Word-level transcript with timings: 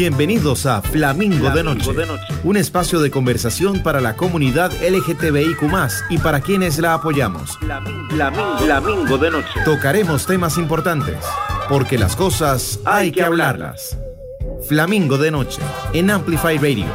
Bienvenidos 0.00 0.64
a 0.64 0.80
Flamingo, 0.80 1.50
de, 1.50 1.62
Noche, 1.62 1.92
un 2.42 2.56
espacio 2.56 3.00
de 3.00 3.10
conversación 3.10 3.82
para 3.82 4.00
la 4.00 4.16
comunidad 4.16 4.72
LGTBIQ 4.72 5.60
y 6.08 6.16
para 6.16 6.40
quienes 6.40 6.78
la 6.78 6.94
apoyamos. 6.94 7.58
Flamingo, 7.58 9.18
de 9.18 9.30
Noche. 9.30 9.60
Tocaremos 9.66 10.24
temas 10.24 10.56
importantes, 10.56 11.18
porque 11.68 11.98
las 11.98 12.16
cosas 12.16 12.80
hay 12.86 13.12
que 13.12 13.22
hablarlas. 13.22 13.98
Flamingo 14.66 15.18
de 15.18 15.32
Noche, 15.32 15.60
en 15.92 16.10
Amplify 16.10 16.56
Radio. 16.56 16.86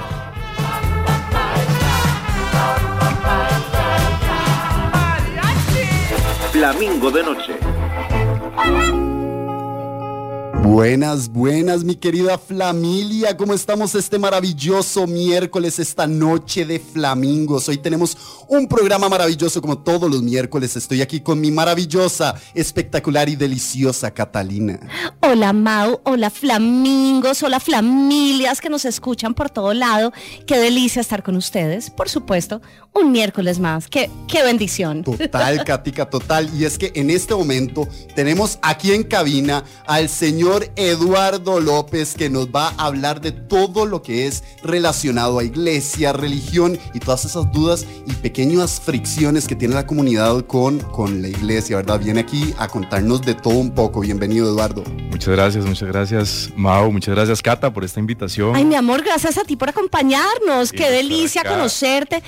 Flamingo 6.52 7.12
de 7.12 7.24
Noche. 7.24 9.05
Buenas, 10.66 11.30
buenas, 11.30 11.84
mi 11.84 11.94
querida 11.94 12.40
familia. 12.40 13.38
¿Cómo 13.38 13.54
estamos 13.54 13.94
este 13.94 14.18
maravilloso 14.18 15.06
miércoles, 15.06 15.78
esta 15.78 16.08
noche 16.08 16.66
de 16.66 16.80
flamingos? 16.80 17.70
Hoy 17.70 17.78
tenemos 17.78 18.18
un 18.48 18.68
programa 18.68 19.08
maravilloso 19.08 19.62
como 19.62 19.78
todos 19.78 20.10
los 20.10 20.24
miércoles. 20.24 20.76
Estoy 20.76 21.04
aquí 21.04 21.20
con 21.20 21.40
mi 21.40 21.52
maravillosa, 21.52 22.34
espectacular 22.56 23.30
y 23.30 23.36
deliciosa 23.36 24.10
Catalina. 24.12 24.80
Hola 25.22 25.54
Mau, 25.54 26.02
hola 26.04 26.32
flamingos, 26.32 27.44
hola 27.44 27.60
familias 27.60 28.60
que 28.60 28.72
nos 28.72 28.86
escuchan 28.86 29.36
por 29.36 29.52
todo 29.52 29.72
lado. 29.76 30.14
Qué 30.48 30.58
delicia 30.58 31.00
estar 31.00 31.22
con 31.22 31.36
ustedes. 31.36 31.92
Por 31.92 32.10
supuesto, 32.10 32.64
un 32.96 33.12
miércoles 33.12 33.60
más. 33.60 33.88
Qué, 33.88 34.10
qué 34.28 34.42
bendición. 34.42 35.04
Total, 35.04 35.64
Katica, 35.64 36.10
total. 36.10 36.50
Y 36.58 36.64
es 36.64 36.78
que 36.78 36.92
en 36.96 37.10
este 37.10 37.36
momento 37.36 37.88
tenemos 38.16 38.58
aquí 38.62 38.94
en 38.94 39.04
cabina 39.04 39.64
al 39.86 40.10
señor 40.10 40.72
Eduardo 40.76 41.60
López 41.60 42.16
que 42.16 42.30
nos 42.30 42.48
va 42.48 42.70
a 42.78 42.86
hablar 42.86 43.20
de 43.22 43.32
todo 43.32 43.86
lo 43.86 44.02
que 44.02 44.28
es 44.28 44.44
relacionado 44.64 45.40
a 45.40 45.44
iglesia, 45.44 46.14
religión 46.14 46.80
y 46.94 47.00
todas 47.00 47.26
esas 47.26 47.52
dudas 47.52 47.86
y 48.08 48.14
pequeñas 48.14 48.80
fricciones 48.80 49.48
que 49.48 49.56
tiene 49.56 49.76
la 49.76 49.86
comunidad 49.86 50.46
con, 50.46 50.80
con 50.80 51.22
la 51.22 51.28
iglesia, 51.28 51.78
¿verdad? 51.78 52.00
Viene 52.00 52.22
aquí 52.22 52.54
a 52.58 52.68
contarnos 52.68 53.22
de 53.22 53.34
todo 53.34 53.56
un 53.56 53.72
poco. 53.72 54.00
Bienvenido, 54.00 54.48
Eduardo. 54.48 54.84
Muchas 55.12 55.36
gracias, 55.36 55.66
muchas 55.66 55.90
gracias, 55.90 56.50
Mau. 56.56 56.92
Muchas 56.92 57.14
gracias, 57.14 57.42
Cata, 57.42 57.74
por 57.74 57.84
esta 57.84 58.00
invitación. 58.00 58.56
Ay, 58.56 58.64
mi 58.64 58.76
amor, 58.76 59.04
gracias 59.04 59.38
a 59.38 59.44
ti 59.44 59.58
por 59.58 59.70
acompañarnos. 59.70 60.72
Qué 60.72 60.90
delicia 60.90 61.44
conocerte. 61.44 62.24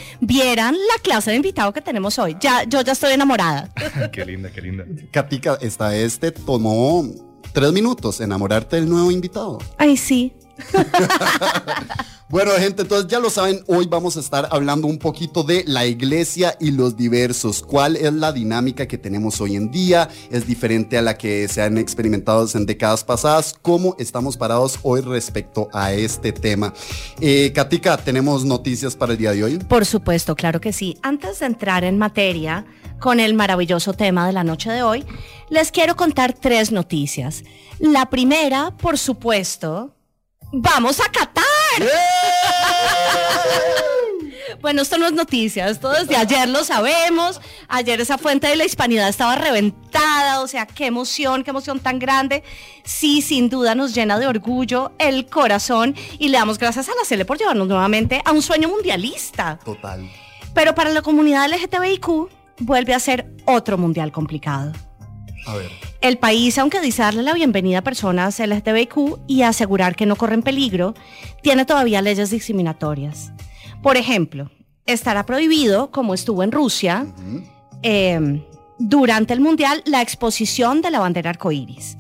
Vieran 0.58 0.74
la 0.74 1.00
clase 1.04 1.30
de 1.30 1.36
invitado 1.36 1.72
que 1.72 1.82
tenemos 1.82 2.18
hoy. 2.18 2.36
Ya, 2.40 2.64
yo 2.64 2.82
ya 2.82 2.94
estoy 2.94 3.14
enamorada. 3.14 3.70
qué 4.12 4.26
linda, 4.26 4.50
qué 4.50 4.60
linda. 4.60 4.86
Katica, 5.12 5.56
esta 5.62 5.96
este 5.96 6.32
tomó 6.32 7.06
tres 7.54 7.72
minutos 7.72 8.20
enamorarte 8.22 8.78
del 8.78 8.90
nuevo 8.90 9.12
invitado. 9.12 9.60
Ay, 9.78 9.96
sí. 9.98 10.34
Bueno, 12.30 12.52
gente, 12.60 12.82
entonces 12.82 13.10
ya 13.10 13.20
lo 13.20 13.30
saben, 13.30 13.64
hoy 13.68 13.88
vamos 13.90 14.18
a 14.18 14.20
estar 14.20 14.50
hablando 14.52 14.86
un 14.88 14.98
poquito 14.98 15.44
de 15.44 15.64
la 15.66 15.86
iglesia 15.86 16.58
y 16.60 16.72
los 16.72 16.98
diversos. 16.98 17.62
¿Cuál 17.62 17.96
es 17.96 18.12
la 18.12 18.34
dinámica 18.34 18.86
que 18.86 18.98
tenemos 18.98 19.40
hoy 19.40 19.56
en 19.56 19.72
día? 19.72 20.10
¿Es 20.30 20.46
diferente 20.46 20.98
a 20.98 21.02
la 21.02 21.18
que 21.18 21.48
se 21.48 21.62
han 21.62 21.78
experimentado 21.78 22.46
en 22.54 22.66
décadas 22.66 23.06
pasadas? 23.06 23.56
¿Cómo 23.62 23.96
estamos 23.98 24.36
parados 24.36 24.78
hoy 24.84 25.00
respecto 25.00 25.70
a 25.72 25.94
este 25.94 26.34
tema? 26.34 26.74
Eh, 27.22 27.54
Katika, 27.56 27.96
¿tenemos 27.96 28.44
noticias 28.44 28.94
para 28.98 29.14
el 29.14 29.20
día 29.20 29.32
de 29.32 29.46
hoy? 29.46 29.60
Por 29.60 29.86
supuesto, 29.86 30.36
claro 30.36 30.60
que 30.60 30.74
sí. 30.74 30.98
Antes 31.04 31.40
de 31.40 31.46
entrar 31.46 31.86
en 31.86 31.98
materia 31.98 32.66
con 33.00 33.22
el 33.22 33.36
maravilloso 33.36 33.94
tema 33.94 34.28
de 34.28 34.34
la 34.34 34.44
noche 34.44 34.70
de 34.70 34.84
hoy, 34.84 35.06
les 35.50 35.72
quiero 35.72 35.96
contar 35.96 36.34
tres 36.34 36.74
noticias. 36.74 37.46
La 37.80 38.10
primera, 38.10 38.76
por 38.76 38.98
supuesto, 38.98 39.94
vamos 40.52 41.00
a 41.00 41.06
Qatar. 41.12 41.44
Bueno, 44.62 44.82
esto 44.82 44.98
no 44.98 45.06
es 45.06 45.14
noticia, 45.14 45.70
esto 45.70 45.90
desde 45.90 46.16
ayer 46.16 46.50
lo 46.50 46.64
sabemos. 46.64 47.40
Ayer 47.68 48.02
esa 48.02 48.18
fuente 48.18 48.48
de 48.48 48.56
la 48.56 48.66
hispanidad 48.66 49.08
estaba 49.08 49.36
reventada, 49.36 50.42
o 50.42 50.48
sea, 50.48 50.66
qué 50.66 50.88
emoción, 50.88 51.44
qué 51.44 51.52
emoción 51.52 51.80
tan 51.80 52.00
grande. 52.00 52.44
Sí, 52.84 53.22
sin 53.22 53.50
duda 53.50 53.76
nos 53.76 53.94
llena 53.94 54.18
de 54.18 54.28
orgullo 54.28 54.94
el 54.98 55.28
corazón 55.28 55.96
y 56.18 56.30
le 56.30 56.38
damos 56.38 56.58
gracias 56.58 56.90
a 56.90 56.96
la 56.96 57.06
CELE 57.06 57.26
por 57.26 57.38
llevarnos 57.38 57.68
nuevamente 57.68 58.22
a 58.26 58.32
un 58.32 58.42
sueño 58.42 58.68
mundialista. 58.68 59.60
Total. 59.64 60.10
Pero 60.54 60.74
para 60.74 60.90
la 60.90 61.02
comunidad 61.02 61.48
LGTBIQ 61.50 62.30
vuelve 62.60 62.94
a 62.94 63.00
ser 63.00 63.32
otro 63.46 63.78
mundial 63.78 64.12
complicado. 64.12 64.74
A 65.46 65.56
ver. 65.56 65.87
El 66.02 66.18
país, 66.20 66.58
aunque 66.58 66.80
dice 66.80 67.02
darle 67.02 67.24
la 67.24 67.34
bienvenida 67.34 67.80
a 67.80 67.84
personas 67.84 68.40
LGTBIQ 68.40 69.20
y 69.28 69.42
asegurar 69.42 69.96
que 69.96 70.06
no 70.06 70.16
corren 70.16 70.44
peligro, 70.44 70.94
tiene 71.42 71.66
todavía 71.66 72.02
leyes 72.02 72.30
discriminatorias. 72.30 73.32
Por 73.82 73.98
ejemplo, 73.98 74.52
estará 74.86 75.26
prohibido, 75.26 75.90
como 75.92 76.14
estuvo 76.14 76.44
en 76.44 76.52
Rusia, 76.52 77.08
em, 77.82 78.44
durante 78.78 79.34
el 79.34 79.40
Mundial, 79.40 79.82
la 79.86 80.02
exposición 80.02 80.82
de 80.82 80.92
la 80.92 81.00
bandera 81.00 81.32
arcoíris. 81.32 81.98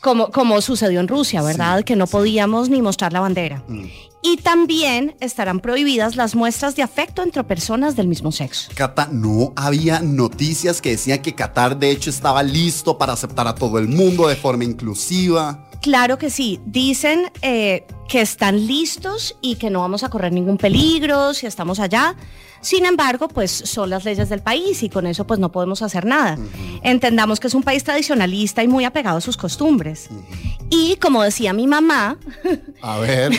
Como, 0.00 0.30
como 0.30 0.60
sucedió 0.60 0.98
en 1.00 1.08
Rusia, 1.08 1.42
¿verdad? 1.42 1.84
que 1.84 1.94
no 1.94 2.06
podíamos 2.06 2.70
ni 2.70 2.82
mostrar 2.82 3.12
la 3.12 3.20
bandera. 3.20 3.62
Mm. 3.68 3.84
Y 4.22 4.36
también 4.38 5.16
estarán 5.20 5.60
prohibidas 5.60 6.16
las 6.16 6.34
muestras 6.34 6.76
de 6.76 6.82
afecto 6.82 7.22
entre 7.22 7.42
personas 7.44 7.96
del 7.96 8.06
mismo 8.06 8.32
sexo. 8.32 8.70
Cata, 8.74 9.08
no 9.10 9.52
había 9.56 10.00
noticias 10.00 10.80
que 10.80 10.90
decían 10.90 11.22
que 11.22 11.34
Qatar 11.34 11.78
de 11.78 11.90
hecho 11.90 12.10
estaba 12.10 12.42
listo 12.42 12.98
para 12.98 13.14
aceptar 13.14 13.46
a 13.48 13.54
todo 13.54 13.78
el 13.78 13.88
mundo 13.88 14.28
de 14.28 14.36
forma 14.36 14.64
inclusiva. 14.64 15.66
Claro 15.80 16.18
que 16.18 16.28
sí. 16.28 16.60
Dicen 16.66 17.30
eh, 17.40 17.86
que 18.10 18.20
están 18.20 18.66
listos 18.66 19.36
y 19.40 19.54
que 19.54 19.70
no 19.70 19.82
vamos 19.82 20.02
a 20.02 20.10
correr 20.10 20.32
ningún 20.32 20.58
peligro 20.58 21.32
si 21.32 21.46
estamos 21.46 21.78
allá. 21.78 22.16
Sin 22.60 22.84
embargo, 22.84 23.28
pues 23.28 23.50
son 23.50 23.88
las 23.88 24.04
leyes 24.04 24.28
del 24.28 24.40
país 24.40 24.82
y 24.82 24.90
con 24.90 25.06
eso 25.06 25.26
pues 25.26 25.38
no 25.38 25.50
podemos 25.52 25.80
hacer 25.80 26.04
nada. 26.04 26.36
Entendamos 26.82 27.38
que 27.38 27.46
es 27.46 27.54
un 27.54 27.62
país 27.62 27.84
tradicionalista 27.84 28.64
y 28.64 28.68
muy 28.68 28.84
apegado 28.84 29.18
a 29.18 29.20
sus 29.20 29.36
costumbres. 29.36 30.08
Y 30.68 30.96
como 30.96 31.22
decía 31.22 31.52
mi 31.52 31.66
mamá, 31.66 32.18
a 32.82 32.98
ver, 32.98 33.32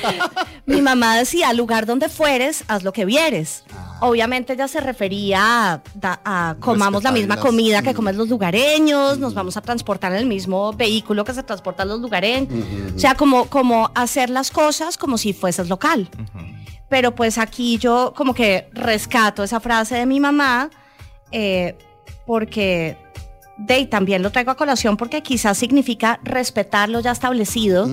mi 0.66 0.80
mamá 0.80 1.16
decía, 1.16 1.50
al 1.50 1.56
lugar 1.56 1.84
donde 1.84 2.08
fueres, 2.08 2.64
haz 2.68 2.82
lo 2.82 2.92
que 2.92 3.04
vieres. 3.04 3.64
Ah. 3.72 3.98
Obviamente 4.02 4.54
ella 4.54 4.66
se 4.66 4.80
refería 4.80 5.82
a, 6.02 6.56
comamos 6.58 7.04
la 7.04 7.12
misma 7.12 7.36
comida 7.36 7.82
que 7.82 7.92
comen 7.92 8.16
los 8.16 8.28
lugareños, 8.28 9.18
nos 9.18 9.34
vamos 9.34 9.56
a 9.58 9.60
transportar 9.60 10.12
en 10.12 10.18
el 10.18 10.26
mismo 10.26 10.72
vehículo 10.72 11.24
que 11.24 11.34
se 11.34 11.42
transportan 11.42 11.88
los 11.88 12.00
lugareños. 12.00 12.48
O 12.96 12.98
sea, 12.98 13.14
como, 13.14 13.46
como 13.46 13.79
hacer 13.94 14.30
las 14.30 14.50
cosas 14.50 14.96
como 14.96 15.18
si 15.18 15.32
fueses 15.32 15.68
local 15.68 16.08
pero 16.90 17.14
pues 17.14 17.38
aquí 17.38 17.78
yo 17.78 18.12
como 18.14 18.34
que 18.34 18.68
rescato 18.72 19.42
esa 19.42 19.60
frase 19.60 19.94
de 19.94 20.04
mi 20.04 20.20
mamá 20.20 20.68
eh, 21.30 21.78
porque 22.26 22.98
de 23.56 23.86
también 23.86 24.22
lo 24.22 24.32
traigo 24.32 24.50
a 24.50 24.56
colación 24.56 24.96
porque 24.96 25.22
quizás 25.22 25.56
significa 25.56 26.18
respetar 26.24 26.88
lo 26.88 27.00
ya 27.00 27.12
establecido 27.12 27.88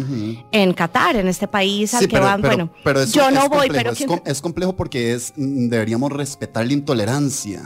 en 0.51 0.73
Qatar, 0.73 1.17
en 1.17 1.27
este 1.27 1.47
país 1.47 1.93
al 1.93 2.07
que 2.07 2.19
van. 2.19 2.41
bueno, 2.41 2.71
yo 3.11 3.31
no 3.31 3.47
voy, 3.49 3.67
pero 3.69 3.91
es, 3.91 4.05
es, 4.25 4.41
complejo 4.41 4.75
porque 4.75 5.13
es 5.13 5.33
mm, 5.35 5.69
deberíamos 5.69 6.11
respetar 6.11 6.65
la 6.65 6.73
intolerancia. 6.73 7.61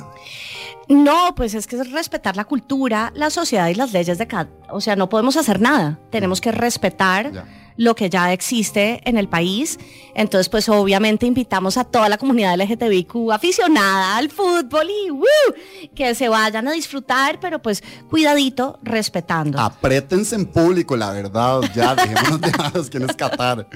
No, 0.90 1.36
pues 1.36 1.54
es 1.54 1.68
que 1.68 1.78
es 1.78 1.92
respetar 1.92 2.36
la 2.36 2.44
cultura, 2.46 3.14
la 3.16 3.30
sociedad 3.30 3.68
y 3.68 3.76
las 3.76 3.94
leyes 3.94 4.18
de 4.18 4.28
cada. 4.28 4.50
O 4.72 4.82
sea, 4.82 4.96
no 4.96 5.08
podemos 5.08 5.38
hacer 5.38 5.62
nada. 5.62 6.00
Tenemos 6.10 6.42
que 6.42 6.52
respetar 6.52 7.32
lo 7.78 7.96
que 7.96 8.10
ya 8.10 8.32
existe 8.34 9.02
en 9.06 9.18
el 9.18 9.28
país. 9.28 9.80
Entonces, 10.16 10.50
pues 10.50 10.68
obviamente 10.70 11.26
invitamos 11.26 11.78
a 11.78 11.84
toda 11.84 12.10
la 12.10 12.18
comunidad 12.18 12.56
LGTBIQ 12.58 13.32
aficionada 13.32 14.18
al 14.18 14.30
fútbol 14.30 14.88
y 14.90 15.88
que 15.90 16.16
se 16.16 16.30
vayan 16.30 16.68
a 16.68 16.72
disfrutar, 16.72 17.40
pero 17.40 17.62
pues 17.62 17.84
cuidadito, 18.10 18.80
respetando. 18.84 19.60
Apriétense 19.60 20.36
en 20.36 20.46
público, 20.46 20.96
la 20.96 21.12
verdad, 21.12 21.62
ya 21.76 21.96
dejémonos 21.96 22.42
de 22.42 22.52
manos 22.52 22.90
que 22.90 22.98
es 22.98 23.16
Qatar. 23.16 23.68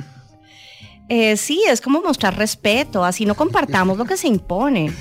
Eh, 1.07 1.37
sí, 1.37 1.63
es 1.67 1.81
como 1.81 2.01
mostrar 2.01 2.35
respeto, 2.35 3.05
así 3.05 3.25
no 3.25 3.35
compartamos 3.35 3.97
lo 3.97 4.05
que 4.05 4.17
se 4.17 4.27
impone 4.27 4.91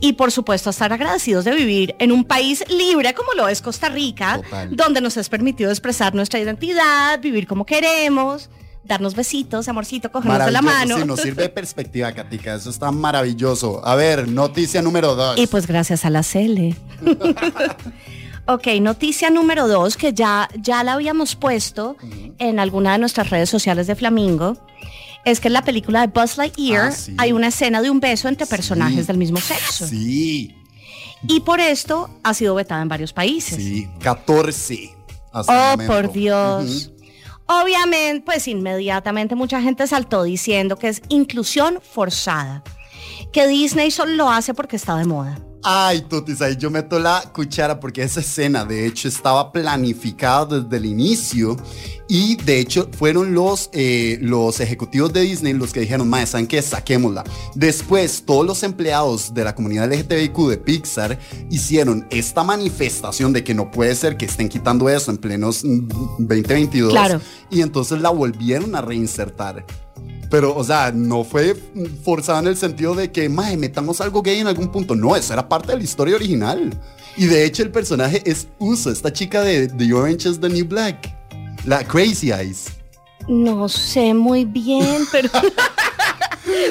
y 0.00 0.14
por 0.14 0.32
supuesto 0.32 0.70
estar 0.70 0.92
agradecidos 0.92 1.44
de 1.44 1.54
vivir 1.54 1.94
en 1.98 2.12
un 2.12 2.24
país 2.24 2.64
libre 2.68 3.14
como 3.14 3.32
lo 3.34 3.48
es 3.48 3.62
Costa 3.62 3.88
Rica, 3.88 4.40
donde 4.70 5.00
nos 5.00 5.16
es 5.16 5.28
permitido 5.28 5.70
expresar 5.70 6.14
nuestra 6.14 6.40
identidad, 6.40 7.20
vivir 7.20 7.46
como 7.46 7.64
queremos 7.66 8.50
darnos 8.88 9.14
besitos, 9.14 9.68
amorcito, 9.68 10.10
cogernos 10.10 10.46
de 10.46 10.50
la 10.50 10.62
mano. 10.62 10.96
Sí, 10.96 11.04
nos 11.04 11.20
sirve 11.20 11.42
de 11.42 11.48
perspectiva, 11.50 12.10
Katica. 12.12 12.54
Eso 12.54 12.70
está 12.70 12.90
maravilloso. 12.90 13.86
A 13.86 13.94
ver, 13.94 14.26
noticia 14.26 14.80
número 14.80 15.14
dos. 15.14 15.38
Y 15.38 15.46
pues 15.46 15.66
gracias 15.66 16.06
a 16.06 16.10
la 16.10 16.22
Cele. 16.22 16.74
ok, 18.46 18.66
noticia 18.80 19.28
número 19.28 19.68
dos, 19.68 19.96
que 19.96 20.14
ya, 20.14 20.48
ya 20.58 20.82
la 20.82 20.94
habíamos 20.94 21.36
puesto 21.36 21.96
en 22.38 22.58
alguna 22.58 22.92
de 22.92 22.98
nuestras 22.98 23.28
redes 23.28 23.50
sociales 23.50 23.86
de 23.86 23.94
Flamingo 23.94 24.56
es 25.30 25.40
que 25.40 25.48
en 25.48 25.54
la 25.54 25.62
película 25.62 26.06
de 26.06 26.06
Buzz 26.08 26.36
Lightyear 26.36 26.92
ah, 26.92 27.12
hay 27.18 27.32
una 27.32 27.48
escena 27.48 27.82
de 27.82 27.90
un 27.90 28.00
beso 28.00 28.28
entre 28.28 28.46
personajes 28.46 29.06
del 29.06 29.18
mismo 29.18 29.38
sexo. 29.38 29.86
Sí. 29.86 30.54
Y 31.26 31.40
por 31.40 31.60
esto 31.60 32.10
ha 32.22 32.34
sido 32.34 32.54
vetada 32.54 32.82
en 32.82 32.88
varios 32.88 33.12
países. 33.12 33.56
Sí, 33.56 33.88
14. 34.00 34.94
oh, 35.32 35.76
por 35.86 36.12
Dios. 36.12 36.92
Obviamente, 37.46 38.22
pues 38.24 38.46
inmediatamente 38.46 39.34
mucha 39.34 39.60
gente 39.62 39.86
saltó 39.86 40.22
diciendo 40.22 40.76
que 40.76 40.88
es 40.88 41.02
inclusión 41.08 41.80
forzada, 41.82 42.62
que 43.32 43.48
Disney 43.48 43.90
solo 43.90 44.12
lo 44.12 44.30
hace 44.30 44.52
porque 44.52 44.76
está 44.76 44.96
de 44.96 45.06
moda. 45.06 45.40
Ay, 45.62 46.02
Totis, 46.02 46.40
ahí 46.40 46.56
yo 46.56 46.70
meto 46.70 46.98
la 46.98 47.22
cuchara 47.32 47.80
porque 47.80 48.02
esa 48.02 48.20
escena 48.20 48.64
de 48.64 48.86
hecho 48.86 49.08
estaba 49.08 49.52
planificada 49.52 50.60
desde 50.60 50.76
el 50.76 50.86
inicio 50.86 51.56
y 52.08 52.36
de 52.36 52.60
hecho 52.60 52.88
fueron 52.96 53.34
los, 53.34 53.68
eh, 53.72 54.18
los 54.22 54.60
ejecutivos 54.60 55.12
de 55.12 55.22
Disney 55.22 55.52
los 55.52 55.72
que 55.72 55.80
dijeron, 55.80 56.08
mae, 56.08 56.26
¿saben 56.26 56.46
qué? 56.46 56.62
Saquémosla. 56.62 57.24
Después, 57.54 58.22
todos 58.24 58.46
los 58.46 58.62
empleados 58.62 59.34
de 59.34 59.44
la 59.44 59.54
comunidad 59.54 59.92
LGTBIQ 59.92 60.48
de 60.48 60.58
Pixar 60.58 61.18
hicieron 61.50 62.06
esta 62.10 62.44
manifestación 62.44 63.32
de 63.32 63.42
que 63.42 63.52
no 63.52 63.70
puede 63.70 63.94
ser 63.94 64.16
que 64.16 64.26
estén 64.26 64.48
quitando 64.48 64.88
eso 64.88 65.10
en 65.10 65.18
plenos 65.18 65.62
2022. 65.62 66.92
Claro. 66.92 67.20
Y 67.50 67.62
entonces 67.62 68.00
la 68.00 68.10
volvieron 68.10 68.74
a 68.74 68.80
reinsertar. 68.80 69.66
Pero, 70.30 70.54
o 70.54 70.62
sea, 70.62 70.92
no 70.92 71.24
fue 71.24 71.56
forzada 72.04 72.40
en 72.40 72.48
el 72.48 72.56
sentido 72.56 72.94
de 72.94 73.10
que, 73.10 73.28
mae, 73.28 73.56
metamos 73.56 74.00
algo 74.00 74.22
gay 74.22 74.40
en 74.40 74.46
algún 74.46 74.70
punto. 74.70 74.94
No, 74.94 75.16
eso 75.16 75.32
era 75.32 75.48
parte 75.48 75.72
de 75.72 75.78
la 75.78 75.84
historia 75.84 76.16
original. 76.16 76.70
Y 77.16 77.26
de 77.26 77.44
hecho, 77.44 77.62
el 77.62 77.70
personaje 77.70 78.22
es 78.24 78.48
Uso, 78.58 78.90
esta 78.90 79.12
chica 79.12 79.40
de 79.42 79.68
The 79.68 79.92
Orange 79.92 80.28
is 80.28 80.40
the 80.40 80.48
New 80.48 80.66
Black. 80.66 81.14
La 81.64 81.82
Crazy 81.82 82.30
Eyes. 82.30 82.66
No 83.26 83.68
sé 83.68 84.14
muy 84.14 84.44
bien, 84.44 85.04
pero. 85.12 85.30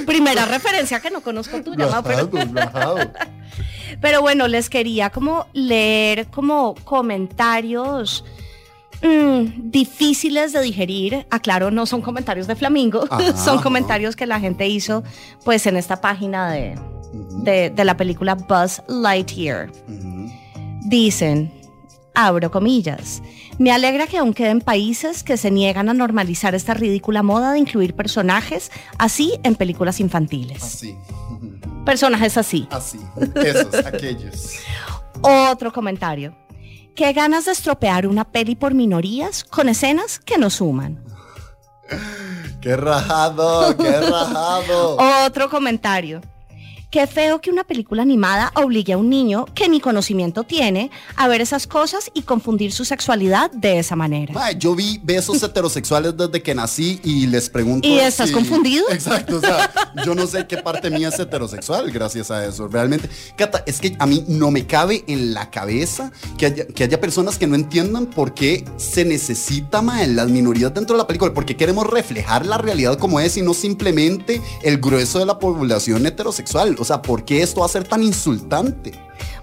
Primera 0.06 0.45
referencia 0.45 1.00
que 1.00 1.12
no 1.12 1.21
conozco 1.21 1.62
tuya, 1.62 2.01
pero... 2.01 2.30
pero 4.01 4.21
bueno, 4.21 4.48
les 4.48 4.69
quería 4.69 5.10
como 5.10 5.48
leer 5.53 6.27
como 6.27 6.75
comentarios 6.83 8.24
Mm, 9.02 9.70
difíciles 9.70 10.54
de 10.54 10.62
digerir. 10.62 11.28
Aclaro, 11.30 11.72
no 11.72 11.86
son 11.86 12.02
comentarios 12.02 12.48
de 12.48 12.56
Flamingo, 12.56 13.08
son 13.36 13.62
comentarios 13.62 14.16
que 14.16 14.26
la 14.26 14.40
gente 14.40 14.68
hizo 14.68 15.04
pues 15.44 15.66
en 15.68 15.78
esta 15.78 16.02
página 16.02 16.52
de, 16.52 16.76
de, 17.70 17.86
la 17.86 17.98
película 17.98 18.36
Buzz 18.36 18.82
Lightyear. 18.88 19.72
Dicen, 20.86 21.52
abro 22.16 22.50
comillas, 22.50 23.22
me 23.60 23.72
alegra 23.72 24.08
que 24.08 24.18
aún 24.18 24.34
queden 24.34 24.62
países 24.62 25.24
que 25.24 25.38
se 25.38 25.52
niegan 25.52 25.90
a 25.90 25.94
normalizar 25.94 26.56
esta 26.56 26.74
ridícula 26.74 27.24
moda 27.24 27.52
de 27.52 27.60
incluir 27.60 27.94
personajes 27.94 28.72
así 28.98 29.40
en 29.44 29.56
películas 29.56 30.00
infantiles. 30.00 30.64
Así. 30.64 30.96
Personajes 31.86 32.38
así. 32.38 32.68
Así, 32.72 33.00
esos, 33.36 33.74
aquellos. 33.86 34.60
Otro 35.22 35.72
comentario. 35.72 36.36
Qué 36.98 37.14
ganas 37.14 37.46
de 37.46 37.52
estropear 37.52 38.08
una 38.08 38.24
peli 38.24 38.56
por 38.56 38.74
minorías 38.74 39.44
con 39.44 39.70
escenas 39.70 40.18
que 40.18 40.40
no 40.40 40.50
suman. 40.50 41.06
Qué 42.60 42.76
rajado, 42.76 43.78
qué 43.78 44.02
rajado. 44.02 44.98
Otro 45.28 45.48
comentario. 45.48 46.22
Qué 46.89 47.06
feo 47.06 47.42
que 47.42 47.51
una 47.51 47.66
película 47.66 48.01
animada 48.01 48.54
obligue 48.56 48.94
a 48.94 48.98
un 48.98 49.10
niño 49.10 49.45
que 49.54 49.68
ni 49.68 49.81
conocimiento 49.81 50.45
tiene 50.45 50.89
a 51.18 51.28
ver 51.28 51.42
esas 51.42 51.68
cosas 51.68 52.10
y 52.13 52.22
confundir 52.22 52.72
su 52.72 52.86
sexualidad 52.86 53.51
de 53.51 53.80
esa 53.80 53.98
manera. 53.98 54.51
yo 54.54 54.74
vi 54.74 54.98
besos 55.04 55.44
heterosexuales 55.44 56.16
desde 56.16 56.42
que 56.42 56.56
nací 56.56 57.01
y 57.04 57.28
les 57.28 57.50
pregunto. 57.50 57.86
¿Y 57.86 58.00
estás 58.00 58.31
confundido? 58.31 58.86
Exacto, 58.92 59.36
o 59.36 59.42
sea, 59.42 59.69
yo 60.06 60.16
no 60.16 60.28
sé 60.28 60.48
qué 60.48 60.57
parte 60.60 60.89
mía 60.89 61.10
es 61.10 61.19
heterosexual 61.19 61.92
gracias 61.92 62.31
a 62.31 62.45
eso. 62.45 62.69
Realmente, 62.69 63.10
Cata, 63.36 63.63
es 63.66 63.81
que 63.81 63.98
a 64.00 64.06
mí 64.06 64.24
no 64.30 64.50
me 64.50 64.66
cabe 64.66 65.04
en 65.07 65.34
la 65.34 65.51
cabeza 65.51 66.13
que 66.38 66.45
haya, 66.45 66.68
que 66.68 66.86
haya 66.86 67.01
personas 67.01 67.38
que 67.38 67.48
no 67.48 67.56
entiendan 67.56 68.06
por 68.06 68.34
qué 68.34 68.63
se 68.78 69.04
necesita 69.04 69.81
más 69.81 70.07
las 70.07 70.30
minorías 70.30 70.74
dentro 70.74 70.95
de 70.95 71.04
la 71.04 71.07
película, 71.07 71.34
porque 71.34 71.57
queremos 71.57 71.86
reflejar 71.86 72.45
la 72.45 72.57
realidad 72.57 72.98
como 72.98 73.19
es 73.19 73.36
y 73.36 73.42
no 73.42 73.54
simplemente 73.54 74.42
el 74.63 74.78
grueso 74.78 75.19
de 75.19 75.25
la 75.25 75.38
población 75.38 76.06
heterosexual. 76.06 76.76
O 76.79 76.85
sea, 76.85 77.01
¿por 77.01 77.25
qué 77.25 77.41
esto 77.41 77.62
va 77.62 77.65
a 77.65 77.69
ser 77.69 77.83
tan 77.88 78.03
insultante? 78.03 78.91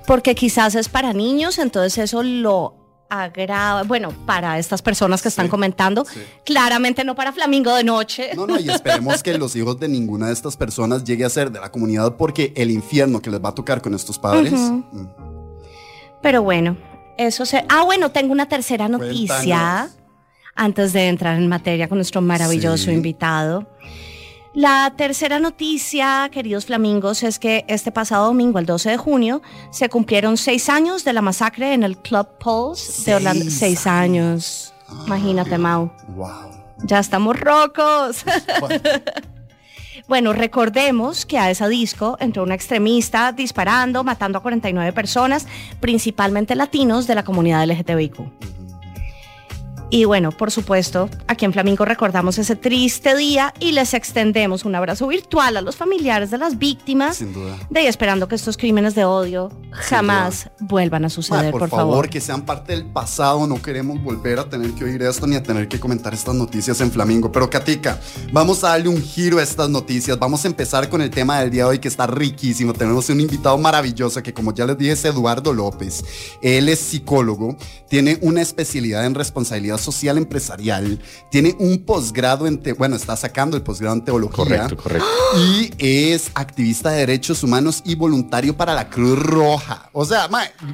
Porque 0.06 0.34
quizás 0.34 0.75
es 0.75 0.88
para 0.88 1.12
niños, 1.12 1.58
entonces 1.58 1.98
eso 1.98 2.22
lo 2.22 2.84
agrava, 3.08 3.82
bueno, 3.82 4.10
para 4.26 4.58
estas 4.58 4.82
personas 4.82 5.22
que 5.22 5.28
están 5.28 5.48
comentando, 5.48 6.04
claramente 6.44 7.04
no 7.04 7.14
para 7.14 7.32
Flamingo 7.32 7.75
de 7.75 7.84
noche. 7.84 8.31
No, 8.34 8.46
no, 8.46 8.58
y 8.58 8.69
esperemos 8.69 9.22
que 9.22 9.36
los 9.38 9.54
hijos 9.56 9.78
de 9.78 9.88
ninguna 9.88 10.28
de 10.28 10.32
estas 10.32 10.56
personas 10.56 11.04
llegue 11.04 11.25
a 11.25 11.31
ser 11.31 11.50
de 11.50 11.60
la 11.60 11.70
comunidad 11.70 12.16
porque 12.16 12.52
el 12.56 12.70
infierno 12.70 13.20
que 13.20 13.31
les 13.31 13.42
va 13.42 13.50
a 13.50 13.54
tocar 13.54 13.81
con 13.82 13.94
estos 13.94 14.19
padres. 14.19 14.52
Mm. 14.52 15.06
Pero 16.22 16.42
bueno, 16.42 16.76
eso 17.19 17.44
se... 17.46 17.64
Ah, 17.69 17.84
bueno, 17.84 18.10
tengo 18.10 18.32
una 18.32 18.48
tercera 18.48 18.88
noticia 18.88 19.90
antes 20.54 20.92
de 20.92 21.08
entrar 21.08 21.36
en 21.36 21.48
materia 21.48 21.88
con 21.88 21.98
nuestro 21.98 22.20
maravilloso 22.20 22.90
invitado. 22.90 23.66
La 24.55 24.93
tercera 24.97 25.41
noticia, 25.41 26.29
queridos 26.31 26.67
flamingos, 26.67 27.25
es 27.25 27.41
que 27.41 27.65
este 27.67 27.91
pasado 27.91 28.27
domingo, 28.27 28.61
el 28.61 28.67
12 28.67 28.91
de 28.91 28.97
junio, 28.97 29.43
se 29.73 29.89
cumplieron 29.89 30.37
seis 30.37 30.69
años 30.69 31.05
de 31.05 31.12
la 31.12 31.23
masacre 31.23 31.75
en 31.75 31.83
el 31.83 31.99
Club 31.99 32.29
Pulse 32.39 33.11
de 33.11 33.17
Orlando. 33.17 33.47
Seis 33.51 33.85
años. 33.89 34.73
Imagínate, 35.06 35.59
Mau. 35.59 35.91
Wow. 36.15 36.53
Ya 36.85 37.01
estamos 37.01 37.39
rocos. 37.41 38.25
bueno, 40.09 40.33
recordemos 40.33 41.27
que 41.27 41.37
a 41.37 41.51
esa 41.51 41.67
disco 41.67 42.17
entró 42.21 42.45
una 42.45 42.55
extremista 42.55 43.33
disparando, 43.33 44.05
matando 44.05 44.39
a 44.39 44.43
49 44.43 44.93
personas, 44.93 45.49
principalmente 45.81 46.55
latinos 46.55 47.09
de 47.09 47.17
la 47.17 47.25
comunidad 47.25 47.67
LGTBIQ. 47.67 48.63
Y 49.90 50.06
bueno, 50.06 50.32
por 50.32 50.50
supuesto, 50.50 51.08
aquí 51.28 51.44
en 51.44 51.52
Flamingo 51.52 51.84
recordamos 51.84 52.38
ese 52.38 52.56
triste 52.56 53.16
día 53.16 53.54
y 53.60 53.72
les 53.72 53.94
extendemos 53.94 54.64
un 54.64 54.75
abrazo 54.75 55.06
virtual 55.06 55.56
a 55.56 55.60
los 55.60 55.76
familiares 55.76 56.31
de 56.31 56.38
las 56.38 56.58
víctimas. 56.58 57.16
Sin 57.16 57.32
duda. 57.32 57.56
De 57.70 57.81
ahí 57.81 57.86
esperando 57.86 58.26
que 58.26 58.34
estos 58.34 58.56
crímenes 58.56 58.94
de 58.94 59.04
odio 59.04 59.52
jamás 59.70 60.50
vuelvan 60.58 61.04
a 61.04 61.10
suceder, 61.10 61.52
por, 61.52 61.69
favor. 61.69 62.08
que 62.08 62.20
sean 62.20 62.42
parte 62.42 62.72
del 62.72 62.86
pasado. 62.86 63.46
No 63.46 63.60
queremos 63.62 64.02
volver 64.02 64.38
a 64.38 64.48
tener 64.48 64.72
que 64.72 64.84
oír 64.84 65.02
esto 65.02 65.26
ni 65.26 65.36
a 65.36 65.42
tener 65.42 65.69
que 65.69 65.78
comentar 65.78 66.12
estas 66.14 66.34
noticias 66.34 66.81
en 66.81 66.90
Flamingo. 66.90 67.31
Pero 67.31 67.48
Katica, 67.48 68.00
vamos 68.32 68.64
a 68.64 68.70
darle 68.70 68.88
un 68.88 69.00
giro 69.00 69.38
a 69.38 69.42
estas 69.42 69.69
noticias. 69.69 70.19
Vamos 70.19 70.44
a 70.44 70.48
empezar 70.48 70.88
con 70.88 71.02
el 71.02 71.10
tema 71.10 71.38
del 71.40 71.50
día 71.50 71.64
de 71.64 71.70
hoy 71.70 71.78
que 71.78 71.88
está 71.88 72.06
riquísimo. 72.06 72.72
Tenemos 72.72 73.08
un 73.10 73.20
invitado 73.20 73.56
maravilloso 73.58 74.22
que 74.22 74.34
como 74.34 74.52
ya 74.54 74.66
les 74.66 74.78
dije 74.78 74.92
es 74.92 75.04
Eduardo 75.04 75.52
López. 75.52 76.04
Él 76.42 76.69
es 76.69 76.81
psicólogo, 76.81 77.56
tiene 77.88 78.19
una 78.22 78.42
especialidad 78.42 79.04
en 79.06 79.14
responsabilidad 79.14 79.74
social 79.79 80.19
empresarial, 80.19 81.01
tiene 81.31 81.55
un 81.58 81.84
posgrado 81.84 82.46
en, 82.46 82.63
bueno, 82.79 82.96
está 82.96 83.17
sacando 83.17 83.56
el 83.56 83.63
posgrado 83.63 83.94
en 83.94 84.05
teología. 84.05 84.34
Correcto, 84.44 84.77
correcto. 84.77 85.06
Y 85.37 85.72
es 85.79 86.31
activista 86.34 86.91
de 86.91 86.98
derechos 86.98 87.43
humanos 87.43 87.82
y 87.84 87.94
voluntario 87.94 88.56
para 88.56 88.75
la 88.75 88.89
Cruz 88.89 89.19
Roja. 89.19 89.91
O 89.93 90.05
sea, 90.05 90.29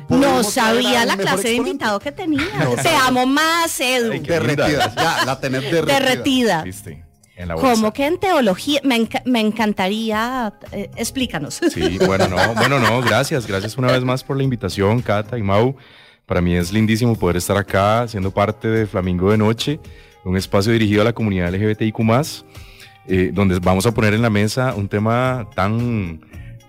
no 0.09 0.43
sabía 0.45 1.05
la 1.05 1.17
clase 1.17 1.49
de 1.49 1.55
invitado 1.55 1.99
que 2.01 2.13
tenía. 2.13 2.47
Te 2.83 2.89
amo 2.91 3.27
más, 3.27 3.79
Edu. 3.81 4.11
derretida, 4.23 4.95
ya, 4.95 5.25
la 5.25 5.41
tenés 5.41 5.63
derretida. 5.63 6.63
derretida. 6.65 7.11
Como 7.61 7.93
que 7.93 8.07
en 8.07 8.19
teología, 8.19 8.81
me, 8.85 9.41
encantaría, 9.41 10.53
eh, 10.73 10.91
explícanos. 10.97 11.61
Sí, 11.71 11.99
bueno, 12.05 12.29
no, 12.29 12.55
bueno, 12.55 12.79
no, 12.79 13.01
gracias, 13.01 13.47
gracias 13.47 13.77
una 13.79 13.93
vez 13.93 14.03
más 14.05 14.23
por 14.23 14.37
la 14.37 14.43
invitación, 14.43 15.01
Cata 15.01 15.39
y 15.39 15.43
Mau. 15.43 15.77
Para 16.31 16.41
mí 16.41 16.55
es 16.55 16.73
lindísimo 16.73 17.19
poder 17.19 17.39
estar 17.39 17.57
acá 17.57 18.07
siendo 18.07 18.31
parte 18.31 18.69
de 18.69 18.87
Flamingo 18.87 19.33
de 19.33 19.37
Noche, 19.37 19.81
un 20.25 20.37
espacio 20.37 20.73
dirigido 20.73 21.03
a 21.03 21.05
la 21.05 21.13
comunidad 21.13 21.53
LGBTIQ, 21.53 21.99
eh, 23.09 23.33
donde 23.35 23.59
vamos 23.59 23.85
a 23.85 23.93
poner 23.93 24.15
en 24.15 24.23
la 24.23 24.31
mesa 24.31 24.73
un 24.77 24.89
tema 24.89 25.49
tan, 25.57 26.21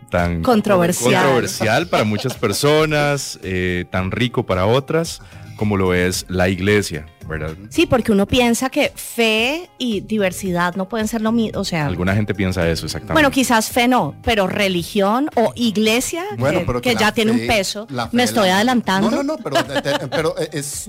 tan 0.10 0.42
controversial, 0.42 1.14
controversial 1.14 1.88
para 1.90 2.04
muchas 2.06 2.34
personas, 2.34 3.40
eh, 3.44 3.86
tan 3.92 4.10
rico 4.10 4.48
para 4.48 4.66
otras 4.66 5.22
como 5.58 5.78
lo 5.78 5.94
es 5.94 6.26
la 6.28 6.50
iglesia, 6.50 7.06
¿verdad? 7.32 7.56
Sí, 7.70 7.86
porque 7.86 8.12
uno 8.12 8.28
piensa 8.28 8.70
que 8.70 8.92
fe 8.96 9.70
y 9.78 10.02
diversidad 10.02 10.76
no 10.76 10.88
pueden 10.88 11.08
ser 11.08 11.22
lo 11.22 11.32
mismo, 11.32 11.60
o 11.60 11.64
sea... 11.64 11.88
Alguna 11.88 12.14
gente 12.14 12.36
piensa 12.36 12.70
eso, 12.70 12.86
exactamente. 12.86 13.14
Bueno, 13.14 13.32
quizás 13.32 13.70
fe 13.70 13.88
no, 13.88 14.16
pero 14.24 14.48
religión 14.48 15.30
o 15.36 15.52
iglesia, 15.56 16.24
que, 16.82 16.96
ya 16.96 17.12
tiene 17.12 17.32
un 17.32 17.48
peso, 17.48 17.88
me 18.12 18.24
estoy 18.24 18.50
adelantando. 18.50 19.10
No, 19.10 19.24
no, 19.24 19.38
no, 19.38 19.38
pero, 20.10 20.36
es, 20.38 20.88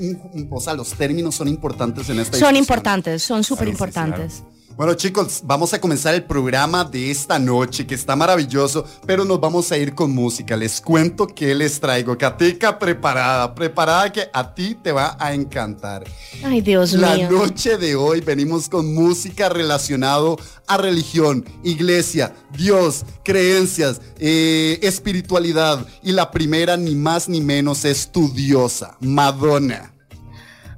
o 0.51 0.61
sea, 0.61 0.75
los 0.75 0.93
términos 0.95 1.35
son 1.35 1.49
importantes 1.49 2.09
en 2.11 2.21
esta 2.21 2.37
Son 2.37 2.57
importantes, 2.57 3.23
son 3.23 3.45
súper 3.45 3.69
importantes. 3.69 4.43
Bueno 4.75 4.95
chicos, 4.95 5.43
vamos 5.45 5.75
a 5.75 5.81
comenzar 5.81 6.15
el 6.15 6.25
programa 6.25 6.83
de 6.83 7.11
esta 7.11 7.39
noche 7.39 7.87
que 7.87 7.95
está 7.95 8.17
maravilloso, 8.17 8.85
pero 9.07 9.25
nos 9.25 9.39
vamos 9.39 9.71
a 9.71 9.77
ir 9.77 9.95
con 9.95 10.13
música. 10.13 10.57
Les 10.57 10.81
cuento 10.81 11.27
que 11.27 11.55
les 11.55 11.79
traigo. 11.79 12.17
Katica 12.17 12.79
preparada, 12.79 13.55
preparada 13.55 14.11
que 14.11 14.29
a 14.33 14.55
ti 14.55 14.75
te 14.83 14.91
va 14.91 15.17
a 15.21 15.35
encantar. 15.35 16.05
Ay 16.43 16.63
Dios 16.63 16.95
La 16.95 17.15
mío. 17.15 17.29
La 17.31 17.39
noche 17.39 17.77
de 17.77 17.95
hoy 17.95 18.23
venimos 18.23 18.69
con 18.69 18.95
música 18.95 19.51
relacionado 19.51 20.39
a 20.67 20.79
religión, 20.79 21.45
iglesia, 21.63 22.33
Dios, 22.57 23.05
creencias, 23.23 24.01
eh, 24.19 24.79
espiritualidad. 24.83 25.87
Y 26.03 26.13
la 26.13 26.31
primera 26.31 26.79
ni 26.79 26.95
más 26.95 27.29
ni 27.29 27.43
menos 27.43 27.85
es 27.85 28.11
tu 28.11 28.33
diosa, 28.33 28.97
Madonna. 29.01 29.93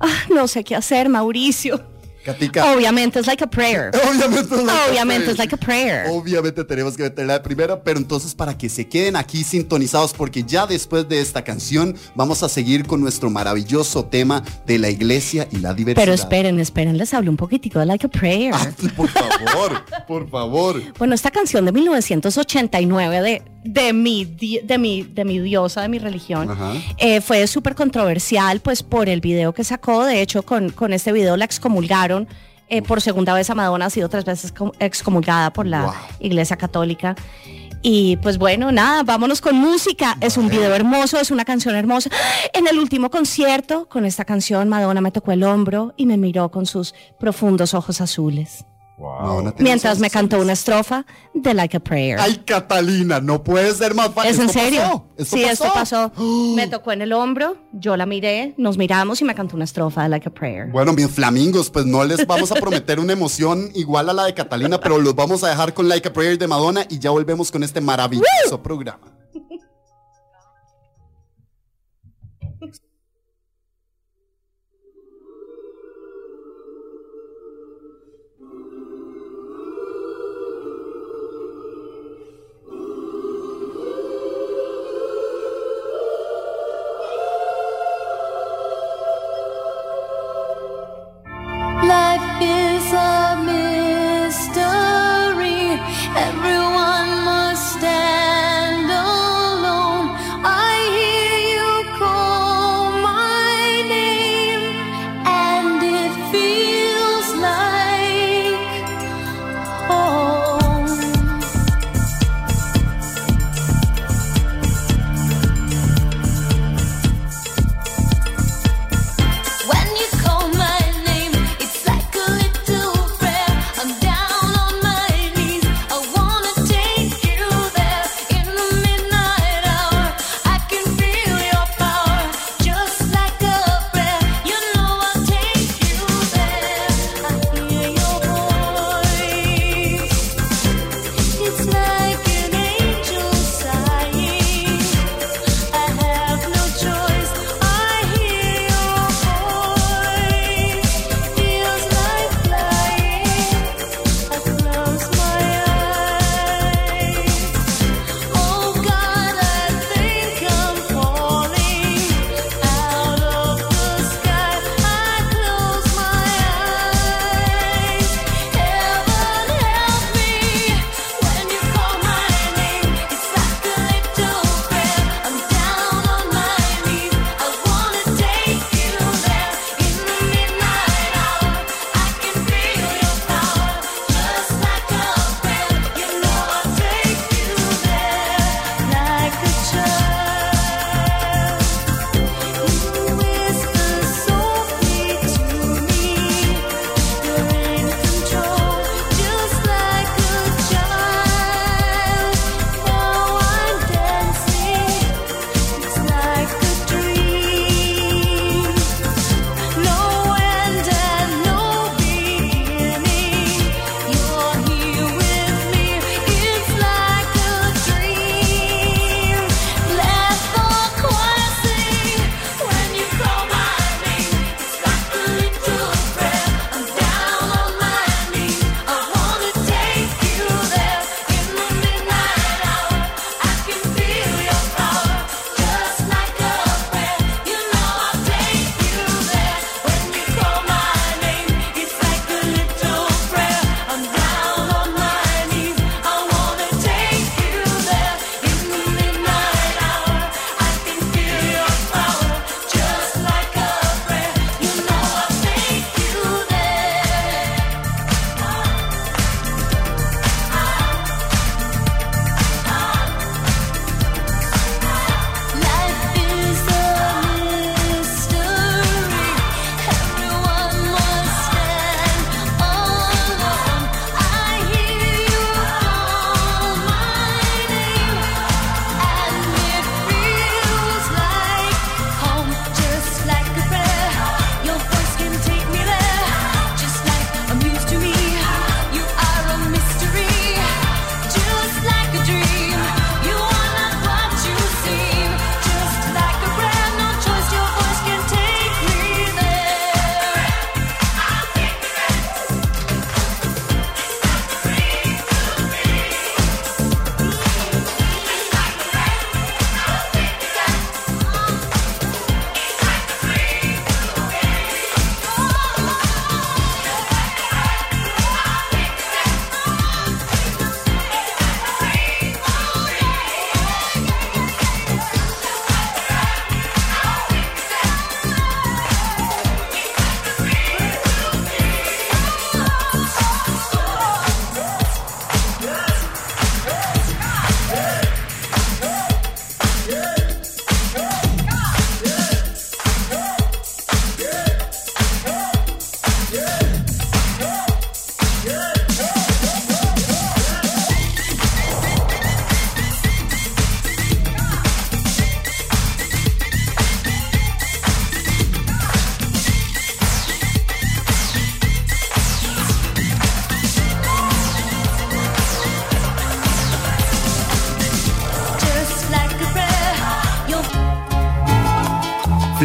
ah, 0.00 0.24
no 0.34 0.48
sé 0.48 0.64
qué 0.64 0.74
hacer, 0.74 1.08
Mauricio. 1.08 1.93
Obviamente 2.74 3.20
es 3.20 3.26
like 3.26 3.44
a 3.44 3.46
prayer. 3.46 3.90
Obviamente 3.94 4.54
es 4.54 4.62
like 4.62 4.90
Obviamente 4.90 5.30
es 5.30 5.38
like 5.38 5.54
a 5.54 5.58
prayer. 5.58 6.06
Obviamente 6.08 6.64
tenemos 6.64 6.96
que 6.96 7.04
meterla 7.04 7.34
de 7.34 7.40
primero, 7.40 7.82
pero 7.82 7.98
entonces 7.98 8.34
para 8.34 8.56
que 8.56 8.68
se 8.68 8.88
queden 8.88 9.16
aquí 9.16 9.44
sintonizados, 9.44 10.12
porque 10.12 10.42
ya 10.42 10.66
después 10.66 11.08
de 11.08 11.20
esta 11.20 11.42
canción 11.42 11.96
vamos 12.14 12.42
a 12.42 12.48
seguir 12.48 12.86
con 12.86 13.00
nuestro 13.00 13.30
maravilloso 13.30 14.04
tema 14.06 14.42
de 14.66 14.78
la 14.78 14.90
iglesia 14.90 15.48
y 15.50 15.58
la 15.58 15.74
diversidad. 15.74 16.04
Pero 16.04 16.14
esperen, 16.14 16.60
esperen, 16.60 16.96
les 16.98 17.12
hablo 17.14 17.30
un 17.30 17.36
poquitico 17.36 17.78
de 17.78 17.86
like 17.86 18.06
a 18.06 18.08
prayer. 18.08 18.54
Ah, 18.54 18.70
por 18.96 19.08
favor, 19.08 19.84
por 20.06 20.30
favor. 20.30 20.82
Bueno, 20.98 21.14
esta 21.14 21.30
canción 21.30 21.64
de 21.64 21.72
1989 21.72 23.22
de 23.22 23.54
de 23.64 23.94
mi, 23.94 24.24
de 24.26 24.78
mi, 24.78 25.02
de 25.02 25.24
mi 25.24 25.38
diosa, 25.40 25.80
de 25.80 25.88
mi 25.88 25.98
religión, 25.98 26.50
eh, 26.98 27.22
fue 27.22 27.46
súper 27.46 27.74
controversial, 27.74 28.60
pues 28.60 28.82
por 28.82 29.08
el 29.08 29.20
video 29.20 29.54
que 29.54 29.64
sacó. 29.64 30.04
De 30.04 30.20
hecho, 30.20 30.42
con, 30.42 30.70
con 30.70 30.92
este 30.92 31.12
video 31.12 31.36
la 31.36 31.46
excomulgaron. 31.46 32.13
Eh, 32.68 32.82
por 32.82 33.00
segunda 33.00 33.34
vez 33.34 33.50
a 33.50 33.54
Madonna 33.54 33.86
ha 33.86 33.90
sido 33.90 34.08
tres 34.08 34.24
veces 34.24 34.54
excomulgada 34.78 35.52
por 35.52 35.66
la 35.66 35.92
Iglesia 36.18 36.56
Católica. 36.56 37.14
Y 37.82 38.16
pues 38.16 38.38
bueno, 38.38 38.72
nada, 38.72 39.02
vámonos 39.02 39.42
con 39.42 39.56
música. 39.56 40.16
Es 40.22 40.38
un 40.38 40.48
video 40.48 40.74
hermoso, 40.74 41.18
es 41.20 41.30
una 41.30 41.44
canción 41.44 41.74
hermosa. 41.74 42.08
En 42.54 42.66
el 42.66 42.78
último 42.78 43.10
concierto, 43.10 43.88
con 43.90 44.06
esta 44.06 44.24
canción, 44.24 44.70
Madonna 44.70 45.02
me 45.02 45.10
tocó 45.10 45.32
el 45.32 45.42
hombro 45.42 45.92
y 45.98 46.06
me 46.06 46.16
miró 46.16 46.50
con 46.50 46.64
sus 46.64 46.94
profundos 47.20 47.74
ojos 47.74 48.00
azules. 48.00 48.64
Mientras 49.58 49.98
me 49.98 50.08
cantó 50.08 50.38
una 50.40 50.52
estrofa 50.52 51.04
de 51.32 51.52
Like 51.52 51.76
a 51.76 51.80
Prayer. 51.80 52.18
Ay, 52.20 52.42
Catalina, 52.46 53.20
no 53.20 53.42
puede 53.42 53.74
ser 53.74 53.94
más 53.94 54.10
fácil. 54.10 54.30
¿Es 54.30 54.38
en 54.38 54.48
serio? 54.48 55.06
sí, 55.18 55.42
esto 55.42 55.66
pasó. 55.74 56.12
me 56.54 56.68
tocó 56.68 56.92
en 56.92 57.02
el 57.02 57.12
hombro, 57.12 57.56
yo 57.72 57.96
la 57.96 58.06
miré, 58.06 58.54
nos 58.56 58.78
miramos 58.78 59.20
y 59.20 59.24
me 59.24 59.34
cantó 59.34 59.56
una 59.56 59.64
estrofa 59.64 60.04
de 60.04 60.08
Like 60.10 60.28
a 60.28 60.32
Prayer. 60.32 60.70
Bueno, 60.70 60.92
mis 60.92 61.08
flamingos, 61.08 61.70
pues 61.70 61.86
no 61.86 62.04
les 62.04 62.26
vamos 62.26 62.52
a 62.52 62.54
prometer 62.54 63.00
una 63.00 63.12
emoción 63.12 63.70
igual 63.74 64.08
a 64.10 64.12
la 64.12 64.24
de 64.26 64.34
Catalina, 64.34 64.78
pero 64.78 64.98
los 64.98 65.14
vamos 65.14 65.42
a 65.42 65.48
dejar 65.48 65.74
con 65.74 65.88
Like 65.88 66.08
a 66.08 66.12
Prayer 66.12 66.38
de 66.38 66.46
Madonna 66.46 66.86
y 66.88 66.98
ya 66.98 67.10
volvemos 67.10 67.50
con 67.50 67.64
este 67.64 67.80
maravilloso 67.80 68.62
programa. 68.62 69.23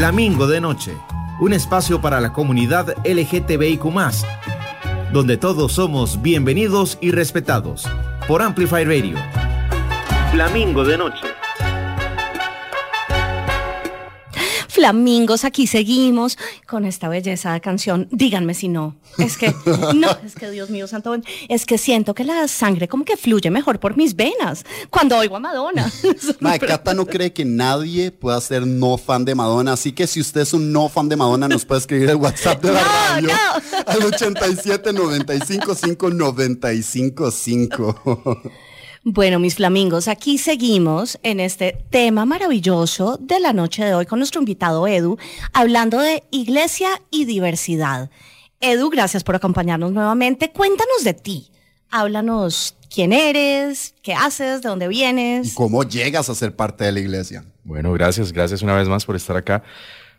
Flamingo 0.09 0.47
de 0.47 0.59
Noche, 0.59 0.97
un 1.39 1.53
espacio 1.53 2.01
para 2.01 2.19
la 2.19 2.33
comunidad 2.33 2.95
LGTBIQ, 3.05 3.83
donde 5.13 5.37
todos 5.37 5.73
somos 5.73 6.23
bienvenidos 6.23 6.97
y 6.99 7.11
respetados. 7.11 7.87
Por 8.27 8.41
Amplify 8.41 8.85
Radio. 8.85 9.19
Flamingo 10.31 10.83
de 10.83 10.97
Noche. 10.97 11.28
Flamingos, 14.79 15.43
aquí 15.43 15.67
seguimos 15.67 16.37
con 16.65 16.85
esta 16.85 17.09
belleza 17.09 17.51
de 17.51 17.59
canción. 17.59 18.07
Díganme 18.11 18.53
si 18.53 18.69
no. 18.69 18.95
Es 19.17 19.35
que, 19.35 19.53
no, 19.93 20.07
es 20.25 20.35
que 20.35 20.49
Dios 20.49 20.69
mío, 20.69 20.87
santo, 20.87 21.17
es 21.49 21.65
que 21.65 21.77
siento 21.77 22.13
que 22.13 22.23
la 22.23 22.47
sangre 22.47 22.87
como 22.87 23.03
que 23.03 23.17
fluye 23.17 23.51
mejor 23.51 23.81
por 23.81 23.97
mis 23.97 24.15
venas 24.15 24.65
cuando 24.89 25.17
oigo 25.17 25.35
a 25.35 25.41
Madonna. 25.41 25.91
Mae, 26.39 26.59
Cata 26.59 26.93
no 26.93 27.05
cree 27.05 27.33
que 27.33 27.43
nadie 27.43 28.11
pueda 28.11 28.39
ser 28.39 28.65
no 28.65 28.97
fan 28.97 29.25
de 29.25 29.35
Madonna, 29.35 29.73
así 29.73 29.91
que 29.91 30.07
si 30.07 30.21
usted 30.21 30.41
es 30.41 30.53
un 30.53 30.71
no 30.71 30.87
fan 30.87 31.09
de 31.09 31.17
Madonna, 31.17 31.49
nos 31.49 31.65
puede 31.65 31.81
escribir 31.81 32.09
el 32.11 32.15
WhatsApp 32.15 32.63
de 32.63 32.71
la 32.71 32.81
No, 32.81 32.87
radio 32.87 33.27
no. 33.27 33.83
al 33.85 34.05
87 34.05 34.93
95 34.93 35.75
5 35.75 36.09
95 36.09 37.31
5. 37.31 38.41
Bueno, 39.11 39.39
mis 39.39 39.55
flamingos, 39.55 40.07
aquí 40.07 40.37
seguimos 40.37 41.17
en 41.23 41.39
este 41.39 41.83
tema 41.89 42.25
maravilloso 42.25 43.17
de 43.19 43.39
la 43.39 43.53
noche 43.53 43.83
de 43.83 43.95
hoy 43.95 44.05
con 44.05 44.19
nuestro 44.19 44.39
invitado 44.39 44.87
Edu, 44.87 45.17
hablando 45.51 45.99
de 45.99 46.21
iglesia 46.29 46.89
y 47.09 47.25
diversidad. 47.25 48.11
Edu, 48.59 48.91
gracias 48.91 49.23
por 49.23 49.33
acompañarnos 49.33 49.91
nuevamente. 49.93 50.51
Cuéntanos 50.51 51.03
de 51.03 51.15
ti. 51.15 51.49
Háblanos 51.89 52.77
quién 52.93 53.11
eres, 53.11 53.95
qué 54.03 54.13
haces, 54.13 54.61
de 54.61 54.69
dónde 54.69 54.87
vienes. 54.87 55.55
¿Cómo 55.55 55.81
llegas 55.81 56.29
a 56.29 56.35
ser 56.35 56.55
parte 56.55 56.83
de 56.83 56.91
la 56.91 56.99
iglesia? 56.99 57.45
Bueno, 57.63 57.91
gracias, 57.93 58.31
gracias 58.31 58.61
una 58.61 58.75
vez 58.75 58.87
más 58.87 59.05
por 59.05 59.15
estar 59.15 59.35
acá. 59.35 59.63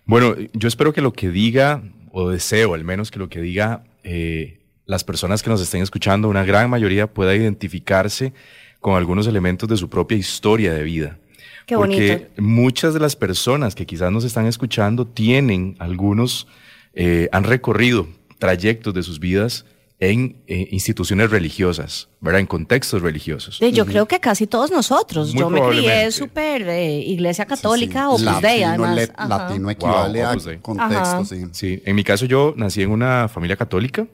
Bueno, 0.04 0.34
yo 0.52 0.66
espero 0.66 0.92
que 0.92 1.00
lo 1.00 1.12
que 1.12 1.30
diga, 1.30 1.80
o 2.10 2.28
deseo 2.28 2.74
al 2.74 2.82
menos 2.82 3.12
que 3.12 3.20
lo 3.20 3.28
que 3.28 3.40
diga 3.40 3.84
eh, 4.02 4.58
las 4.84 5.04
personas 5.04 5.44
que 5.44 5.50
nos 5.50 5.60
estén 5.60 5.80
escuchando, 5.80 6.28
una 6.28 6.44
gran 6.44 6.68
mayoría 6.68 7.06
pueda 7.06 7.36
identificarse 7.36 8.32
con 8.80 8.96
algunos 8.96 9.26
elementos 9.26 9.68
de 9.68 9.76
su 9.76 9.88
propia 9.88 10.16
historia 10.18 10.72
de 10.72 10.82
vida. 10.82 11.18
Qué 11.66 11.76
Porque 11.76 12.16
bonito. 12.16 12.42
muchas 12.42 12.94
de 12.94 13.00
las 13.00 13.14
personas 13.14 13.74
que 13.74 13.86
quizás 13.86 14.10
nos 14.10 14.24
están 14.24 14.46
escuchando 14.46 15.06
tienen 15.06 15.76
algunos, 15.78 16.46
eh, 16.94 17.28
han 17.32 17.44
recorrido 17.44 18.08
trayectos 18.38 18.92
de 18.94 19.02
sus 19.02 19.20
vidas 19.20 19.66
en 20.02 20.36
eh, 20.46 20.66
instituciones 20.70 21.30
religiosas, 21.30 22.08
¿verdad? 22.22 22.40
En 22.40 22.46
contextos 22.46 23.02
religiosos. 23.02 23.58
Sí, 23.58 23.70
Yo 23.70 23.84
creo 23.84 24.08
que 24.08 24.18
casi 24.18 24.46
todos 24.46 24.70
nosotros. 24.70 25.34
Muy 25.34 25.40
Yo 25.42 25.50
me 25.50 25.60
crié 25.60 26.10
súper 26.10 26.66
eh, 26.70 27.00
iglesia 27.00 27.44
católica 27.44 28.04
Sí, 28.08 28.14
o 28.14 28.18
sí. 28.18 28.26
Opus 28.26 28.40
Dei, 28.42 28.60
Latino, 28.60 28.84
además. 28.86 28.96
le- 28.96 29.28
latino 29.28 29.70
equivale 29.70 30.20
Wow, 30.24 30.28
a 30.30 30.62
contexto, 30.62 31.24
sí. 31.26 31.42
Sí, 31.52 31.82
en 31.84 31.94
mi 31.96 32.02
caso 32.02 32.24
yo 32.24 32.54
nací 32.56 32.80
en 32.82 32.90
una 32.90 33.28
familia 33.28 33.56
católica, 33.56 34.06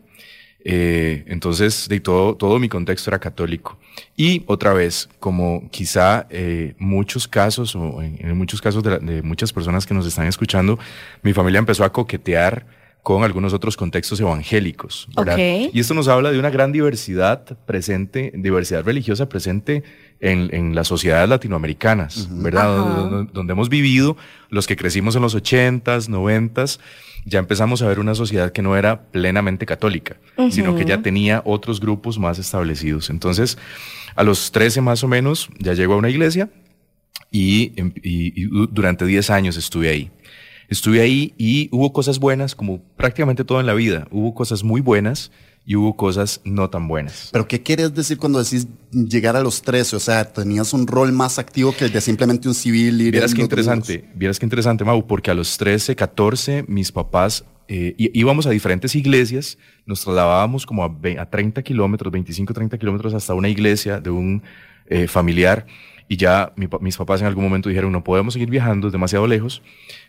eh, 0.69 1.23
entonces 1.29 1.89
de 1.89 2.01
todo, 2.01 2.35
todo 2.35 2.59
mi 2.59 2.69
contexto 2.69 3.09
era 3.11 3.21
católico. 3.21 3.79
Y 4.17 4.43
otra 4.47 4.73
vez, 4.73 5.09
como 5.21 5.69
quizá 5.71 6.27
eh, 6.29 6.75
muchos 6.79 7.29
casos, 7.29 7.77
o 7.77 8.03
en, 8.03 8.17
en 8.21 8.37
muchos 8.37 8.61
casos 8.61 8.83
de, 8.83 8.91
la- 8.91 8.99
de 8.99 9.23
muchas 9.23 9.53
personas 9.53 9.87
que 9.87 9.95
nos 9.95 10.07
están 10.07 10.27
escuchando, 10.27 10.77
mi 11.23 11.33
familia 11.33 11.61
empezó 11.61 11.85
a 11.85 11.93
coquetear 11.93 12.67
con 13.05 13.23
algunos 13.23 13.53
otros 13.53 13.77
contextos 13.77 14.19
evangélicos. 14.19 15.07
¿verdad? 15.17 15.35
Ok. 15.35 15.71
Y 15.73 15.79
esto 15.79 15.95
nos 15.95 16.09
habla 16.09 16.33
de 16.33 16.41
una 16.41 16.51
gran 16.51 16.73
diversidad 16.73 17.45
presente, 17.65 18.33
diversidad 18.35 18.83
religiosa 18.85 19.29
presente 19.29 19.85
en, 20.19 20.53
en 20.53 20.75
las 20.75 20.89
sociedades 20.89 21.29
latinoamericanas, 21.29 22.27
¿verdad? 22.43 22.77
Donde, 22.77 23.31
donde 23.33 23.53
hemos 23.53 23.69
vivido, 23.69 24.17
los 24.51 24.67
que 24.67 24.75
crecimos 24.75 25.15
en 25.15 25.23
los 25.23 25.37
80s, 25.37 26.09
90s, 26.09 26.81
ya 27.27 27.39
empezamos 27.41 27.83
a 27.83 27.89
ver 27.89 27.99
una 27.99 28.15
sociedad 28.15 28.53
que 28.53 28.63
no 28.63 28.77
era 28.77 29.03
plenamente 29.11 29.67
católica, 29.67 30.17
sino 30.51 30.75
que 30.77 30.85
ya 30.87 31.03
tenía 31.03 31.43
otros 31.45 31.81
grupos 31.81 32.19
más 32.19 32.39
establecidos. 32.39 33.11
Entonces, 33.11 33.59
a 34.15 34.23
los 34.23 34.53
13 34.53 34.81
más 34.81 35.05
o 35.05 35.09
menos, 35.09 35.51
ya 35.59 35.75
llego 35.75 35.93
a 35.95 35.97
una 35.99 36.09
iglesia 36.09 36.49
y, 37.31 37.73
em- 37.77 37.93
y- 38.03 38.33
y 38.41 38.45
du- 38.45 38.67
durante 38.69 39.05
10 39.05 39.29
años 39.31 39.57
estuve 39.57 39.89
ahí. 39.89 40.11
Estuve 40.69 41.01
ahí 41.01 41.35
y 41.37 41.69
hubo 41.73 41.93
cosas 41.93 42.19
buenas, 42.19 42.55
como 42.55 42.81
prácticamente 42.97 43.45
todo 43.45 43.61
en 43.61 43.67
la 43.67 43.75
vida. 43.75 44.09
Hubo 44.11 44.35
cosas 44.35 44.65
muy 44.65 44.81
buenas 44.81 45.31
y 45.67 45.75
hubo 45.75 45.97
cosas 45.97 46.41
no 46.45 46.71
tan 46.71 46.87
buenas. 46.87 47.29
Pero 47.33 47.49
¿qué 47.49 47.63
quieres 47.63 47.93
decir 47.93 48.17
cuando 48.19 48.43
decís 48.43 48.69
llegar 48.93 49.35
a 49.37 49.41
los 49.43 49.61
13? 49.63 49.97
O 49.97 50.01
sea, 50.01 50.33
tenías 50.33 50.73
un 50.73 50.87
rol 50.87 51.13
más 51.13 51.39
activo 51.41 51.73
que 51.77 51.87
el 51.87 51.93
de 51.93 52.01
simplemente 52.01 52.47
un 52.49 52.55
civil. 52.55 53.01
Ir 53.01 53.11
Vieras 53.13 53.35
qué 53.35 53.43
interesante, 53.43 54.09
vieras 54.15 54.39
qué 54.39 54.47
interesante, 54.47 54.85
Mau, 54.85 55.07
porque 55.07 55.31
a 55.31 55.35
los 55.35 55.59
13, 55.59 55.97
14, 55.97 56.65
mis 56.69 56.93
papás 56.93 57.45
eh, 57.69 57.95
íbamos 57.99 58.47
a 58.47 58.51
diferentes 58.51 58.95
iglesias, 58.95 59.59
nos 59.87 60.03
trasladábamos 60.03 60.65
como 60.65 60.85
a, 60.85 60.89
ve- 60.89 61.19
a 61.19 61.29
30 61.29 61.63
kilómetros, 61.63 62.13
25, 62.13 62.55
30 62.55 62.79
kilómetros 62.79 63.13
hasta 63.13 63.35
una 63.35 63.49
iglesia 63.49 63.99
de 64.01 64.11
un 64.11 64.43
eh, 64.89 65.09
familiar 65.09 65.67
y 66.09 66.17
ya 66.17 66.53
mi 66.57 66.69
mis 66.81 66.97
papás 66.97 67.21
en 67.21 67.27
algún 67.27 67.45
momento 67.45 67.69
dijeron, 67.69 67.93
no 67.93 68.05
podemos 68.05 68.33
seguir 68.35 68.51
viajando, 68.51 68.89
es 68.89 68.93
demasiado 68.93 69.27
lejos, 69.27 69.63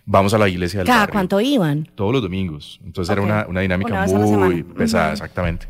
vamos 0.05 0.33
a 0.33 0.37
la 0.37 0.47
iglesia 0.47 0.79
del 0.79 0.87
¿Cada 0.87 0.99
barrio". 1.01 1.13
cuánto 1.13 1.41
iban? 1.41 1.89
Todos 1.95 2.13
los 2.13 2.21
domingos. 2.21 2.79
Entonces 2.85 3.11
era 3.11 3.21
una, 3.21 3.47
una 3.47 3.61
dinámica 3.61 4.05
Una 4.07 4.25
muy 4.37 4.63
pesada, 4.63 5.13
exactamente. 5.13 5.67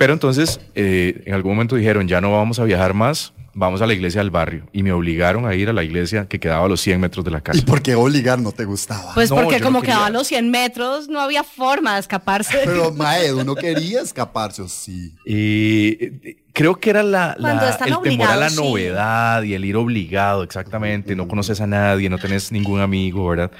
Pero 0.00 0.14
entonces, 0.14 0.58
eh, 0.74 1.24
en 1.26 1.34
algún 1.34 1.52
momento 1.52 1.76
dijeron, 1.76 2.08
ya 2.08 2.22
no 2.22 2.32
vamos 2.32 2.58
a 2.58 2.64
viajar 2.64 2.94
más, 2.94 3.34
vamos 3.52 3.82
a 3.82 3.86
la 3.86 3.92
iglesia 3.92 4.22
del 4.22 4.30
barrio. 4.30 4.66
Y 4.72 4.82
me 4.82 4.92
obligaron 4.92 5.44
a 5.44 5.54
ir 5.54 5.68
a 5.68 5.74
la 5.74 5.84
iglesia 5.84 6.26
que 6.26 6.40
quedaba 6.40 6.64
a 6.64 6.68
los 6.70 6.80
100 6.80 6.98
metros 6.98 7.22
de 7.22 7.30
la 7.30 7.42
casa. 7.42 7.58
¿Y 7.58 7.60
por 7.60 7.82
qué 7.82 7.94
obligar 7.94 8.40
no 8.40 8.50
te 8.50 8.64
gustaba? 8.64 9.12
Pues 9.12 9.28
No, 9.28 9.36
porque 9.36 9.58
no 9.58 9.66
como 9.66 9.82
quedaba 9.82 10.06
a 10.06 10.10
los 10.10 10.26
100 10.26 10.50
metros, 10.50 11.08
no 11.08 11.20
había 11.20 11.44
forma 11.44 11.96
de 11.96 12.00
escaparse. 12.00 12.62
Pero 12.64 12.92
Mae, 12.96 13.34
uno 13.34 13.54
quería 13.54 14.00
escaparse, 14.00 14.62
¿o 14.62 14.68
sí. 14.68 15.12
Y 15.26 15.98
eh, 16.02 16.36
creo 16.54 16.80
que 16.80 16.88
era 16.88 17.02
la, 17.02 17.36
la- 17.38 17.76
el 17.86 18.00
temor 18.00 18.26
a 18.28 18.36
la 18.36 18.48
sí. 18.48 18.56
novedad 18.56 19.42
y 19.42 19.52
el 19.52 19.66
ir 19.66 19.76
obligado, 19.76 20.42
exactamente. 20.44 21.14
No 21.14 21.28
conoces 21.28 21.60
a 21.60 21.66
nadie, 21.66 22.08
no 22.08 22.16
tenés 22.16 22.50
ningún 22.52 22.80
amigo, 22.80 23.28
¿verdad? 23.28 23.50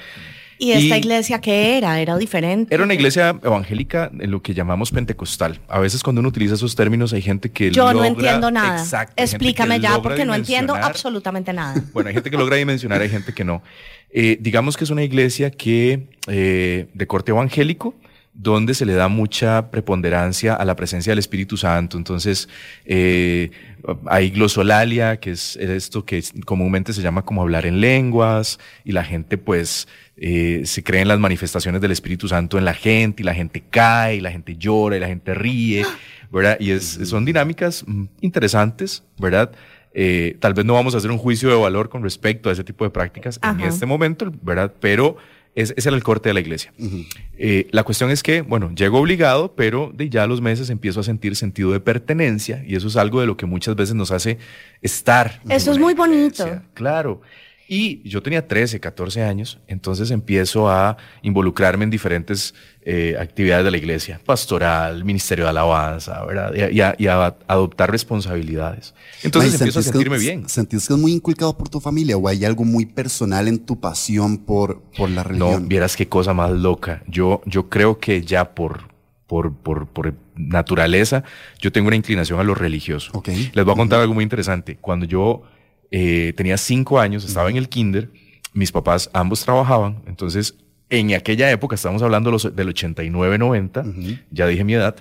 ¿Y 0.61 0.73
esta 0.73 0.95
Y- 0.95 0.99
iglesia 0.99 1.41
qué 1.41 1.79
era? 1.79 1.99
¿Era 1.99 2.15
diferente? 2.17 2.71
Era 2.71 2.83
una 2.83 2.93
iglesia 2.93 3.35
evangélica 3.43 4.11
en 4.19 4.29
lo 4.29 4.43
que 4.43 4.53
llamamos 4.53 4.91
pentecostal. 4.91 5.59
A 5.67 5.79
veces 5.79 6.03
cuando 6.03 6.19
uno 6.19 6.29
utiliza 6.29 6.53
esos 6.53 6.75
términos 6.75 7.13
hay 7.13 7.23
gente 7.23 7.49
que 7.49 7.71
Yo 7.71 7.91
no 7.93 8.05
entiendo 8.05 8.51
nada. 8.51 8.79
Exacto, 8.79 9.15
Explícame 9.17 9.79
ya 9.79 9.99
porque 9.99 10.23
no 10.23 10.35
entiendo 10.35 10.75
absolutamente 10.75 11.51
nada. 11.51 11.81
Bueno, 11.93 12.09
hay 12.09 12.13
gente 12.13 12.29
que 12.29 12.37
logra 12.37 12.57
dimensionar, 12.57 13.01
hay 13.01 13.09
gente 13.09 13.33
que 13.33 13.43
no. 13.43 13.63
Eh, 14.11 14.37
digamos 14.39 14.77
que 14.77 14.83
es 14.83 14.91
una 14.91 15.03
iglesia 15.03 15.49
que 15.49 16.07
eh, 16.27 16.85
de 16.93 17.07
corte 17.07 17.31
evangélico, 17.31 17.95
donde 18.33 18.75
se 18.75 18.85
le 18.85 18.93
da 18.93 19.07
mucha 19.07 19.71
preponderancia 19.71 20.53
a 20.53 20.63
la 20.63 20.75
presencia 20.75 21.11
del 21.11 21.19
Espíritu 21.19 21.57
Santo. 21.57 21.97
Entonces, 21.97 22.47
eh, 22.85 23.49
hay 24.05 24.29
glosolalia, 24.29 25.19
que 25.19 25.31
es 25.31 25.55
esto 25.57 26.05
que 26.05 26.23
comúnmente 26.45 26.93
se 26.93 27.01
llama 27.01 27.23
como 27.23 27.41
hablar 27.41 27.65
en 27.65 27.81
lenguas, 27.81 28.59
y 28.85 28.91
la 28.91 29.03
gente 29.03 29.37
pues 29.37 29.87
eh, 30.23 30.61
se 30.65 30.83
cree 30.83 31.01
en 31.01 31.07
las 31.07 31.19
manifestaciones 31.19 31.81
del 31.81 31.89
Espíritu 31.91 32.27
Santo 32.27 32.57
en 32.59 32.63
la 32.65 32.75
gente, 32.75 33.23
y 33.23 33.25
la 33.25 33.33
gente 33.33 33.63
cae, 33.69 34.17
y 34.17 34.21
la 34.21 34.29
gente 34.31 34.55
llora, 34.55 34.95
y 34.95 34.99
la 34.99 35.07
gente 35.07 35.33
ríe, 35.33 35.83
¿verdad? 36.31 36.57
Y 36.59 36.69
es, 36.71 36.99
son 37.05 37.25
dinámicas 37.25 37.83
mm, 37.87 38.05
interesantes, 38.21 39.03
¿verdad? 39.17 39.51
Eh, 39.93 40.37
tal 40.39 40.53
vez 40.53 40.63
no 40.63 40.73
vamos 40.75 40.93
a 40.93 40.99
hacer 40.99 41.09
un 41.11 41.17
juicio 41.17 41.49
de 41.49 41.55
valor 41.55 41.89
con 41.89 42.03
respecto 42.03 42.49
a 42.49 42.53
ese 42.53 42.63
tipo 42.63 42.83
de 42.85 42.91
prácticas 42.91 43.39
en 43.43 43.59
este 43.67 43.85
momento, 43.87 44.31
¿verdad? 44.43 44.71
Pero 44.79 45.17
es- 45.55 45.73
ese 45.75 45.89
era 45.89 45.97
el 45.97 46.03
corte 46.03 46.29
de 46.29 46.33
la 46.33 46.39
iglesia. 46.39 46.71
Eh, 47.37 47.67
la 47.71 47.83
cuestión 47.83 48.09
es 48.11 48.23
que, 48.23 48.41
bueno, 48.41 48.71
llego 48.73 48.99
obligado, 48.99 49.53
pero 49.55 49.91
de 49.93 50.07
ya 50.09 50.23
a 50.23 50.27
los 50.27 50.39
meses 50.39 50.69
empiezo 50.69 50.99
a 51.01 51.03
sentir 51.03 51.35
sentido 51.35 51.71
de 51.71 51.79
pertenencia 51.81 52.63
y 52.65 52.75
eso 52.75 52.87
es 52.87 52.95
algo 52.95 53.19
de 53.19 53.25
lo 53.27 53.35
que 53.35 53.45
muchas 53.47 53.75
veces 53.75 53.95
nos 53.95 54.11
hace 54.11 54.37
estar. 54.81 55.41
Eso 55.49 55.71
es 55.71 55.77
muy 55.77 55.93
bonito. 55.93 56.61
Claro. 56.73 57.21
Y 57.73 58.01
yo 58.09 58.21
tenía 58.21 58.45
13, 58.49 58.81
14 58.81 59.23
años, 59.23 59.57
entonces 59.65 60.11
empiezo 60.11 60.69
a 60.69 60.97
involucrarme 61.21 61.85
en 61.85 61.89
diferentes 61.89 62.53
eh, 62.81 63.15
actividades 63.17 63.63
de 63.63 63.71
la 63.71 63.77
iglesia, 63.77 64.19
pastoral, 64.25 65.05
ministerio 65.05 65.45
de 65.45 65.51
alabanza, 65.51 66.25
¿verdad? 66.25 66.53
Y 66.53 66.59
a, 66.63 66.69
y 66.69 66.81
a- 66.81 66.95
y 66.97 67.07
a 67.07 67.33
adoptar 67.47 67.89
responsabilidades. 67.89 68.93
Entonces 69.23 69.51
Mae, 69.51 69.57
empiezo 69.59 69.79
a 69.79 69.83
¿sentís 69.83 69.93
sentirme 69.93 70.17
que, 70.17 70.21
bien. 70.21 70.49
¿Sentís 70.49 70.85
que 70.85 70.93
es 70.95 70.99
muy 70.99 71.13
inculcado 71.13 71.57
por 71.57 71.69
tu 71.69 71.79
familia 71.79 72.17
o 72.17 72.27
hay 72.27 72.43
algo 72.43 72.65
muy 72.65 72.85
personal 72.85 73.47
en 73.47 73.57
tu 73.59 73.79
pasión 73.79 74.39
por, 74.39 74.81
por 74.97 75.09
la 75.09 75.23
No, 75.23 75.29
religión? 75.29 75.69
vieras 75.69 75.95
qué 75.95 76.09
cosa 76.09 76.33
más 76.33 76.51
loca. 76.51 77.03
Yo, 77.07 77.41
yo 77.45 77.69
creo 77.69 77.99
que 77.99 78.21
ya 78.21 78.53
por, 78.53 78.81
por, 79.27 79.53
por, 79.55 79.87
por 79.87 80.13
naturaleza, 80.35 81.23
yo 81.61 81.71
tengo 81.71 81.87
una 81.87 81.95
inclinación 81.95 82.37
a 82.37 82.43
lo 82.43 82.53
religioso. 82.53 83.11
Ok. 83.13 83.29
Les 83.53 83.63
voy 83.63 83.73
a 83.73 83.77
contar 83.77 84.01
algo 84.01 84.13
muy 84.13 84.23
interesante. 84.23 84.77
Cuando 84.81 85.05
yo 85.05 85.43
eh, 85.91 86.33
tenía 86.35 86.57
cinco 86.57 86.99
años, 86.99 87.23
estaba 87.25 87.49
en 87.49 87.57
el 87.57 87.69
kinder, 87.69 88.09
mis 88.53 88.71
papás 88.71 89.09
ambos 89.13 89.43
trabajaban, 89.43 90.01
entonces 90.07 90.55
en 90.89 91.13
aquella 91.13 91.49
época, 91.51 91.75
estamos 91.75 92.01
hablando 92.01 92.31
los- 92.31 92.53
del 92.53 92.67
89-90, 92.67 94.19
ya 94.29 94.45
dije 94.47 94.63
mi 94.65 94.73
edad, 94.73 94.95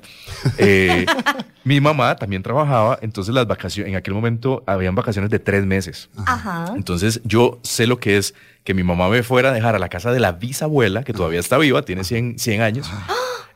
eh, 0.59 1.05
Mi 1.63 1.79
mamá 1.79 2.17
también 2.17 2.43
trabajaba, 2.43 2.99
entonces 3.03 3.35
las 3.35 3.47
vacaciones, 3.47 3.91
en 3.91 3.97
aquel 3.97 4.15
momento 4.15 4.65
habían 4.67 4.95
vacaciones 4.95 5.31
de 5.31 5.39
tres 5.39 5.67
meses. 5.67 6.09
Ajá. 6.27 6.73
Entonces 6.75 7.21
yo 7.25 7.61
sé 7.63 7.87
lo 7.87 7.99
que 8.01 8.17
es 8.17 8.35
que 8.65 8.73
mi 8.73 8.83
mamá 8.83 9.11
me 9.11 9.23
fuera 9.23 9.51
a 9.51 9.53
dejar 9.53 9.75
a 9.75 9.79
la 9.79 9.91
casa 9.91 10.11
de 10.11 10.21
la 10.21 10.33
bisabuela, 10.33 11.03
que 11.05 11.13
todavía 11.13 11.39
está 11.39 11.59
viva, 11.59 11.83
tiene 11.83 12.03
100, 12.03 12.39
100 12.39 12.63
años. 12.63 12.91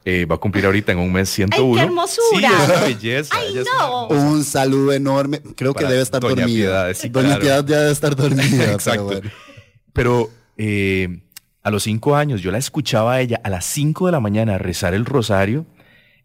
Eh, 0.06 0.26
va 0.26 0.34
a 0.34 0.38
cumplir 0.38 0.66
ahorita 0.66 0.92
en 0.92 0.98
un 0.98 1.10
mes 1.12 1.30
101. 1.30 1.72
¡Ay, 1.72 1.78
qué 1.78 1.84
hermosura! 1.86 2.48
Sí, 2.50 2.54
es 2.62 2.68
una 2.68 2.80
belleza. 2.82 3.34
¡Ay, 3.38 3.58
es 3.58 3.66
no! 3.78 4.06
Un 4.08 4.44
saludo 4.44 4.92
enorme. 4.92 5.40
Creo 5.56 5.72
que 5.72 5.84
debe 5.86 6.02
estar 6.02 6.20
Doña 6.20 6.34
dormida. 6.42 6.56
Piedad, 6.56 6.92
sí, 6.94 7.08
Doña 7.08 7.26
claro. 7.28 7.40
Piedad 7.40 7.64
ya 7.66 7.78
debe 7.80 7.92
estar 7.92 8.14
dormida. 8.14 8.64
Exacto. 8.72 9.08
pero 9.08 9.20
bueno. 9.20 9.30
Pero 9.94 10.30
eh, 10.58 11.20
a 11.62 11.70
los 11.70 11.84
cinco 11.84 12.16
años 12.16 12.42
yo 12.42 12.50
la 12.50 12.58
escuchaba 12.58 13.14
a 13.14 13.20
ella 13.22 13.40
a 13.42 13.48
las 13.48 13.64
cinco 13.64 14.06
de 14.06 14.12
la 14.12 14.20
mañana 14.20 14.58
rezar 14.58 14.92
el 14.92 15.06
rosario 15.06 15.64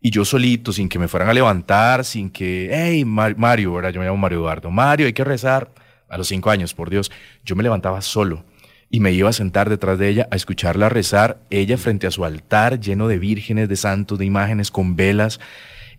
y 0.01 0.11
yo 0.11 0.25
solito, 0.25 0.73
sin 0.73 0.89
que 0.89 0.99
me 0.99 1.07
fueran 1.07 1.29
a 1.29 1.33
levantar, 1.33 2.03
sin 2.03 2.29
que, 2.29 2.69
hey, 2.73 3.05
Mar- 3.05 3.37
Mario, 3.37 3.73
¿verdad? 3.73 3.91
yo 3.91 3.99
me 4.01 4.05
llamo 4.05 4.17
Mario 4.17 4.39
Eduardo, 4.39 4.71
Mario, 4.71 5.05
hay 5.07 5.13
que 5.13 5.23
rezar. 5.23 5.71
A 6.09 6.17
los 6.17 6.27
cinco 6.27 6.49
años, 6.49 6.73
por 6.73 6.89
Dios, 6.89 7.11
yo 7.45 7.55
me 7.55 7.61
levantaba 7.63 8.01
solo 8.01 8.43
y 8.89 8.99
me 9.02 9.12
iba 9.12 9.30
a 9.30 9.34
sentar 9.34 9.69
detrás 9.69 9.99
de 9.99 10.10
ella 10.10 10.28
a 10.32 10.36
escucharla 10.36 10.89
rezar, 10.89 11.39
ella 11.49 11.78
frente 11.78 12.08
a 12.08 12.12
su 12.12 12.25
altar 12.25 12.80
lleno 12.80 13.08
de 13.08 13.19
vírgenes, 13.19 13.69
de 13.69 13.75
santos, 13.75 14.17
de 14.17 14.25
imágenes 14.25 14.71
con 14.71 14.95
velas. 14.95 15.39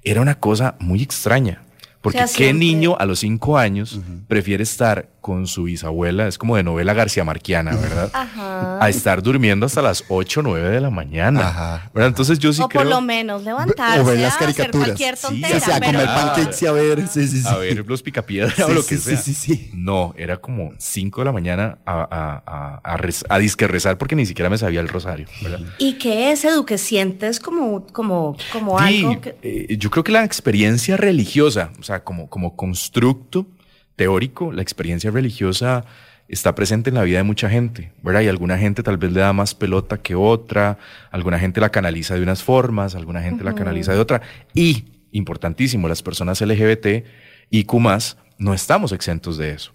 Era 0.02 0.20
una 0.20 0.34
cosa 0.40 0.76
muy 0.80 1.02
extraña. 1.02 1.62
Porque 2.00 2.18
sea, 2.18 2.26
qué 2.26 2.32
siempre- 2.32 2.58
niño 2.66 2.96
a 2.98 3.04
los 3.04 3.20
cinco 3.20 3.58
años 3.58 4.00
prefiere 4.26 4.62
estar 4.62 5.08
con 5.20 5.46
su 5.46 5.64
bisabuela, 5.64 6.26
es 6.26 6.38
como 6.38 6.56
de 6.56 6.62
novela 6.62 6.94
García 6.94 7.24
Marquiana, 7.24 7.74
¿verdad? 7.76 8.10
Ajá. 8.12 8.82
A 8.84 8.88
estar 8.88 9.22
durmiendo 9.22 9.66
hasta 9.66 9.82
las 9.82 10.04
8 10.08 10.40
o 10.40 10.42
9 10.42 10.70
de 10.70 10.80
la 10.80 10.90
mañana. 10.90 11.40
Ajá. 11.48 11.90
¿verdad? 11.92 12.08
Entonces 12.08 12.38
yo 12.38 12.52
sí 12.52 12.62
o 12.62 12.68
creo 12.68 12.82
por 12.82 12.90
lo 12.90 13.00
menos 13.00 13.42
levantarse 13.44 14.00
O 14.00 14.04
ver 14.04 14.18
las 14.18 14.32
a 14.32 14.36
hacer 14.36 14.46
caricaturas. 14.54 14.88
cualquier 14.88 15.16
Sí, 15.16 15.22
tontera. 15.26 15.56
o 15.56 15.60
Sí, 15.60 15.64
sí, 15.66 15.70
a 15.72 15.80
pero- 15.80 15.92
comer 16.00 16.06
pancakes 16.06 16.62
y 16.62 16.66
a 16.66 16.72
ver. 16.72 17.08
Sí, 17.08 17.28
sí, 17.28 17.42
sí. 17.42 17.48
a 17.48 17.56
ver 17.56 17.84
los 17.86 18.02
picapiedras 18.02 18.54
Sí, 18.54 18.62
o 18.66 18.68
lo 18.68 18.82
sí, 18.82 18.88
que 18.88 18.96
sí, 18.96 19.10
sea. 19.10 19.16
sí, 19.18 19.34
sí. 19.34 19.70
No, 19.74 20.14
era 20.16 20.38
como 20.38 20.72
5 20.78 21.20
de 21.20 21.24
la 21.24 21.32
mañana 21.32 21.78
a, 21.84 22.00
a, 22.00 22.42
a, 22.46 22.94
a, 22.94 22.96
rez- 22.98 23.24
a 23.28 23.38
disque 23.38 23.66
rezar 23.68 23.98
porque 23.98 24.16
ni 24.16 24.26
siquiera 24.26 24.48
me 24.50 24.58
sabía 24.58 24.80
el 24.80 24.88
rosario. 24.88 25.26
¿verdad? 25.42 25.60
¿Y 25.78 25.94
qué 25.94 26.32
es, 26.32 26.44
Edu? 26.44 26.64
que 26.64 26.78
sientes 26.78 27.40
como, 27.40 27.86
como, 27.88 28.36
como 28.52 28.78
Sí, 28.86 29.04
algo 29.04 29.20
que... 29.20 29.36
eh, 29.42 29.76
yo 29.78 29.90
creo 29.90 30.04
que 30.04 30.12
la 30.12 30.24
experiencia 30.24 30.96
religiosa, 30.96 31.70
o 31.78 31.82
sea, 31.82 32.02
como, 32.04 32.28
como 32.28 32.56
constructo 32.56 33.46
teórico, 34.00 34.50
la 34.50 34.62
experiencia 34.62 35.10
religiosa 35.10 35.84
está 36.26 36.54
presente 36.54 36.88
en 36.88 36.94
la 36.94 37.02
vida 37.02 37.18
de 37.18 37.22
mucha 37.22 37.50
gente, 37.50 37.92
¿verdad? 38.02 38.22
Y 38.22 38.28
alguna 38.28 38.56
gente 38.56 38.82
tal 38.82 38.96
vez 38.96 39.12
le 39.12 39.20
da 39.20 39.34
más 39.34 39.54
pelota 39.54 39.98
que 39.98 40.14
otra, 40.14 40.78
alguna 41.10 41.38
gente 41.38 41.60
la 41.60 41.68
canaliza 41.68 42.14
de 42.14 42.22
unas 42.22 42.42
formas, 42.42 42.94
alguna 42.94 43.20
gente 43.20 43.44
la 43.44 43.54
canaliza 43.54 43.92
de 43.92 43.98
otra. 43.98 44.22
Y, 44.54 44.86
importantísimo, 45.12 45.86
las 45.86 46.02
personas 46.02 46.40
LGBT 46.40 47.04
y 47.50 47.64
Q 47.64 47.78
no 48.38 48.54
estamos 48.54 48.92
exentos 48.92 49.36
de 49.36 49.50
eso. 49.50 49.74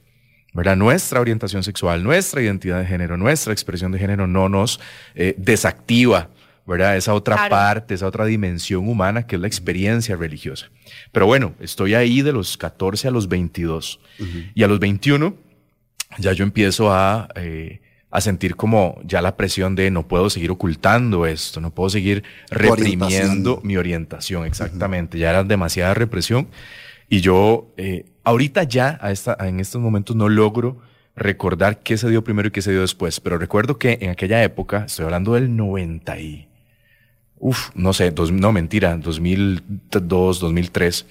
¿verdad? 0.55 0.75
Nuestra 0.75 1.21
orientación 1.21 1.61
sexual, 1.61 2.03
nuestra 2.03 2.41
identidad 2.41 2.79
de 2.79 2.87
género, 2.87 3.17
nuestra 3.17 3.53
expresión 3.53 3.91
de 3.91 3.99
género 3.99 4.25
no 4.25 4.49
nos 4.49 4.79
eh, 5.13 5.35
desactiva, 5.37 6.29
¿verdad? 6.65 6.97
Esa 6.97 7.13
otra 7.13 7.35
Claro. 7.35 7.49
parte, 7.51 7.93
esa 7.93 8.07
otra 8.07 8.25
dimensión 8.25 8.87
humana 8.87 9.27
que 9.27 9.35
es 9.35 9.41
la 9.41 9.47
experiencia 9.47 10.15
religiosa. 10.15 10.69
Pero 11.11 11.25
bueno, 11.25 11.53
estoy 11.59 11.93
ahí 11.93 12.21
de 12.21 12.31
los 12.33 12.57
14 12.57 13.07
a 13.07 13.11
los 13.11 13.27
22. 13.27 13.99
Y 14.53 14.63
a 14.63 14.67
los 14.67 14.79
21 14.79 15.35
ya 16.17 16.33
yo 16.33 16.43
empiezo 16.43 16.91
a, 16.93 17.27
eh, 17.35 17.81
a 18.09 18.21
sentir 18.21 18.55
como 18.55 18.99
ya 19.03 19.21
la 19.21 19.35
presión 19.35 19.75
de 19.75 19.91
no 19.91 20.07
puedo 20.07 20.29
seguir 20.29 20.49
ocultando 20.51 21.25
esto, 21.25 21.59
no 21.61 21.71
puedo 21.73 21.89
seguir 21.89 22.23
reprimiendo 22.49 23.05
orientación. 23.05 23.59
mi 23.63 23.77
orientación, 23.77 24.45
exactamente. 24.45 25.19
Ya 25.19 25.29
era 25.31 25.43
demasiada 25.43 25.93
represión. 25.93 26.47
Y 27.09 27.21
yo 27.21 27.71
eh, 27.77 28.05
ahorita 28.23 28.63
ya 28.63 28.97
a 29.01 29.11
esta, 29.11 29.37
en 29.41 29.59
estos 29.59 29.81
momentos 29.81 30.15
no 30.15 30.29
logro 30.29 30.79
recordar 31.15 31.79
qué 31.83 31.97
se 31.97 32.09
dio 32.09 32.23
primero 32.23 32.47
y 32.47 32.51
qué 32.51 32.61
se 32.61 32.71
dio 32.71 32.81
después, 32.81 33.19
pero 33.19 33.37
recuerdo 33.37 33.77
que 33.77 33.99
en 34.01 34.09
aquella 34.09 34.43
época, 34.43 34.85
estoy 34.85 35.05
hablando 35.05 35.33
del 35.35 35.55
90 35.55 36.19
y... 36.19 36.47
Uf, 37.47 37.69
no 37.75 37.93
sé, 37.93 38.09
dos- 38.09 38.31
no 38.31 38.51
mentira, 38.51 38.97
2002, 38.97 40.39
2003. 40.39 41.05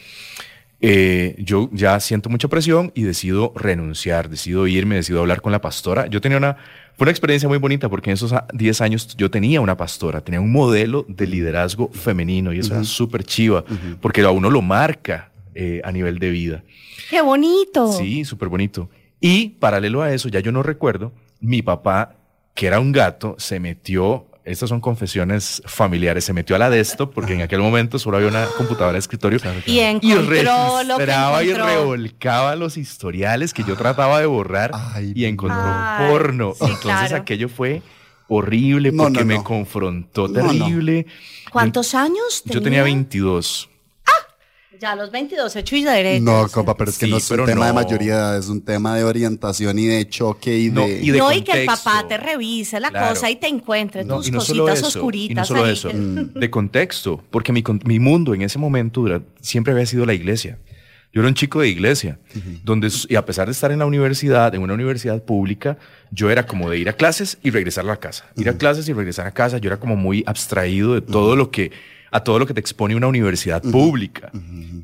eh, 0.87 1.37
yo 1.38 1.70
ya 1.73 1.99
siento 2.01 2.29
mucha 2.29 2.49
presión 2.49 2.90
y 2.94 3.05
decido 3.05 3.53
renunciar, 3.57 4.29
decido 4.29 4.66
irme, 4.66 4.97
decido 4.97 5.20
hablar 5.20 5.40
con 5.40 5.51
la 5.53 5.61
pastora. 5.61 6.09
Yo 6.09 6.20
tenía 6.20 6.37
una, 6.37 6.57
fue 6.97 7.05
una 7.05 7.11
experiencia 7.11 7.49
muy 7.49 7.57
bonita 7.59 7.88
porque 7.88 8.11
en 8.11 8.14
esos 8.14 8.33
a- 8.35 8.47
10 8.53 8.81
años 8.83 9.16
yo 9.16 9.31
tenía 9.31 9.61
una 9.62 9.77
pastora, 9.79 10.20
tenía 10.23 10.40
un 10.42 10.53
modelo 10.53 11.07
de 11.09 11.27
liderazgo 11.27 11.88
femenino 11.92 12.53
y 12.53 12.59
eso 12.59 12.75
era 12.75 12.85
súper 12.85 13.25
chiva 13.25 13.64
porque 14.03 14.20
a 14.23 14.31
uno 14.31 14.51
lo 14.51 14.61
marca 14.61 15.31
eh, 15.55 15.81
a 15.85 15.92
nivel 15.92 16.18
de 16.18 16.31
vida. 16.31 16.64
¡Qué 17.09 17.23
bonito! 17.23 17.92
Sí, 17.92 18.25
súper 18.27 18.49
bonito. 18.49 18.90
Y 19.20 19.51
paralelo 19.61 20.03
a 20.03 20.12
eso, 20.12 20.29
ya 20.29 20.40
yo 20.40 20.51
no 20.53 20.62
recuerdo, 20.62 21.12
mi 21.40 21.62
papá, 21.62 22.16
que 22.55 22.66
era 22.66 22.79
un 22.81 22.92
gato, 22.92 23.37
se 23.38 23.59
metió, 23.61 24.27
estas 24.44 24.68
son 24.68 24.80
confesiones 24.80 25.62
familiares, 25.66 26.24
se 26.24 26.33
metió 26.33 26.54
a 26.57 26.59
la 26.59 26.70
desktop 26.70 27.12
porque 27.14 27.33
en 27.35 27.42
aquel 27.42 27.61
momento 27.61 27.98
solo 27.98 28.16
había 28.18 28.28
una 28.28 28.46
computadora 28.57 28.92
de 28.92 28.98
escritorio. 28.98 29.38
Y 29.66 29.72
Y 29.72 29.80
encontró 29.80 30.83
lo 30.85 30.96
que 30.98 31.07
registraba 31.07 31.42
y 31.42 31.50
encontró. 31.50 31.66
revolcaba 31.66 32.57
los 32.57 32.76
historiales 32.76 33.54
que 33.54 33.64
yo 33.64 33.76
trataba 33.76 34.20
de 34.20 34.26
borrar 34.26 34.70
Ay, 34.74 35.12
y 35.14 35.24
encontró 35.24 35.61
Ay, 35.64 36.11
porno. 36.11 36.52
sí, 36.54 36.64
Entonces 36.64 36.83
claro. 37.09 37.16
aquello 37.16 37.48
fue 37.48 37.83
horrible 38.28 38.92
No, 38.92 39.04
porque 39.04 39.20
no, 39.20 39.26
me 39.26 39.42
confrontó 39.42 40.28
no. 40.28 40.35
¿Cuántos 40.35 40.59
terrible. 40.59 41.07
años 41.94 42.42
Yo 42.44 42.61
tenía 42.62 42.83
22. 42.83 43.70
Ya 44.80 44.92
a 44.92 44.96
los 44.96 45.10
22, 45.12 45.54
hecho 45.56 45.76
y 45.76 45.84
derecho. 45.84 46.24
No, 46.24 46.48
compa, 46.48 46.76
pero 46.76 46.90
es 46.90 46.98
que 46.98 47.06
Sí, 47.06 47.10
no 47.10 47.18
es 47.18 47.30
un 47.30 47.44
tema 47.44 47.66
de 47.66 47.72
no. 47.72 47.74
mayoría, 47.74 48.37
es 48.37 48.48
un 48.48 48.60
tema 48.60 48.96
de 48.96 49.04
orientación 49.04 49.78
y 49.78 49.87
de 49.87 50.08
choque 50.08 50.58
y 50.58 50.70
No, 50.70 50.87
de... 50.87 51.00
y 51.00 51.10
de 51.10 51.18
no, 51.18 51.32
y 51.32 51.42
que 51.42 51.60
el 51.60 51.66
papá 51.66 52.06
te 52.08 52.16
revise 52.16 52.80
la 52.80 52.90
Claro. 52.90 53.10
cosa 53.14 53.30
y 53.30 53.37
te 53.37 53.46
encuentre 53.46 54.04
No, 54.04 54.16
tus 54.16 54.28
y 54.28 54.30
no 54.32 54.40
solo 54.40 54.64
cositas 54.64 54.78
eso, 54.88 54.98
oscuritas. 54.98 55.30
y 55.30 55.34
no 55.34 55.44
solo 55.44 55.64
ahí. 55.64 55.72
eso, 55.72 55.90
de 55.90 56.50
contexto, 56.50 57.22
porque 57.30 57.52
mi, 57.52 57.62
mi 57.84 57.98
mundo 58.00 58.34
en 58.34 58.42
ese 58.42 58.58
momento 58.58 59.04
siempre 59.40 59.72
había 59.72 59.87
sido 59.87 60.06
la 60.06 60.14
iglesia. 60.14 60.58
Yo 61.12 61.20
era 61.20 61.28
un 61.28 61.34
chico 61.34 61.60
de 61.60 61.68
iglesia, 61.68 62.18
donde, 62.64 62.88
s- 62.88 63.06
y 63.08 63.14
a 63.14 63.24
pesar 63.24 63.46
de 63.46 63.52
estar 63.52 63.70
en 63.70 63.78
la 63.78 63.87
universidad, 63.87 64.52
en 64.56 64.62
una 64.62 64.74
universidad 64.74 65.22
pública, 65.22 65.78
yo 66.10 66.28
era 66.28 66.44
como 66.46 66.68
de 66.68 66.78
ir 66.78 66.88
a 66.88 66.94
clases 66.94 67.38
y 67.44 67.50
regresar 67.50 67.84
a 67.84 67.88
la 67.88 67.96
casa. 67.98 68.24
Ir 68.37 68.48
a 68.48 68.58
clases 68.58 68.88
y 68.88 68.92
regresar 68.92 69.24
a 69.28 69.30
casa, 69.30 69.58
yo 69.58 69.68
era 69.68 69.78
como 69.78 69.94
muy 69.94 70.24
abstraído 70.26 70.94
de 70.94 71.02
todo 71.02 71.37
lo 71.37 71.52
que, 71.52 71.70
a 72.14 72.20
todo 72.22 72.38
lo 72.38 72.46
que 72.46 72.55
te 72.55 72.61
expone 72.61 72.94
una 72.94 73.09
universidad 73.09 73.61
pública, 73.61 74.31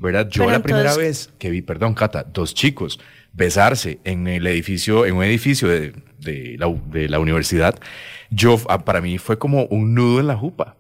¿verdad? 0.01 0.29
Yo 0.29 0.41
Pero 0.43 0.51
la 0.51 0.63
primera 0.63 0.91
vez 0.99 1.31
que 1.39 1.49
vi, 1.51 1.63
perdón, 1.63 1.95
Cata, 1.95 2.25
dos 2.25 2.55
chicos 2.55 2.99
besarse 3.33 4.01
en 4.05 4.27
el 4.27 4.47
edificio, 4.49 5.07
en 5.07 5.15
un 5.15 5.23
edificio 5.25 5.69
de, 5.69 5.93
de 6.19 6.57
la, 6.59 6.67
u- 6.67 6.83
de 6.91 7.09
la 7.09 7.21
universidad, 7.21 7.79
yo, 8.31 8.59
ah, 8.69 8.85
para 8.85 9.01
mí 9.01 9.19
fue 9.19 9.39
como 9.39 9.65
un 9.67 9.95
nudo 9.95 10.19
en 10.21 10.27
la 10.27 10.37
jupa, 10.37 10.77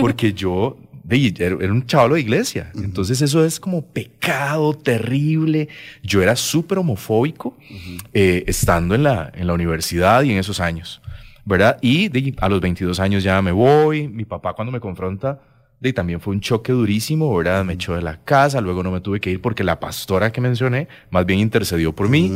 porque 0.00 0.32
yo 0.32 0.76
de- 1.04 1.32
era 1.38 1.56
era 1.60 1.72
un 1.72 1.86
chavalo 1.86 2.14
de 2.16 2.20
iglesia, 2.22 2.70
entonces 2.74 3.20
eso 3.22 3.44
es 3.44 3.60
como 3.60 3.82
pecado 3.86 4.74
terrible. 4.74 5.68
Yo 6.02 6.20
era 6.22 6.34
súper 6.34 6.78
homofóbico 6.78 7.56
eh, 8.12 8.42
estando 8.48 8.94
en 8.96 9.04
la, 9.04 9.30
en 9.34 9.46
la 9.46 9.52
universidad 9.54 10.22
y 10.24 10.32
en 10.32 10.38
esos 10.38 10.58
años, 10.58 11.00
¿verdad? 11.44 11.78
Y 11.80 12.08
de- 12.08 12.34
a 12.40 12.48
los 12.48 12.60
22 12.60 12.98
años 12.98 13.22
ya 13.22 13.40
me 13.42 13.52
voy, 13.52 14.08
mi 14.08 14.24
papá 14.24 14.54
cuando 14.54 14.72
me 14.72 14.80
confronta, 14.80 15.40
de, 15.82 15.92
también 15.92 16.20
fue 16.20 16.32
un 16.32 16.40
choque 16.40 16.72
durísimo, 16.72 17.36
¿verdad? 17.36 17.64
Me 17.64 17.74
echó 17.74 17.94
de 17.94 18.02
la 18.02 18.22
casa, 18.22 18.60
luego 18.60 18.82
no 18.82 18.90
me 18.92 19.00
tuve 19.00 19.20
que 19.20 19.30
ir 19.30 19.40
porque 19.40 19.64
la 19.64 19.80
pastora 19.80 20.30
que 20.30 20.40
mencioné 20.40 20.88
más 21.10 21.26
bien 21.26 21.40
intercedió 21.40 21.92
por 21.92 22.08
mí. 22.08 22.30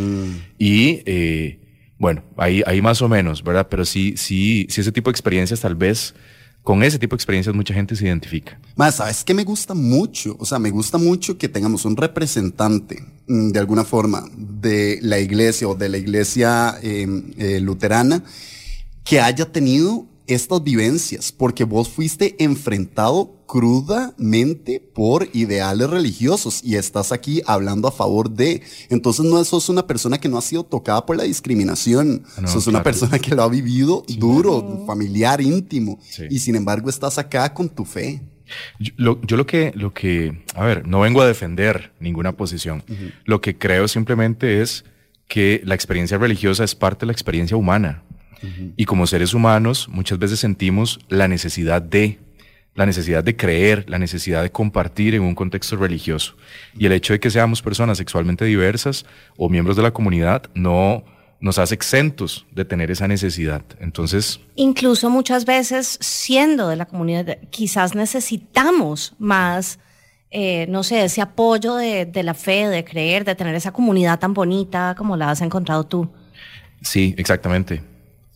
Y 0.59 1.03
eh, 1.07 1.61
bueno, 1.99 2.25
ahí, 2.37 2.63
ahí 2.67 2.83
más 2.83 3.01
o 3.01 3.09
menos, 3.09 3.43
¿verdad? 3.43 3.69
Pero 3.71 3.85
sí, 3.85 4.15
sí, 4.17 4.67
sí, 4.69 4.81
ese 4.81 4.93
tipo 4.93 5.11
de 5.11 5.13
experiencias 5.13 5.61
tal 5.61 5.77
vez, 5.77 6.15
con 6.63 6.83
ese 6.83 6.99
tipo 6.99 7.15
de 7.15 7.19
experiencias 7.19 7.55
mucha 7.55 7.73
gente 7.73 7.95
se 7.95 8.05
identifica. 8.05 8.59
Más, 8.75 8.97
¿sabes 8.97 9.23
qué 9.23 9.33
me 9.33 9.45
gusta 9.45 9.73
mucho? 9.73 10.37
O 10.41 10.45
sea, 10.45 10.59
me 10.59 10.71
gusta 10.71 10.99
mucho 10.99 11.39
que 11.39 11.49
tengamos 11.49 11.85
un 11.85 11.97
representante, 11.97 13.05
mm, 13.29 13.51
de 13.51 13.59
alguna 13.61 13.85
forma, 13.85 14.25
de 14.37 14.99
la 15.01 15.21
iglesia 15.21 15.69
o 15.69 15.77
de 15.77 15.89
la 15.89 15.99
iglesia 15.99 16.75
eh, 16.83 17.07
eh, 17.39 17.61
luterana 17.61 18.25
que 19.05 19.21
haya 19.21 19.47
tenido 19.53 20.07
estas 20.27 20.63
vivencias, 20.63 21.33
porque 21.33 21.65
vos 21.65 21.89
fuiste 21.89 22.35
enfrentado 22.43 23.33
crudamente 23.47 24.81
por 24.81 25.29
ideales 25.33 25.89
religiosos 25.89 26.61
y 26.65 26.77
estás 26.77 27.13
aquí 27.13 27.43
hablando 27.47 27.89
a 27.89 27.93
favor 27.93 28.31
de. 28.31 28.63
Entonces 28.91 29.25
no 29.25 29.43
sos 29.45 29.69
una 29.69 29.87
persona 29.87 30.19
que 30.19 30.29
no 30.29 30.39
ha 30.39 30.43
sido 30.43 30.65
tocada 30.65 31.07
por 31.07 31.17
la 31.17 31.25
discriminación, 31.25 32.25
No, 32.41 32.49
sos 32.49 32.67
una 32.67 32.83
persona 32.83 33.19
que 33.19 33.35
lo 33.35 33.43
ha 33.43 33.49
vivido 33.49 34.05
duro, 34.19 34.85
familiar, 34.87 35.41
íntimo, 35.41 35.99
Sí. 36.03 36.25
y 36.31 36.39
sin 36.39 36.57
embargo 36.57 36.91
estás 36.91 37.19
acá 37.19 37.53
con 37.55 37.69
tu 37.69 37.85
fe. 37.85 38.23
Yo 38.79 38.93
lo, 38.97 39.21
yo 39.23 39.37
lo 39.37 39.47
que, 39.47 39.73
lo 39.75 39.93
que, 39.93 40.43
a 40.55 40.65
ver, 40.65 40.87
no 40.87 41.01
vengo 41.01 41.21
a 41.21 41.27
defender 41.27 41.93
ninguna 41.99 42.37
posición. 42.37 42.85
Lo 43.25 43.41
que 43.41 43.57
creo 43.59 43.89
simplemente 43.89 44.63
es 44.63 44.85
que 45.29 45.61
la 45.65 45.75
experiencia 45.75 46.19
religiosa 46.19 46.63
es 46.63 46.75
parte 46.75 47.01
de 47.01 47.07
la 47.07 47.13
experiencia 47.13 47.57
humana. 47.57 48.03
Y 48.77 48.85
como 48.85 49.07
seres 49.07 49.35
humanos, 49.35 49.89
muchas 49.89 50.19
veces 50.19 50.41
sentimos 50.41 51.01
la 51.09 51.29
necesidad 51.29 51.83
de, 51.83 52.19
la 52.75 52.87
necesidad 52.87 53.25
de 53.25 53.37
creer, 53.37 53.89
la 53.89 53.99
necesidad 53.99 54.43
de 54.43 54.51
compartir 54.51 55.15
en 55.15 55.23
un 55.23 55.35
contexto 55.35 55.77
religioso. 55.77 56.37
Y 56.79 56.87
el 56.87 56.93
hecho 56.93 57.13
de 57.13 57.21
que 57.21 57.31
seamos 57.31 57.63
personas 57.63 57.99
sexualmente 57.99 58.45
diversas 58.45 59.07
o 59.37 59.49
miembros 59.49 59.77
de 59.77 59.83
la 59.83 59.93
comunidad 59.93 60.45
no 60.55 61.05
nos 61.41 61.59
hace 61.59 61.75
exentos 61.75 62.47
de 62.53 62.65
tener 62.65 62.91
esa 62.91 63.09
necesidad. 63.09 63.63
Entonces... 63.81 64.41
Incluso 64.55 65.11
muchas 65.11 65.45
veces, 65.45 65.99
siendo 66.01 66.69
de 66.69 66.77
la 66.77 66.87
comunidad, 66.87 67.39
quizás 67.51 67.95
necesitamos 67.95 69.15
más, 69.19 69.79
eh, 70.31 70.67
no 70.69 70.83
sé, 70.83 71.05
ese 71.05 71.21
apoyo 71.21 71.77
de, 71.77 72.07
de 72.07 72.23
la 72.23 72.35
fe, 72.35 72.69
de 72.69 72.85
creer, 72.85 73.25
de 73.25 73.35
tener 73.35 73.55
esa 73.55 73.73
comunidad 73.73 74.19
tan 74.19 74.35
bonita 74.35 74.95
como 74.97 75.17
la 75.17 75.31
has 75.31 75.41
encontrado 75.41 75.85
tú. 75.85 76.11
Sí, 76.83 77.15
exactamente. 77.19 77.83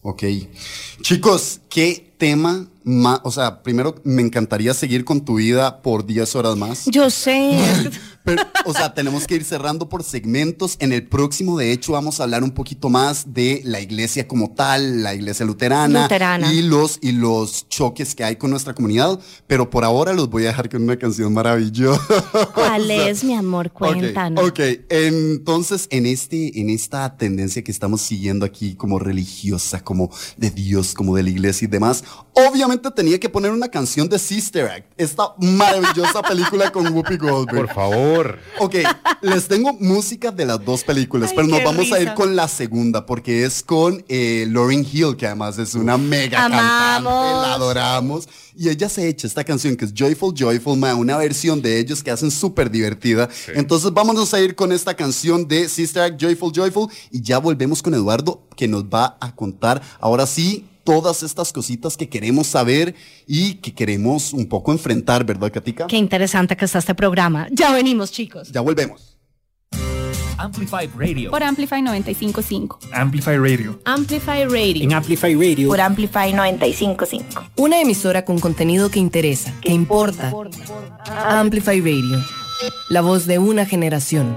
Ok. 0.03 0.25
Chicos, 1.03 1.61
¿qué 1.69 2.15
tema 2.19 2.69
o 3.22 3.31
sea, 3.31 3.62
primero 3.62 3.94
me 4.05 4.22
encantaría 4.22 4.74
seguir 4.74 5.05
con 5.05 5.24
tu 5.24 5.37
vida 5.37 5.83
por 5.83 6.07
10 6.07 6.37
horas 6.37 6.57
más. 6.57 6.87
Yo 6.87 7.11
sé. 7.11 7.59
o 8.64 8.72
sea, 8.72 8.94
tenemos 8.94 9.26
que 9.26 9.37
ir 9.37 9.44
cerrando 9.44 9.88
por 9.88 10.05
segmentos. 10.05 10.76
En 10.79 10.92
el 10.92 11.07
próximo, 11.07 11.59
de 11.59 11.72
hecho, 11.72 11.92
vamos 11.92 12.20
a 12.20 12.24
hablar 12.24 12.42
un 12.42 12.50
poquito 12.50 12.88
más 12.88 13.33
de 13.33 13.62
la 13.64 13.81
iglesia 13.81 14.29
como 14.29 14.53
tal, 14.55 15.03
la 15.03 15.14
iglesia 15.14 15.46
luterana, 15.46 16.09
Y, 16.53 16.62
los, 16.62 16.98
y 17.03 17.12
los 17.12 17.68
choques 17.68 18.14
que 18.14 18.24
hay 18.24 18.37
con 18.37 18.50
nuestra 18.50 18.74
comunidad. 18.74 19.18
Pero 19.46 19.70
por 19.70 19.85
ahora 19.85 20.12
los 20.12 20.29
voy 20.29 20.44
a 20.44 20.48
dejar 20.48 20.68
con 20.68 20.83
una 20.83 20.98
canción 20.98 21.33
maravillosa. 21.33 22.00
¿Cuál 22.55 22.90
es, 22.90 23.24
mi 23.24 23.35
amor? 23.35 23.70
Cuéntanos. 23.72 24.44
Ok, 24.44 24.61
entonces 24.88 25.87
en, 25.90 26.07
este, 26.07 26.61
en 26.61 26.70
esta 26.70 27.16
tendencia 27.16 27.62
que 27.62 27.72
estamos 27.72 28.03
siguiendo 28.03 28.44
aquí 28.44 28.74
como 28.74 28.98
religiosa, 28.98 29.83
como 29.83 30.11
de 30.37 30.50
Dios, 30.50 30.94
como 30.94 31.16
de 31.16 31.22
la 31.22 31.31
iglesia 31.31 31.66
y 31.66 31.68
demás, 31.68 32.05
obviamente 32.33 32.80
tenía 32.81 33.21
que 33.21 33.29
poner 33.29 33.51
una 33.51 33.69
canción 33.69 34.09
de 34.09 34.19
Sister 34.19 34.66
Act, 34.66 34.93
esta 34.97 35.35
maravillosa 35.38 36.23
película 36.23 36.73
con 36.73 36.87
Whoopi 36.93 37.16
Goldberg. 37.16 37.66
Por 37.66 37.75
favor. 37.75 38.38
Ok, 38.59 38.77
les 39.21 39.47
tengo 39.47 39.75
música 39.75 40.31
de 40.31 40.47
las 40.47 40.64
dos 40.64 40.83
películas, 40.83 41.33
pero 41.35 41.47
nos 41.47 41.62
vamos 41.62 41.93
a 41.93 42.01
ir 42.01 42.14
con 42.14 42.35
la 42.35 42.49
segunda, 42.49 43.05
porque 43.05 43.45
es 43.45 43.62
con 43.62 44.03
eh, 44.09 44.47
Lauryn 44.49 44.87
Hill, 44.90 45.16
que 45.16 45.27
además 45.27 45.59
es 45.59 45.75
una 45.75 45.99
mega 45.99 46.38
cantante, 46.38 47.11
la 47.11 47.55
adoramos. 47.55 48.27
Y 48.57 48.69
ella 48.69 48.88
se 48.88 49.09
echa 49.09 49.27
esta 49.27 49.45
canción 49.45 49.77
que 49.77 49.85
es 49.85 49.93
Joyful 49.95 50.35
Joyful 50.37 50.79
Man, 50.79 50.97
una 50.97 51.16
versión 51.16 51.62
de 51.62 51.79
ellos 51.79 52.03
que 52.03 52.11
hacen 52.11 52.31
súper 52.31 52.71
divertida. 52.71 53.29
Entonces 53.55 53.93
vámonos 53.93 54.35
a 54.35 54.40
ir 54.40 54.55
con 54.55 54.73
esta 54.73 54.95
canción 54.95 55.47
de 55.47 55.69
Sister 55.69 56.03
Act, 56.03 56.21
Joyful 56.21 56.53
Joyful, 56.53 56.88
y 57.11 57.23
ya 57.23 57.38
volvemos 57.38 57.83
con 57.83 57.95
Eduardo, 57.95 58.43
que 58.57 58.69
nos 58.69 58.85
va 58.85 59.16
a 59.21 59.35
contar 59.35 59.83
ahora 60.01 60.27
sí 60.27 60.66
todas 60.85 61.23
estas 61.23 61.53
cositas 61.53 61.97
que 61.97 62.09
queremos 62.09 62.47
saber 62.47 62.95
y 63.27 63.55
que 63.55 63.75
queremos 63.75 64.33
un 64.33 64.47
poco 64.47 64.73
enfrentar, 64.73 65.25
¿verdad, 65.25 65.53
Katika? 65.53 65.87
Qué 65.87 65.97
interesante 65.97 66.57
que 66.57 66.64
está 66.64 66.79
este 66.79 66.95
programa. 66.95 67.49
Ya 67.51 67.73
venimos, 67.73 68.11
chicos. 68.11 68.51
Ya 68.53 68.61
volvemos. 68.61 69.11
Amplify 70.40 70.87
Radio. 70.97 71.31
Por 71.31 71.43
Amplify 71.43 71.83
955. 71.83 72.79
Amplify 72.93 73.37
Radio. 73.37 73.79
Amplify 73.85 74.45
Radio. 74.45 74.85
En 74.85 74.95
Amplify 74.95 75.35
Radio. 75.35 75.69
Por 75.69 75.81
Amplify 75.81 76.33
955. 76.33 77.45
Una 77.57 77.79
emisora 77.81 78.25
con 78.25 78.38
contenido 78.40 78.90
que 78.90 79.01
interesa, 79.01 79.53
que, 79.61 79.71
importa. 79.71 80.33
Amplify 81.27 81.81
Radio. 81.81 82.25
La 82.88 83.03
voz 83.03 83.27
de 83.27 83.38
una 83.38 83.66
generación. 83.66 84.35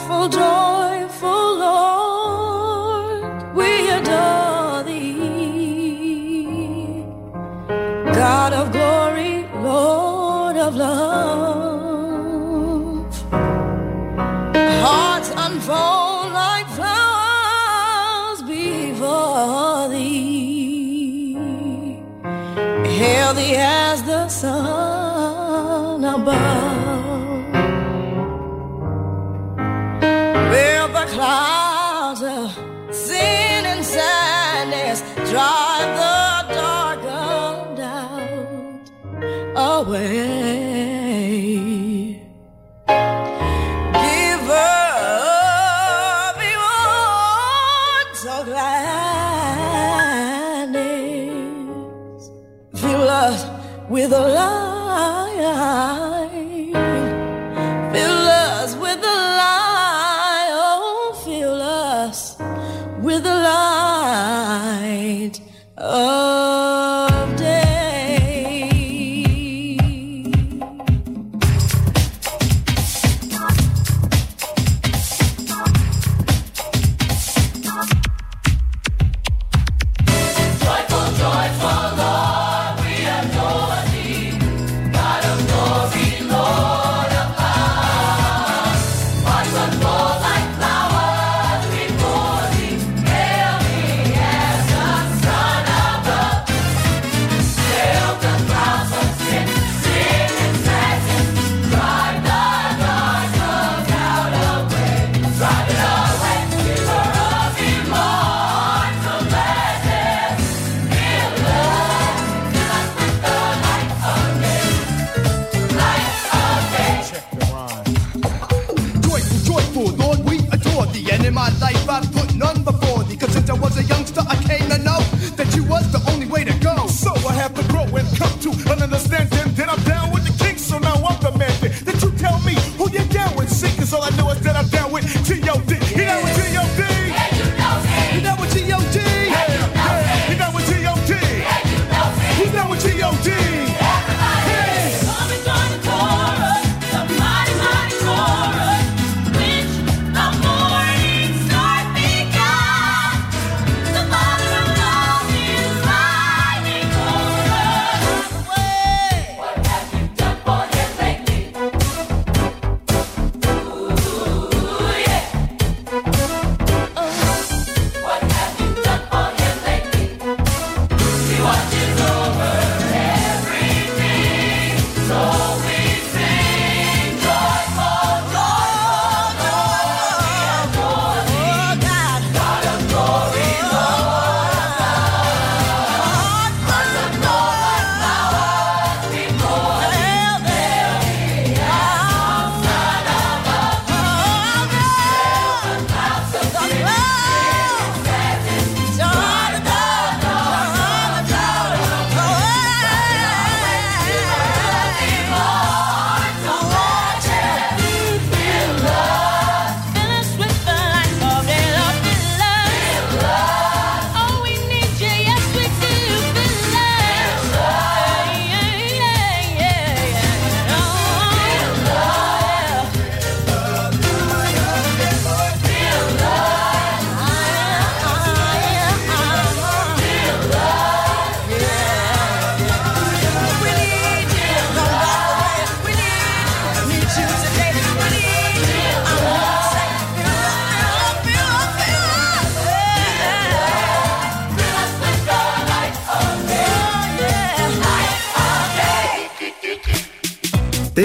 Joyful, 0.00 0.28
joyful 0.30 1.58
Lord, 1.58 3.54
we 3.54 3.90
adore 3.90 4.82
thee. 4.84 5.04
God 8.14 8.52
of 8.54 8.72
glory, 8.72 9.46
Lord 9.62 10.56
of 10.56 10.74
love. 10.74 11.49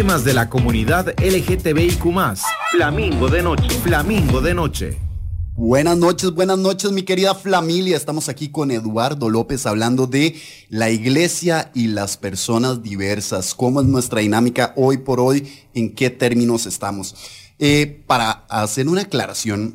De 0.06 0.34
la 0.36 0.48
comunidad 0.50 1.16
LGTBIQ. 1.20 2.04
Flamingo 2.72 3.28
de 3.28 3.42
noche. 3.42 3.68
Flamingo 3.84 4.40
de 4.40 4.54
noche. 4.54 5.00
Buenas 5.56 5.98
noches, 5.98 6.32
buenas 6.32 6.60
noches, 6.60 6.92
mi 6.92 7.02
querida 7.02 7.34
familia. 7.34 7.98
Estamos 7.98 8.30
aquí 8.30 8.50
con 8.50 8.70
Eduardo 8.70 9.32
López 9.32 9.66
hablando 9.66 10.06
de 10.06 10.40
la 10.70 10.92
iglesia 10.92 11.72
y 11.74 11.88
las 11.88 12.18
personas 12.18 12.84
diversas. 12.84 13.56
¿Cómo 13.56 13.82
es 13.82 13.88
nuestra 13.88 14.22
dinámica 14.22 14.74
hoy 14.78 15.00
por 15.00 15.20
hoy? 15.20 15.52
¿En 15.74 15.96
qué 15.96 16.12
términos 16.12 16.68
estamos? 16.68 17.16
Eh, 17.58 18.04
para 18.06 18.46
hacer 18.48 18.88
una 18.88 19.02
aclaración, 19.02 19.74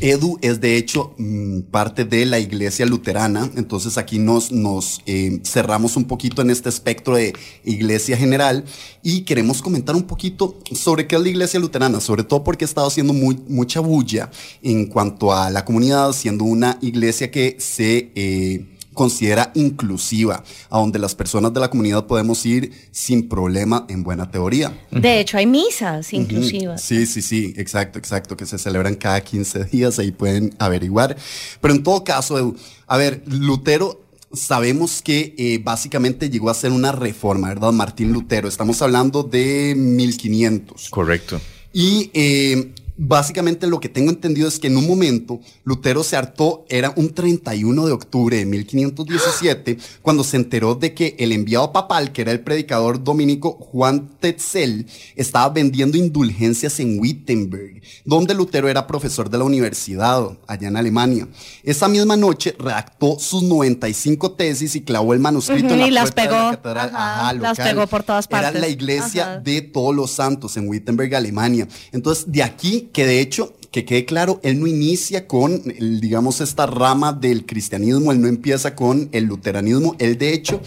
Edu 0.00 0.38
es 0.40 0.60
de 0.60 0.76
hecho 0.76 1.14
mm, 1.18 1.60
parte 1.70 2.04
de 2.04 2.24
la 2.24 2.38
iglesia 2.38 2.86
luterana, 2.86 3.50
entonces 3.56 3.98
aquí 3.98 4.18
nos, 4.18 4.50
nos 4.50 5.00
eh, 5.06 5.40
cerramos 5.44 5.96
un 5.96 6.04
poquito 6.04 6.42
en 6.42 6.50
este 6.50 6.68
espectro 6.70 7.14
de 7.16 7.34
iglesia 7.64 8.16
general 8.16 8.64
y 9.02 9.20
queremos 9.22 9.60
comentar 9.60 9.94
un 9.94 10.04
poquito 10.04 10.58
sobre 10.72 11.06
qué 11.06 11.16
es 11.16 11.22
la 11.22 11.28
iglesia 11.28 11.60
luterana, 11.60 12.00
sobre 12.00 12.24
todo 12.24 12.42
porque 12.42 12.64
ha 12.64 12.68
estado 12.68 12.88
haciendo 12.88 13.12
mucha 13.12 13.80
bulla 13.80 14.30
en 14.62 14.86
cuanto 14.86 15.32
a 15.32 15.50
la 15.50 15.64
comunidad, 15.64 16.12
siendo 16.12 16.44
una 16.44 16.78
iglesia 16.80 17.30
que 17.30 17.56
se... 17.58 18.12
Eh, 18.14 18.71
considera 18.92 19.50
inclusiva, 19.54 20.44
a 20.70 20.78
donde 20.78 20.98
las 20.98 21.14
personas 21.14 21.52
de 21.52 21.60
la 21.60 21.68
comunidad 21.68 22.06
podemos 22.06 22.44
ir 22.46 22.72
sin 22.90 23.28
problema 23.28 23.86
en 23.88 24.02
buena 24.02 24.30
teoría. 24.30 24.72
De 24.90 25.20
hecho, 25.20 25.36
hay 25.38 25.46
misas 25.46 26.12
inclusivas. 26.12 26.82
Sí, 26.82 27.06
sí, 27.06 27.22
sí, 27.22 27.54
exacto, 27.56 27.98
exacto, 27.98 28.36
que 28.36 28.46
se 28.46 28.58
celebran 28.58 28.94
cada 28.94 29.20
15 29.20 29.64
días, 29.64 29.98
ahí 29.98 30.10
pueden 30.10 30.54
averiguar. 30.58 31.16
Pero 31.60 31.74
en 31.74 31.82
todo 31.82 32.04
caso, 32.04 32.54
a 32.86 32.96
ver, 32.96 33.22
Lutero 33.26 34.02
sabemos 34.32 35.02
que 35.02 35.34
eh, 35.36 35.60
básicamente 35.62 36.30
llegó 36.30 36.50
a 36.50 36.54
ser 36.54 36.72
una 36.72 36.92
reforma, 36.92 37.48
¿verdad? 37.48 37.72
Martín 37.72 38.12
Lutero, 38.12 38.48
estamos 38.48 38.80
hablando 38.82 39.22
de 39.22 39.74
1500. 39.76 40.88
Correcto. 40.90 41.40
Y 41.72 42.10
eh, 42.14 42.72
básicamente 42.96 43.66
lo 43.66 43.80
que 43.80 43.88
tengo 43.88 44.10
entendido 44.10 44.48
es 44.48 44.58
que 44.58 44.66
en 44.68 44.76
un 44.76 44.86
momento 44.86 45.40
Lutero 45.64 46.04
se 46.04 46.16
hartó, 46.16 46.64
era 46.68 46.92
un 46.96 47.10
31 47.10 47.86
de 47.86 47.92
octubre 47.92 48.36
de 48.36 48.44
1517, 48.46 49.78
cuando 50.02 50.24
se 50.24 50.36
enteró 50.36 50.74
de 50.74 50.94
que 50.94 51.16
el 51.18 51.32
enviado 51.32 51.72
papal, 51.72 52.12
que 52.12 52.22
era 52.22 52.32
el 52.32 52.40
predicador 52.40 53.02
dominico 53.02 53.52
Juan 53.52 54.10
Tetzel, 54.20 54.86
estaba 55.16 55.48
vendiendo 55.52 55.96
indulgencias 55.96 56.78
en 56.80 56.98
Wittenberg, 57.00 57.80
donde 58.04 58.34
Lutero 58.34 58.68
era 58.68 58.86
profesor 58.86 59.30
de 59.30 59.38
la 59.38 59.44
universidad 59.44 60.28
allá 60.46 60.68
en 60.68 60.76
Alemania. 60.76 61.28
Esa 61.62 61.88
misma 61.88 62.16
noche 62.16 62.54
redactó 62.58 63.18
sus 63.18 63.42
95 63.42 64.32
tesis 64.32 64.76
y 64.76 64.82
clavó 64.82 65.14
el 65.14 65.20
manuscrito 65.20 65.72
en 65.72 65.80
la 65.80 65.86
y 65.86 65.90
las 65.90 66.12
pegó. 66.12 66.34
de 66.34 66.42
la 66.42 66.50
catedral. 66.56 66.88
Ajá, 66.94 67.20
Ajá, 67.20 67.32
las 67.34 67.58
pegó 67.58 67.86
por 67.86 68.02
todas 68.02 68.26
Era 68.30 68.42
partes. 68.42 68.60
la 68.60 68.68
iglesia 68.68 69.22
Ajá. 69.32 69.40
de 69.40 69.62
todos 69.62 69.94
los 69.94 70.10
santos 70.10 70.56
en 70.56 70.68
Wittenberg, 70.68 71.14
Alemania. 71.14 71.66
Entonces, 71.92 72.30
de 72.30 72.42
aquí 72.42 72.81
que 72.90 73.06
de 73.06 73.20
hecho, 73.20 73.54
que 73.70 73.84
quede 73.84 74.04
claro, 74.04 74.40
él 74.42 74.58
no 74.60 74.66
inicia 74.66 75.26
con, 75.26 75.62
digamos, 76.00 76.40
esta 76.40 76.66
rama 76.66 77.12
del 77.12 77.46
cristianismo, 77.46 78.12
él 78.12 78.20
no 78.20 78.28
empieza 78.28 78.74
con 78.74 79.08
el 79.12 79.24
luteranismo, 79.24 79.96
él 79.98 80.18
de 80.18 80.34
hecho... 80.34 80.60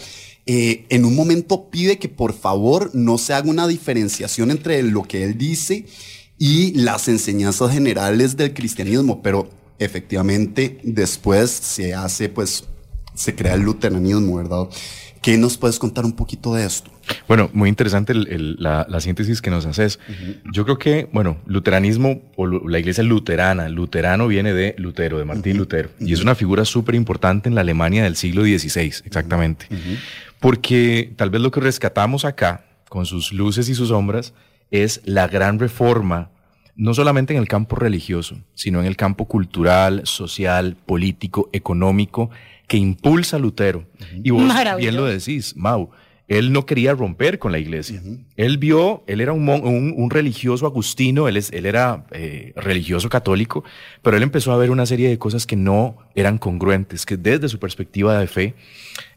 eh, 0.48 0.86
en 0.90 1.06
un 1.06 1.16
momento 1.16 1.70
pide 1.72 1.98
que 1.98 2.08
por 2.08 2.34
favor 2.34 2.92
no 2.94 3.18
se 3.18 3.34
haga 3.34 3.50
una 3.50 3.68
diferenciación 3.68 4.52
entre 4.52 4.84
lo 4.84 5.02
que 5.02 5.24
él 5.24 5.38
dice 5.40 5.86
y 6.38 6.72
las 6.74 7.08
enseñanzas 7.08 7.72
generales 7.72 8.38
del 8.38 8.54
cristianismo, 8.54 9.22
pero 9.24 9.50
efectivamente 9.80 10.80
después 10.84 11.50
se 11.50 11.96
hace, 11.96 12.30
pues, 12.30 12.66
se 13.16 13.34
crea 13.34 13.56
el 13.56 13.62
luteranismo, 13.62 14.36
¿verdad? 14.38 14.68
¿Qué 15.22 15.38
nos 15.38 15.58
puedes 15.58 15.80
contar 15.80 16.06
un 16.06 16.14
poquito 16.14 16.54
de 16.54 16.66
esto? 16.66 16.92
Bueno, 17.28 17.50
muy 17.54 17.70
interesante 17.70 18.14
el- 18.14 18.28
el- 18.30 18.56
la, 18.60 18.86
la 18.90 19.00
síntesis 19.00 19.42
que 19.42 19.50
nos 19.50 19.66
haces. 19.66 20.00
Yo 20.52 20.64
creo 20.64 20.78
que, 20.78 21.08
bueno, 21.12 21.38
luteranismo 21.46 22.22
o 22.36 22.48
la 22.48 22.80
iglesia 22.80 23.04
luterana, 23.04 23.70
luterano 23.70 24.28
viene 24.28 24.54
de 24.54 24.76
Lutero, 24.78 25.18
de 25.20 25.26
Martín 25.26 25.58
Lutero, 25.58 25.90
y 26.00 26.14
es 26.14 26.22
una 26.22 26.36
figura 26.36 26.66
súper 26.66 26.96
importante 26.96 27.48
en 27.50 27.56
la 27.56 27.62
Alemania 27.62 28.04
del 28.04 28.16
siglo 28.16 28.44
XVI, 28.44 28.94
exactamente. 29.06 29.68
Porque 30.40 31.14
tal 31.16 31.30
vez 31.30 31.42
lo 31.42 31.52
que 31.52 31.60
rescatamos 31.60 32.26
acá, 32.26 32.66
con 32.90 33.06
sus 33.06 33.34
luces 33.34 33.70
y 33.70 33.76
sus 33.76 33.90
sombras, 33.90 34.34
es 34.72 35.02
la 35.06 35.28
gran 35.28 35.60
reforma, 35.60 36.30
no 36.76 36.94
solamente 36.94 37.34
en 37.34 37.40
el 37.40 37.48
campo 37.48 37.76
religioso, 37.76 38.38
sino 38.54 38.80
en 38.80 38.86
el 38.86 38.96
campo 38.98 39.26
cultural, 39.26 40.02
social, 40.06 40.76
político, 40.86 41.50
económico, 41.54 42.30
que 42.68 42.78
impulsa 42.78 43.38
a 43.38 43.40
Lutero. 43.40 43.86
Y 44.24 44.32
vos 44.32 44.42
bien 44.78 44.96
lo 44.96 45.06
decís, 45.06 45.56
Mau. 45.56 45.90
Él 46.28 46.52
no 46.52 46.66
quería 46.66 46.94
romper 46.96 47.38
con 47.38 47.52
la 47.52 47.60
iglesia. 47.60 48.02
Él 48.36 48.58
vio, 48.58 49.04
él 49.06 49.22
era 49.22 49.32
un, 49.32 49.46
mon- 49.46 49.64
un- 49.64 49.94
un 49.96 50.10
religioso 50.10 50.66
agustino, 50.66 51.28
él, 51.28 51.38
es, 51.38 51.52
él 51.52 51.68
era 51.68 52.06
eh, 52.12 52.52
religioso 52.56 53.10
católico, 53.10 53.64
pero 54.02 54.18
él 54.18 54.24
empezó 54.24 54.52
a 54.52 54.58
ver 54.58 54.72
una 54.72 54.88
serie 54.88 55.08
de 55.08 55.20
cosas 55.20 55.46
que 55.46 55.56
no 55.56 55.98
eran 56.16 56.40
congruentes, 56.40 57.06
que 57.06 57.16
desde 57.18 57.48
su 57.48 57.60
perspectiva 57.60 58.18
de 58.20 58.26
fe 58.28 58.56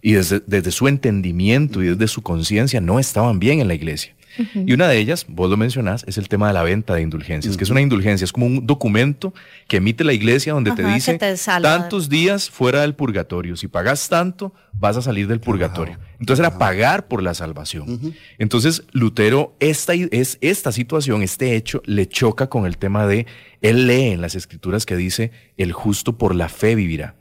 y 0.02 0.12
desde, 0.12 0.40
desde 0.46 0.70
su 0.70 0.86
entendimiento 0.86 1.82
y 1.82 1.86
desde 1.88 2.08
su 2.08 2.20
conciencia 2.22 2.80
no 2.82 2.98
estaban 2.98 3.38
bien 3.38 3.60
en 3.60 3.68
la 3.68 3.74
iglesia. 3.74 4.14
Y 4.54 4.72
una 4.72 4.88
de 4.88 4.98
ellas, 4.98 5.26
vos 5.28 5.50
lo 5.50 5.56
mencionás, 5.56 6.04
es 6.06 6.18
el 6.18 6.28
tema 6.28 6.48
de 6.48 6.54
la 6.54 6.62
venta 6.62 6.94
de 6.94 7.02
indulgencias, 7.02 7.56
que 7.56 7.64
es 7.64 7.70
una 7.70 7.80
indulgencia, 7.80 8.24
es 8.24 8.32
como 8.32 8.46
un 8.46 8.66
documento 8.66 9.34
que 9.66 9.78
emite 9.78 10.04
la 10.04 10.12
iglesia 10.12 10.52
donde 10.52 10.72
te 10.72 10.82
Ajá, 10.82 10.94
dice 10.94 11.18
te 11.18 11.34
tantos 11.36 12.08
días 12.08 12.50
fuera 12.50 12.82
del 12.82 12.94
purgatorio. 12.94 13.56
Si 13.56 13.68
pagas 13.68 14.08
tanto, 14.08 14.52
vas 14.72 14.96
a 14.96 15.02
salir 15.02 15.26
del 15.26 15.40
purgatorio. 15.40 15.98
Entonces 16.20 16.44
era 16.44 16.58
pagar 16.58 17.08
por 17.08 17.22
la 17.22 17.34
salvación. 17.34 18.14
Entonces 18.38 18.84
Lutero, 18.92 19.56
esta, 19.60 19.94
es, 19.94 20.38
esta 20.40 20.72
situación, 20.72 21.22
este 21.22 21.56
hecho, 21.56 21.82
le 21.84 22.06
choca 22.06 22.48
con 22.48 22.66
el 22.66 22.78
tema 22.78 23.06
de, 23.06 23.26
él 23.60 23.86
lee 23.86 24.10
en 24.10 24.20
las 24.20 24.34
escrituras 24.34 24.86
que 24.86 24.96
dice, 24.96 25.30
el 25.56 25.72
justo 25.72 26.18
por 26.18 26.34
la 26.34 26.48
fe 26.48 26.74
vivirá. 26.74 27.14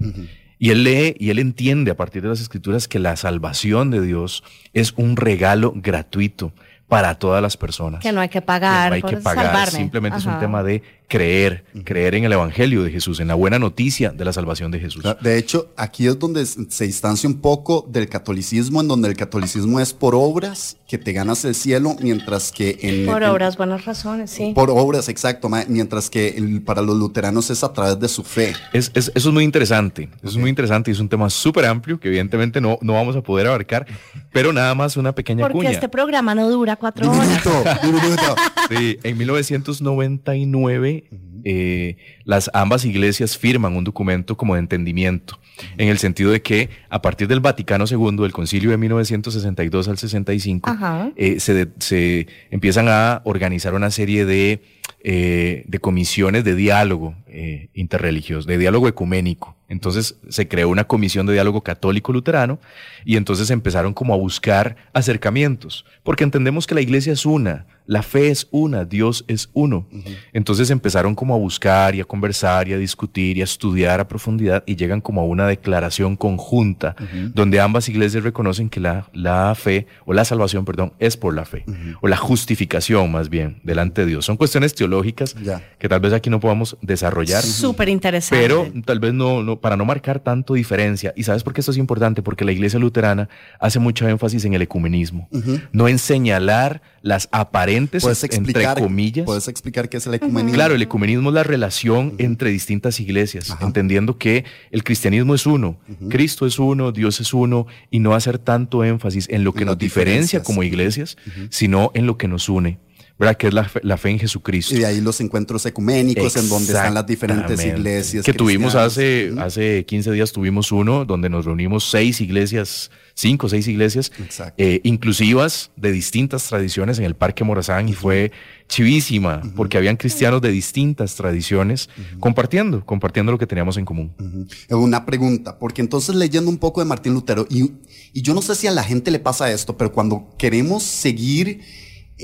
Y 0.60 0.72
él 0.72 0.84
lee 0.84 1.16
y 1.20 1.30
él 1.30 1.40
entiende 1.40 1.92
a 1.92 1.98
partir 1.98 2.24
de 2.24 2.30
las 2.30 2.42
escrituras 2.42 2.88
que 2.88 3.00
la 3.00 3.16
salvación 3.16 3.92
de 3.92 4.02
Dios 4.02 4.44
es 4.74 4.94
un 4.98 5.16
regalo 5.16 5.74
gratuito 5.76 6.52
para 6.88 7.16
todas 7.16 7.42
las 7.42 7.58
personas. 7.58 8.02
Que 8.02 8.12
no 8.12 8.22
hay 8.22 8.30
que 8.30 8.40
Que 8.40 8.42
pagar 8.42 8.90
no 8.90 8.96
hay 8.96 9.02
por 9.02 9.10
que 9.12 9.18
pagar, 9.18 9.46
salvarme. 9.46 9.72
simplemente 9.72 10.18
es 10.20 10.26
un 10.26 10.40
tema 10.40 10.64
de 10.64 10.82
creer, 11.08 11.64
creer 11.86 12.16
en 12.16 12.26
el 12.26 12.34
Evangelio 12.34 12.84
de 12.84 12.92
Jesús, 12.92 13.20
en 13.22 13.28
la 13.30 13.36
buena 13.36 13.60
noticia 13.60 14.12
de 14.12 14.26
la 14.26 14.34
salvación 14.34 14.72
de 14.72 14.80
Jesús. 14.80 15.04
De 15.22 15.38
hecho, 15.38 15.70
aquí 15.78 16.06
es 16.08 16.20
donde 16.20 16.46
se 16.46 16.86
distancia 16.86 17.30
un 17.30 17.40
poco 17.40 17.86
del 17.90 18.10
catolicismo, 18.10 18.82
en 18.82 18.88
donde 18.90 19.08
el 19.08 19.16
catolicismo 19.16 19.80
es 19.80 19.94
por 19.94 20.16
obras 20.16 20.76
que 20.88 20.98
te 20.98 21.14
ganas 21.14 21.44
el 21.46 21.56
cielo, 21.56 21.96
mientras 22.02 22.52
que 22.52 22.78
en 22.82 23.06
Por 23.06 23.24
en- 23.24 23.30
obras, 23.30 23.58
buenas 23.58 23.86
razones, 23.86 24.32
sí. 24.32 24.52
por 24.54 24.70
obras, 24.70 25.08
exacto, 25.10 25.50
mientras 25.68 26.10
que 26.10 26.30
el- 26.30 26.62
para 26.62 26.82
los 26.82 26.98
luteranos 26.98 27.50
es 27.50 27.64
a 27.64 27.72
través 27.74 28.00
de 28.00 28.08
su 28.10 28.24
fe. 28.24 28.54
Es, 28.74 28.92
es- 28.94 29.12
eso 29.16 29.30
es 29.30 29.34
muy 29.34 29.44
interesante, 29.44 30.10
eso 30.18 30.30
es 30.30 30.38
muy 30.38 30.50
interesante 30.50 30.92
y 30.92 30.94
es 30.94 31.00
un 31.00 31.10
tema 31.10 31.30
súper 31.30 31.66
amplio 31.66 32.00
que 32.00 32.08
evidentemente 32.10 32.60
no, 32.62 32.78
no 32.82 32.94
vamos 32.94 33.16
a 33.16 33.22
poder 33.22 33.48
abarcar, 33.48 33.86
pero 34.32 34.52
nada 34.54 34.74
más 34.76 34.98
una 34.98 35.14
pequeña 35.14 35.44
Porque 35.44 35.58
cuña. 35.58 35.72
este 35.72 35.88
programa 35.90 36.36
no 36.36 36.50
dura 36.50 36.76
cuatro 36.76 37.10
horas. 37.12 37.44
Diminuto, 37.44 37.64
diminuto. 37.84 38.36
Sí, 38.70 38.98
en 39.04 39.18
1999 39.18 40.97
eh, 41.44 41.98
las 42.26 42.50
ambas 42.54 42.86
iglesias 42.86 43.38
firman 43.38 43.76
un 43.76 43.84
documento 43.84 44.36
como 44.38 44.54
de 44.56 44.60
entendimiento, 44.60 45.40
en 45.78 45.90
el 45.90 45.98
sentido 45.98 46.32
de 46.32 46.42
que 46.42 46.70
a 46.90 47.02
partir 47.02 47.28
del 47.28 47.40
Vaticano 47.40 47.86
II, 47.90 48.18
del 48.22 48.32
concilio 48.32 48.72
de 48.72 48.78
1962 48.78 49.88
al 49.88 49.98
65, 49.98 50.70
Ajá. 50.70 51.12
eh, 51.16 51.40
se, 51.40 51.54
de- 51.54 51.68
se 51.80 52.28
empiezan 52.52 52.88
a 52.90 53.22
organizar 53.26 53.74
una 53.74 53.92
serie 53.92 54.26
de, 54.26 54.62
eh, 55.00 55.64
de 55.68 55.80
comisiones 55.80 56.44
de 56.44 56.56
diálogo 56.56 57.16
eh, 57.28 57.70
interreligioso, 57.74 58.48
de 58.48 58.58
diálogo 58.58 58.88
ecuménico. 58.88 59.56
Entonces 59.70 60.18
se 60.30 60.48
creó 60.48 60.70
una 60.70 60.86
comisión 60.86 61.26
de 61.26 61.34
diálogo 61.34 61.62
católico-luterano 61.62 62.60
y 63.06 63.18
entonces 63.18 63.50
empezaron 63.50 63.94
como 63.94 64.14
a 64.14 64.18
buscar 64.18 64.78
acercamientos, 64.94 65.86
porque 66.04 66.24
entendemos 66.24 66.66
que 66.66 66.76
la 66.76 66.82
iglesia 66.82 67.12
es 67.12 67.26
una, 67.26 67.66
la 67.86 68.04
fe 68.04 68.30
es 68.30 68.48
una, 68.52 68.86
Dios 68.86 69.24
es 69.28 69.50
uno. 69.54 69.88
Entonces 70.34 70.70
empezaron 70.70 71.16
como 71.16 71.34
a 71.34 71.38
buscar 71.38 71.96
y 71.96 72.02
a 72.02 72.06
conversar 72.06 72.68
y 72.68 72.74
a 72.74 72.78
discutir 72.78 73.38
y 73.38 73.42
a 73.42 73.46
estudiar 73.46 74.02
a 74.02 74.08
profundidad 74.08 74.64
y 74.66 74.76
llegan 74.76 75.00
como 75.00 75.22
a 75.22 75.26
una 75.26 75.48
declaración 75.48 76.18
conjunta 76.18 76.96
donde 77.34 77.62
ambas 77.62 77.88
iglesias 77.88 78.24
reconocen 78.24 78.70
que 78.70 78.82
la, 78.82 79.10
la 79.14 79.56
fe 79.56 79.88
o 80.06 80.14
la 80.14 80.26
salvación, 80.26 80.66
perdón, 80.66 80.94
es 81.00 81.16
por 81.16 81.34
la 81.34 81.46
fe 81.46 81.64
o 82.02 82.08
la 82.08 82.18
justificación 82.18 83.12
más 83.12 83.30
bien 83.30 83.62
delante 83.64 84.02
de 84.02 84.08
Dios. 84.08 84.26
Son 84.26 84.38
cuestiones 84.38 84.74
teológicas 84.78 85.36
Ya. 85.44 85.62
que 85.78 85.90
tal 85.90 86.00
vez 86.00 86.14
aquí 86.14 86.30
no 86.30 86.40
podamos 86.40 86.78
desarrollar. 86.82 87.44
Súper 87.44 87.90
interesante. 87.90 88.42
Pero 88.42 88.72
tal 88.86 89.00
vez 89.00 89.14
no, 89.14 89.44
no, 89.44 89.60
para 89.60 89.76
no 89.76 89.86
marcar 89.86 90.20
tanto 90.20 90.54
diferencia. 90.54 91.14
¿Y 91.16 91.24
sabes 91.24 91.44
por 91.44 91.54
qué 91.54 91.62
esto 91.62 91.72
es 91.72 91.78
importante? 91.78 92.22
Porque 92.22 92.46
la 92.46 92.52
iglesia 92.52 92.80
luterana 92.80 93.28
hace 93.60 93.80
mucho 93.80 94.08
énfasis 94.08 94.46
en 94.46 94.54
el 94.54 94.62
ecumenismo, 94.62 95.28
no 95.72 95.88
en 95.88 96.00
señalar 96.00 96.82
las 97.02 97.30
aparentes, 97.32 98.04
¿Puedes 98.04 98.24
entre 98.24 98.38
explicar, 98.38 98.80
comillas. 98.80 99.26
¿Puedes 99.26 99.48
explicar 99.48 99.88
qué 99.90 99.98
es 99.98 100.08
el 100.08 100.14
ecumenismo? 100.16 100.54
Claro, 100.54 100.76
el 100.76 100.82
ecumenismo 100.82 101.30
es 101.30 101.36
la 101.36 101.44
relación 101.44 102.14
entre 102.18 102.50
distintas 102.50 103.00
iglesias, 103.00 103.56
entendiendo 103.62 104.18
que 104.18 104.44
el 104.72 104.84
cristianismo 104.84 105.34
es 105.36 105.46
uno, 105.46 105.78
Cristo 106.10 106.46
es 106.46 106.60
uno, 106.60 106.92
Dios 106.92 107.20
es 107.22 107.34
uno, 107.34 107.66
y 107.90 108.00
no 108.00 108.14
hacer 108.14 108.38
tanto 108.40 108.84
énfasis 108.84 109.28
en 109.30 109.44
lo 109.44 109.54
que 109.54 109.62
En 109.62 109.68
nos 109.68 109.78
diferencia 109.78 110.44
como 110.44 110.64
iglesias, 110.64 111.18
sino 111.50 111.92
en 111.94 112.06
lo 112.08 112.18
que 112.18 112.28
nos 112.28 112.50
une, 112.50 112.78
¿verdad? 113.18 113.36
Que 113.36 113.48
es 113.48 113.54
la 113.54 113.64
fe, 113.64 113.80
la 113.84 113.98
fe 113.98 114.10
en 114.10 114.20
Jesucristo. 114.20 114.76
Y 114.76 114.80
de 114.80 114.86
ahí 114.86 115.02
los 115.02 115.20
encuentros 115.22 115.66
ecuménicos 115.66 116.36
en 116.36 116.50
donde 116.50 116.74
están 116.74 116.94
las 116.94 117.06
diferentes 117.06 117.64
iglesias. 117.66 118.24
Que 118.24 118.34
tuvimos 118.34 118.76
hace, 118.76 119.34
hace 119.40 119.86
15 119.86 120.12
días, 120.12 120.32
tuvimos 120.32 120.72
uno 120.72 121.06
donde 121.06 121.30
nos 121.30 121.46
reunimos 121.46 121.90
seis 121.90 122.22
iglesias, 122.22 122.92
cinco 123.16 123.48
o 123.48 123.50
seis 123.50 123.68
iglesias 123.68 124.12
eh, 124.58 124.82
inclusivas 124.84 125.72
de 125.76 125.92
distintas 125.92 126.48
tradiciones 126.48 127.00
en 127.00 127.06
el 127.06 127.16
Parque 127.16 127.44
Morazán 127.44 127.90
y 127.90 127.94
fue 127.94 128.32
chivísima 128.68 129.42
porque 129.56 129.78
habían 129.78 129.96
cristianos 129.96 130.42
de 130.42 130.52
distintas 130.52 131.16
tradiciones 131.16 131.90
compartiendo, 132.20 132.86
compartiendo 132.86 133.32
lo 133.32 133.40
que 133.40 133.48
teníamos 133.48 133.78
en 133.78 133.86
común. 133.86 134.14
Ujú. 134.20 134.78
Una 134.78 135.06
pregunta, 135.06 135.58
porque 135.58 135.82
entonces 135.82 136.16
leyendo 136.16 136.50
un 136.50 136.58
poco 136.58 136.82
de 136.82 136.86
Martín 136.86 137.14
Lutero, 137.14 137.48
y, 137.50 137.72
y 138.14 138.22
yo 138.22 138.34
no 138.34 138.42
sé 138.42 138.54
si 138.56 138.68
a 138.68 138.72
la 138.72 138.84
gente 138.84 139.10
le 139.10 139.20
pasa 139.20 139.52
esto, 139.52 139.78
pero 139.78 139.92
cuando 139.92 140.28
queremos 140.38 140.84
seguir 140.84 141.62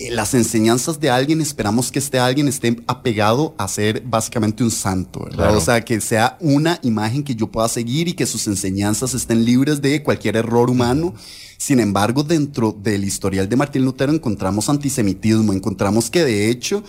las 0.09 0.33
enseñanzas 0.33 0.99
de 0.99 1.09
alguien, 1.11 1.39
esperamos 1.39 1.91
que 1.91 1.99
este 1.99 2.17
alguien 2.17 2.47
esté 2.47 2.81
apegado 2.87 3.53
a 3.59 3.67
ser 3.67 4.01
básicamente 4.01 4.63
un 4.63 4.71
santo, 4.71 5.19
¿verdad? 5.19 5.35
Claro. 5.35 5.57
O 5.57 5.61
sea, 5.61 5.81
que 5.81 6.01
sea 6.01 6.37
una 6.39 6.79
imagen 6.81 7.23
que 7.23 7.35
yo 7.35 7.47
pueda 7.47 7.67
seguir 7.67 8.07
y 8.07 8.13
que 8.13 8.25
sus 8.25 8.47
enseñanzas 8.47 9.13
estén 9.13 9.45
libres 9.45 9.81
de 9.81 10.01
cualquier 10.01 10.37
error 10.37 10.69
humano. 10.69 11.13
Sin 11.57 11.79
embargo, 11.79 12.23
dentro 12.23 12.71
del 12.71 13.03
historial 13.03 13.47
de 13.47 13.55
Martín 13.55 13.85
Lutero 13.85 14.11
encontramos 14.11 14.67
antisemitismo, 14.67 15.53
encontramos 15.53 16.09
que 16.09 16.25
de 16.25 16.49
hecho 16.49 16.83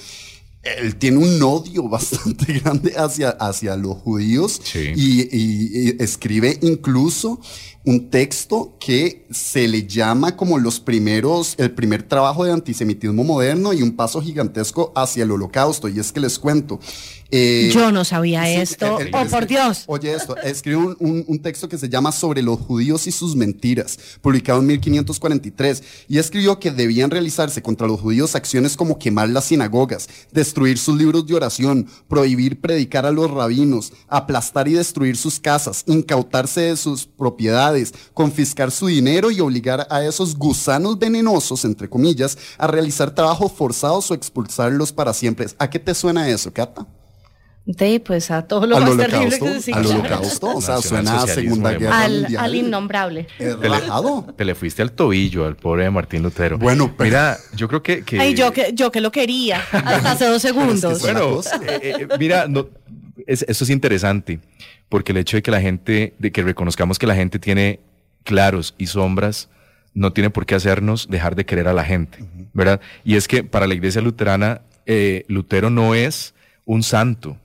él 0.78 0.96
tiene 0.96 1.18
un 1.18 1.42
odio 1.42 1.88
bastante 1.88 2.52
grande 2.60 2.94
hacia, 2.96 3.30
hacia 3.30 3.76
los 3.76 3.96
judíos 3.98 4.60
y, 4.96 5.22
y- 5.22 5.88
y 5.90 6.02
escribe 6.02 6.58
incluso 6.62 7.40
un 7.86 8.08
texto 8.08 8.76
que 8.80 9.26
se 9.30 9.68
le 9.68 9.86
llama 9.86 10.36
como 10.36 10.58
los 10.58 10.80
primeros, 10.80 11.54
el 11.58 11.70
primer 11.72 12.02
trabajo 12.02 12.44
de 12.44 12.52
antisemitismo 12.52 13.24
moderno 13.24 13.74
y 13.74 13.82
un 13.82 13.94
paso 13.94 14.22
gigantesco 14.22 14.90
hacia 14.96 15.24
el 15.24 15.30
holocausto. 15.32 15.88
Y 15.88 15.98
es 16.00 16.10
que 16.10 16.20
les 16.20 16.38
cuento. 16.38 16.80
Eh, 17.36 17.70
Yo 17.74 17.90
no 17.90 18.04
sabía 18.04 18.44
sí, 18.44 18.54
esto. 18.54 19.00
el- 19.00 19.10
oh, 19.12 19.24
por 19.26 19.46
Dios. 19.48 19.82
Oye 19.88 20.14
esto, 20.14 20.36
escribe 20.36 20.76
un, 20.76 20.96
un- 21.00 21.24
un 21.26 21.38
texto 21.40 21.68
que 21.68 21.76
se 21.78 21.88
llama 21.88 22.12
Sobre 22.12 22.42
los 22.42 22.60
judíos 22.60 23.08
y 23.08 23.10
sus 23.12 23.34
mentiras, 23.34 23.98
publicado 24.20 24.60
en 24.60 24.66
1543, 24.66 25.82
y 26.08 26.18
escribió 26.18 26.60
que 26.60 26.70
debían 26.70 27.10
realizarse 27.10 27.60
contra 27.60 27.86
los 27.88 28.00
judíos 28.00 28.36
acciones 28.36 28.76
como 28.76 28.98
quemar 28.98 29.28
las 29.30 29.46
sinagogas, 29.46 30.08
destruir 30.32 30.78
sus 30.78 30.96
libros 30.96 31.26
de 31.26 31.34
oración, 31.34 31.88
prohibir 32.08 32.60
predicar 32.60 33.04
a 33.04 33.10
los 33.10 33.28
rabinos, 33.30 33.92
aplastar 34.06 34.68
y 34.68 34.74
destruir 34.74 35.16
sus 35.16 35.40
casas, 35.40 35.82
incautarse 35.86 36.60
de 36.60 36.76
sus 36.76 37.06
propiedades, 37.06 37.92
confiscar 38.12 38.70
su 38.70 38.86
dinero 38.86 39.30
y 39.32 39.40
obligar 39.40 39.86
a 39.90 40.04
esos 40.04 40.36
gusanos 40.36 40.98
venenosos, 40.98 41.64
entre 41.64 41.88
comillas, 41.88 42.38
a 42.58 42.66
realizar 42.68 43.14
trabajos 43.14 43.50
forzados 43.52 44.10
o 44.10 44.14
expulsarlos 44.14 44.92
para 44.92 45.12
siempre. 45.12 45.46
¿A 45.58 45.68
qué 45.68 45.78
te 45.78 45.94
suena 45.94 46.28
eso, 46.28 46.52
Cata? 46.52 46.86
De, 47.66 47.98
pues 47.98 48.30
a 48.30 48.42
todo 48.46 48.66
lo 48.66 48.76
al 48.76 48.82
más 48.84 48.96
terrible 48.98 49.38
que 49.38 49.60
se 49.62 49.72
al 49.72 49.86
holocausto, 49.86 50.56
o 50.56 50.60
sea, 50.60 50.82
suena 50.82 51.22
a 51.22 51.26
Segunda. 51.26 51.72
Guerra 51.72 52.02
al, 52.02 52.20
Mundial. 52.20 52.44
al 52.44 52.54
innombrable. 52.54 53.26
Te 53.38 53.46
le, 53.70 53.78
te 54.36 54.44
le 54.44 54.54
fuiste 54.54 54.82
al 54.82 54.92
tobillo 54.92 55.46
al 55.46 55.56
pobre 55.56 55.84
de 55.84 55.90
Martín 55.90 56.22
Lutero. 56.22 56.58
Bueno, 56.58 56.92
pero- 56.94 57.08
mira, 57.08 57.38
yo 57.56 57.66
creo 57.66 57.82
que, 57.82 58.04
que- 58.04 58.20
Ay, 58.20 58.34
yo 58.34 58.52
que, 58.52 58.72
yo 58.74 58.92
que 58.92 59.00
lo 59.00 59.10
quería 59.10 59.62
hasta 59.72 60.12
hace 60.12 60.26
dos 60.26 60.42
segundos. 60.42 61.00
Bueno, 61.00 61.40
eh, 61.66 61.80
eh, 62.00 62.08
mira, 62.18 62.46
no, 62.48 62.68
es- 63.26 63.46
eso 63.48 63.64
es 63.64 63.70
interesante, 63.70 64.40
porque 64.90 65.12
el 65.12 65.18
hecho 65.18 65.38
de 65.38 65.42
que 65.42 65.50
la 65.50 65.62
gente, 65.62 66.12
de 66.18 66.32
que 66.32 66.42
reconozcamos 66.42 66.98
que 66.98 67.06
la 67.06 67.14
gente 67.14 67.38
tiene 67.38 67.80
claros 68.24 68.74
y 68.76 68.88
sombras, 68.88 69.48
no 69.94 70.12
tiene 70.12 70.28
por 70.28 70.44
qué 70.44 70.54
hacernos 70.54 71.08
dejar 71.08 71.34
de 71.34 71.46
querer 71.46 71.68
a 71.68 71.72
la 71.72 71.84
gente, 71.84 72.18
¿verdad? 72.52 72.78
Y 73.04 73.16
es 73.16 73.26
que 73.26 73.42
para 73.42 73.66
la 73.66 73.72
iglesia 73.72 74.02
luterana, 74.02 74.60
eh, 74.84 75.24
Lutero 75.28 75.70
no 75.70 75.94
es 75.94 76.34
un 76.66 76.82
santo. 76.82 77.38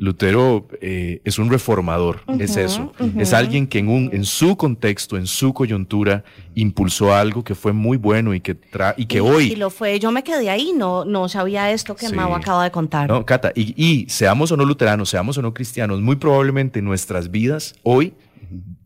Lutero 0.00 0.66
eh, 0.80 1.20
es 1.24 1.38
un 1.38 1.50
reformador, 1.50 2.22
es 2.38 2.56
eso. 2.56 2.92
Es 3.18 3.34
alguien 3.34 3.66
que 3.66 3.78
en, 3.80 3.88
un, 3.88 4.08
en 4.14 4.24
su 4.24 4.56
contexto, 4.56 5.18
en 5.18 5.26
su 5.26 5.52
coyuntura, 5.52 6.24
impulsó 6.54 7.12
algo 7.14 7.44
que 7.44 7.54
fue 7.54 7.74
muy 7.74 7.98
bueno 7.98 8.32
y 8.32 8.40
que, 8.40 8.54
tra 8.54 8.94
y 8.96 9.04
que 9.04 9.18
Y- 9.18 9.20
hoy 9.20 9.44
Y 9.52 9.56
lo 9.56 9.68
fue, 9.68 9.98
yo 10.00 10.10
me 10.10 10.24
quedé 10.24 10.48
ahí, 10.48 10.72
no, 10.74 11.04
no 11.04 11.28
sabía 11.28 11.70
esto 11.70 11.94
que 11.96 12.08
Sí. 12.08 12.14
Mau 12.14 12.34
acaba 12.34 12.64
de 12.64 12.70
contar. 12.70 13.10
No, 13.10 13.26
Cata, 13.26 13.52
y, 13.54 13.74
y 13.76 14.08
seamos 14.08 14.50
o 14.52 14.56
no 14.56 14.64
luteranos, 14.64 15.10
seamos 15.10 15.36
o 15.36 15.42
no 15.42 15.52
cristianos, 15.52 16.00
muy 16.00 16.16
probablemente 16.16 16.80
nuestras 16.80 17.30
vidas 17.30 17.74
hoy, 17.82 18.14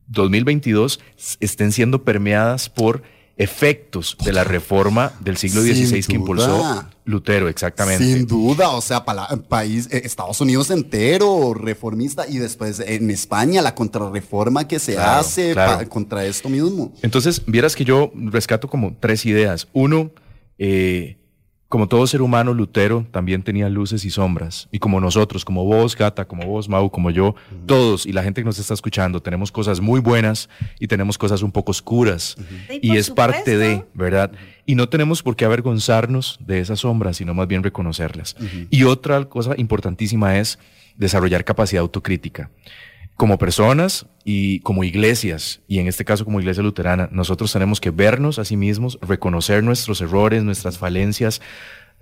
2022, 0.09 1.01
s- 1.17 1.37
estén 1.41 1.73
siendo 1.73 2.03
permeadas 2.05 2.69
por 2.69 3.03
efectos 3.37 4.17
de 4.25 4.33
la 4.33 4.45
reforma 4.45 5.13
del 5.21 5.37
siglo 5.37 5.63
Sin 5.63 5.87
XVI 5.87 6.03
que 6.05 6.15
impulsó 6.15 6.59
duda. 6.59 6.91
Lutero, 7.05 7.49
exactamente. 7.49 8.05
Sin 8.05 8.27
duda, 8.27 8.71
o 8.71 8.81
sea, 8.81 9.05
para 9.05 9.27
el 9.27 9.41
país, 9.41 9.89
eh, 9.91 10.03
Estados 10.05 10.41
Unidos 10.41 10.71
entero, 10.71 11.53
reformista, 11.53 12.27
y 12.29 12.39
después 12.39 12.81
en 12.81 13.11
España 13.11 13.61
la 13.61 13.75
contrarreforma 13.75 14.67
que 14.67 14.79
se 14.79 14.95
Claro, 14.95 15.21
hace 15.21 15.53
claro. 15.53 15.89
contra 15.89 16.25
esto 16.25 16.49
mismo. 16.49 16.93
Entonces, 17.03 17.43
vieras 17.47 17.77
que 17.77 17.85
yo 17.85 18.11
rescato 18.15 18.69
como 18.69 18.97
tres 18.99 19.27
ideas. 19.27 19.69
Uno, 19.73 20.13
eh, 20.59 21.19
como 21.75 21.89
todo 21.89 22.07
ser 22.07 22.23
humano, 22.23 22.55
Lutero 22.55 23.05
también 23.11 23.43
tenía 23.43 23.69
luces 23.69 24.05
y 24.05 24.11
sombras. 24.11 24.69
Y 24.71 24.79
como 24.79 25.01
nosotros, 25.01 25.45
como 25.45 25.65
vos, 25.65 25.97
Gata, 25.97 26.25
como 26.25 26.47
vos, 26.47 26.69
Mau, 26.69 26.89
como 26.89 27.11
yo, 27.11 27.35
todos 27.67 28.07
y 28.07 28.13
la 28.13 28.23
gente 28.23 28.43
que 28.43 28.45
nos 28.45 28.61
está 28.61 28.75
escuchando, 28.75 29.21
tenemos 29.21 29.51
cosas 29.51 29.81
muy 29.81 29.99
buenas 29.99 30.49
y 30.79 30.87
tenemos 30.87 31.19
cosas 31.19 31.43
un 31.43 31.51
poco 31.51 31.73
oscuras. 31.73 32.37
Y 32.81 32.97
es 32.97 33.11
parte 33.11 33.59
de. 33.59 33.83
¿verdad? 33.93 34.31
Y 34.65 34.77
no 34.77 34.89
tenemos 34.89 35.21
por 35.25 35.35
qué 35.35 35.47
avergonzarnos 35.47 36.39
de 36.47 36.61
esas 36.61 36.79
sombras, 36.79 37.17
sino 37.17 37.35
más 37.35 37.49
bien 37.49 37.65
reconocerlas. 37.65 38.37
Y 38.71 38.85
otra 38.85 39.25
cosa 39.25 39.55
importantísima 39.57 40.39
es 40.39 40.61
desarrollar 40.97 41.45
capacidad 41.45 41.81
autocrítica. 41.81 42.51
Como 43.17 43.39
personas 43.39 44.07
y 44.25 44.61
como 44.61 44.83
iglesias, 44.83 45.63
y 45.69 45.79
en 45.79 45.87
este 45.87 46.05
caso 46.05 46.25
como 46.25 46.41
iglesia 46.41 46.63
luterana, 46.63 47.09
nosotros 47.13 47.53
tenemos 47.53 47.81
que 47.81 47.91
vernos 47.91 48.39
a 48.39 48.45
sí 48.45 48.57
mismos, 48.57 48.99
reconocer 49.01 49.63
nuestros 49.63 50.01
errores, 50.01 50.43
nuestras 50.43 50.79
falencias. 50.79 51.41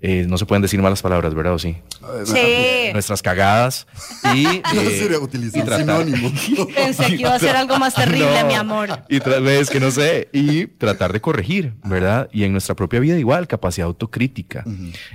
Eh, 0.03 0.27
no 0.29 0.37
se 0.37 0.45
pueden 0.47 0.63
decir 0.63 0.83
malas 0.83 1.01
palabras, 1.01 1.33
¿verdad? 1.35 1.55
¿O 1.55 1.59
sí? 1.59 1.77
Sí. 2.25 2.91
Nuestras 2.93 3.23
cagadas 3.23 3.87
y, 4.35 4.47
eh, 4.47 4.63
Sería 4.99 5.19
utilizar 5.21 5.63
y 5.63 5.65
tratar- 5.65 6.05
sinónimo. 6.05 6.33
Pensé 6.75 7.07
que 7.07 7.15
iba 7.17 7.35
a 7.35 7.39
ser 7.39 7.57
algo 7.57 7.79
más 7.79 7.95
terrible, 8.03 8.41
No. 8.43 8.47
mi 8.49 8.55
amor. 8.55 8.89
Y 9.09 9.17
otra 9.19 9.39
vez 9.39 9.71
que 9.71 9.81
no 9.81 9.91
sé, 9.91 10.29
y 10.33 10.67
tratar 10.67 11.13
de 11.13 11.21
corregir, 11.21 11.75
¿verdad? 11.85 12.29
Y 12.33 12.45
en 12.45 12.53
nuestra 12.53 12.75
propia 12.75 13.01
vida 13.01 13.17
igual, 13.19 13.47
capacidad 13.47 13.87
autocrítica. 13.87 14.65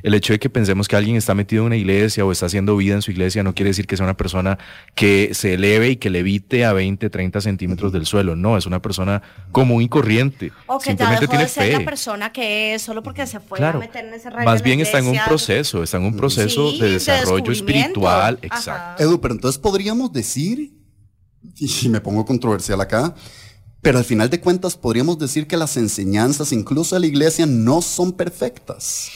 El 0.03 0.13
hecho 0.13 0.33
de 0.33 0.39
que 0.39 0.49
pensemos 0.49 0.88
que 0.88 0.95
alguien 0.95 1.15
está 1.17 1.33
metido 1.35 1.63
en 1.63 1.67
una 1.67 1.75
iglesia 1.75 2.25
o 2.25 2.31
está 2.31 2.45
haciendo 2.47 2.75
vida 2.77 2.95
en 2.95 3.01
su 3.01 3.11
iglesia 3.11 3.43
no 3.43 3.53
quiere 3.53 3.69
decir 3.71 3.88
que 3.88 3.97
sea 3.97 4.05
una 4.05 4.17
persona 4.17 4.57
que 4.95 5.31
se 5.33 5.55
eleve 5.55 5.89
y 5.89 5.95
que 5.97 6.09
levite 6.09 6.63
a 6.65 6.73
20, 6.73 7.09
30 7.09 7.41
centímetros 7.41 7.91
del 7.91 8.05
suelo. 8.05 8.35
No, 8.35 8.57
es 8.57 8.65
una 8.65 8.81
persona 8.81 9.21
común 9.51 9.81
y 9.81 9.89
corriente. 9.89 10.51
O 10.67 10.79
que 10.79 10.95
ya 10.95 11.11
dejó 11.11 11.27
tiene 11.27 11.43
de 11.43 11.49
ser 11.49 11.71
la 11.73 11.79
fe. 11.79 11.85
persona 11.85 12.31
que 12.31 12.75
es 12.75 12.81
solo 12.81 13.03
porque 13.03 13.27
se 13.27 13.39
fue 13.39 13.57
Claro. 13.57 13.77
a 13.79 13.81
meter 13.81 14.05
en 14.05 14.13
ese 14.13 14.29
rayo 14.29 14.45
Más 14.45 14.59
de 14.61 14.63
está 14.82 14.99
en 14.99 15.07
un 15.07 15.17
proceso, 15.25 15.84
está 15.84 15.97
en 15.97 16.03
un 16.03 16.15
proceso 16.15 16.71
Sí, 16.71 16.80
de 16.80 16.88
de 16.88 16.93
desarrollo 16.93 17.51
espiritual. 17.51 18.39
Ajá. 18.49 18.57
Exacto. 18.57 19.03
Edu, 19.03 19.21
pero 19.21 19.34
entonces 19.34 19.59
podríamos 19.59 20.11
decir, 20.13 20.73
y 21.55 21.89
me 21.89 22.01
pongo 22.01 22.25
controversial 22.25 22.80
acá, 22.82 23.15
pero 23.82 23.99
al 23.99 24.05
final 24.05 24.30
de 24.30 24.39
cuentas 24.39 24.75
podríamos 24.75 25.19
decir 25.19 25.47
que 25.47 25.55
las 25.57 25.78
enseñanzas, 25.78 26.51
incluso 26.51 26.95
de 26.95 27.01
la 27.01 27.07
iglesia, 27.07 27.45
no 27.45 27.82
son 27.82 28.11
perfectas. 28.11 29.09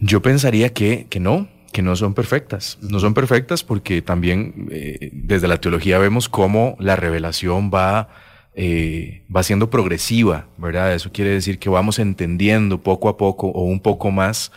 Yo 0.00 0.20
pensaría 0.22 0.72
que, 0.72 1.06
que 1.08 1.20
no, 1.20 1.48
que 1.72 1.82
no 1.82 1.94
son 1.96 2.14
perfectas. 2.14 2.78
No 2.80 2.98
son 3.00 3.14
perfectas 3.14 3.62
porque 3.62 4.02
también 4.02 4.68
eh, 4.70 5.10
desde 5.12 5.48
la 5.48 5.60
teología 5.60 5.98
vemos 5.98 6.28
cómo 6.28 6.76
la 6.78 6.96
revelación 6.96 7.70
va, 7.72 8.08
eh, 8.54 9.22
va 9.34 9.42
siendo 9.42 9.70
progresiva, 9.70 10.46
¿verdad? 10.58 10.94
Eso 10.94 11.10
quiere 11.12 11.30
decir 11.30 11.58
que 11.58 11.68
vamos 11.68 11.98
entendiendo 11.98 12.82
poco 12.82 13.08
a 13.08 13.16
poco 13.16 13.48
o 13.48 13.64
un 13.64 13.80
poco 13.80 14.10
más 14.10 14.52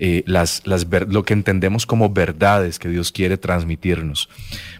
eh, 0.00 0.22
las, 0.26 0.62
las 0.64 0.86
lo 1.08 1.24
que 1.24 1.32
entendemos 1.32 1.84
como 1.84 2.10
verdades 2.10 2.78
que 2.78 2.88
Dios 2.88 3.10
quiere 3.10 3.36
transmitirnos. 3.36 4.28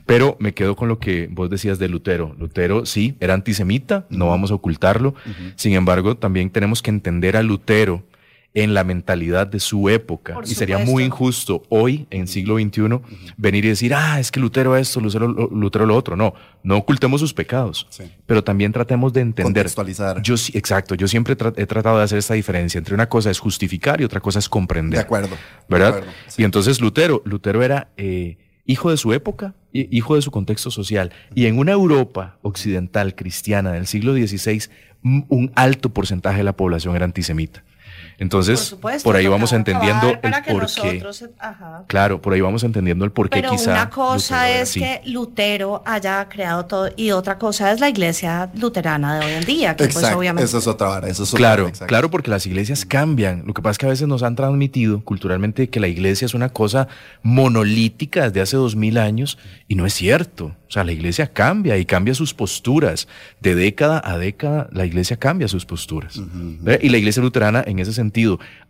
Pero 0.06 0.36
me 0.38 0.54
quedo 0.54 0.76
con 0.76 0.88
lo 0.88 0.98
que 0.98 1.28
vos 1.30 1.50
decías 1.50 1.78
de 1.78 1.88
Lutero. 1.88 2.36
Lutero 2.38 2.86
sí, 2.86 3.16
era 3.18 3.34
antisemita, 3.34 4.06
no 4.10 4.28
vamos 4.28 4.50
a 4.50 4.54
ocultarlo. 4.54 5.14
Sin 5.56 5.72
embargo, 5.74 6.16
también 6.16 6.50
tenemos 6.50 6.82
que 6.82 6.90
entender 6.90 7.36
a 7.36 7.42
Lutero 7.42 8.04
en 8.54 8.74
la 8.74 8.82
mentalidad 8.82 9.46
de 9.46 9.60
su 9.60 9.88
época. 9.88 10.34
Por 10.34 10.44
y 10.44 10.48
sería 10.54 10.78
muy 10.78 11.04
injusto 11.04 11.62
hoy, 11.68 12.06
en 12.10 12.26
siglo 12.26 12.56
XXI, 12.56 13.00
venir 13.36 13.64
y 13.66 13.68
decir, 13.68 13.94
ah, 13.94 14.18
es 14.18 14.32
que 14.32 14.40
Lutero 14.40 14.74
esto, 14.76 15.00
Lutero, 15.00 15.28
lo- 15.28 15.48
Lutero 15.48 15.86
lo 15.86 15.94
otro. 15.94 16.16
No, 16.16 16.34
no 16.64 16.76
ocultemos 16.78 17.20
sus 17.20 17.32
pecados, 17.34 17.86
Sí. 17.90 18.04
pero 18.26 18.42
también 18.42 18.72
tratemos 18.72 19.12
de 19.12 19.20
entender. 19.20 19.44
Contextualizar. 19.64 20.22
Yo 20.22 20.36
sí, 20.36 20.50
exacto, 20.56 20.94
yo 20.94 21.06
siempre 21.06 21.36
tra- 21.36 21.52
he 21.56 21.66
tratado 21.66 21.98
de 21.98 22.04
hacer 22.04 22.18
esta 22.18 22.34
diferencia 22.34 22.78
entre 22.78 22.94
una 22.94 23.08
cosa 23.08 23.30
es 23.30 23.38
justificar 23.38 24.00
y 24.00 24.04
otra 24.04 24.20
cosa 24.20 24.38
es 24.40 24.48
comprender. 24.48 24.98
De 24.98 25.04
acuerdo. 25.04 25.36
¿verdad? 25.68 25.92
De 25.92 25.98
acuerdo, 25.98 26.12
sí. 26.28 26.42
Y 26.42 26.44
entonces 26.44 26.80
Lutero, 26.80 27.22
Lutero 27.26 27.62
era 27.62 27.90
eh, 27.96 28.38
hijo 28.64 28.90
de 28.90 28.96
su 28.96 29.12
época, 29.12 29.54
hi- 29.72 29.88
hijo 29.92 30.16
de 30.16 30.22
su 30.22 30.30
contexto 30.30 30.70
social. 30.70 31.12
Y 31.34 31.46
en 31.46 31.58
una 31.58 31.72
Europa 31.72 32.38
occidental 32.42 33.14
cristiana 33.14 33.72
del 33.72 33.86
siglo 33.86 34.14
XVI, 34.14 34.62
un 35.02 35.52
alto 35.54 35.90
porcentaje 35.90 36.38
de 36.38 36.44
la 36.44 36.56
población 36.56 36.96
era 36.96 37.04
antisemita. 37.04 37.62
Entonces, 38.18 38.58
Por 38.60 38.68
supuesto, 38.68 39.04
por 39.04 39.16
ahí 39.16 39.26
vamos 39.28 39.52
entendiendo 39.52 40.08
el 40.08 40.18
que 40.42 40.52
por 40.52 40.66
qué. 40.66 41.00
nosotros, 41.00 41.24
ajá. 41.38 41.84
Claro, 41.86 42.20
por 42.20 42.32
ahí 42.32 42.40
vamos 42.40 42.64
entendiendo 42.64 43.04
el 43.04 43.12
por 43.12 43.30
qué 43.30 43.40
Pero 43.40 43.50
quizá. 43.52 43.70
una 43.72 43.90
cosa 43.90 44.42
Lutero 44.46 44.62
es 44.62 44.70
así. 44.70 44.80
que 44.80 45.00
Lutero 45.06 45.82
haya 45.86 46.28
creado 46.28 46.66
todo 46.66 46.90
y 46.96 47.12
otra 47.12 47.38
cosa 47.38 47.70
es 47.72 47.78
la 47.80 47.88
iglesia 47.88 48.50
luterana 48.54 49.18
de 49.20 49.26
hoy 49.26 49.32
en 49.34 49.44
día, 49.44 49.76
que 49.76 49.84
pues 49.84 49.96
Exacto. 49.96 50.18
obviamente 50.18 50.44
Esa 50.44 50.58
es 50.58 50.66
otra 50.66 50.88
vara. 50.88 51.08
Eso 51.08 51.22
es 51.22 51.28
otra 51.32 51.38
Claro, 51.38 51.72
claro, 51.86 52.10
porque 52.10 52.30
las 52.30 52.44
iglesias 52.46 52.84
cambian. 52.84 53.44
Lo 53.46 53.54
que 53.54 53.62
pasa 53.62 53.72
es 53.72 53.78
que 53.78 53.86
a 53.86 53.90
veces 53.90 54.08
nos 54.08 54.22
han 54.24 54.34
transmitido 54.34 55.00
culturalmente 55.04 55.68
que 55.70 55.78
la 55.78 55.86
iglesia 55.88 56.26
es 56.26 56.34
una 56.34 56.48
cosa 56.48 56.88
monolítica 57.22 58.24
desde 58.24 58.40
hace 58.40 58.56
dos 58.56 58.74
mil 58.74 58.98
años 58.98 59.38
y 59.68 59.74
no 59.76 59.86
es 59.86 59.94
cierto. 59.94 60.56
O 60.68 60.70
sea, 60.70 60.84
la 60.84 60.92
iglesia 60.92 61.32
cambia 61.32 61.78
y 61.78 61.86
cambia 61.86 62.14
sus 62.14 62.34
posturas. 62.34 63.08
De 63.40 63.54
década 63.54 64.02
a 64.04 64.18
década, 64.18 64.68
la 64.72 64.84
iglesia 64.84 65.16
cambia 65.16 65.48
sus 65.48 65.64
posturas. 65.64 66.20
Y 66.82 66.88
la 66.90 66.98
iglesia 66.98 67.22
luterana, 67.22 67.62
en 67.66 67.78
ese 67.78 67.92
sentido, 67.92 68.07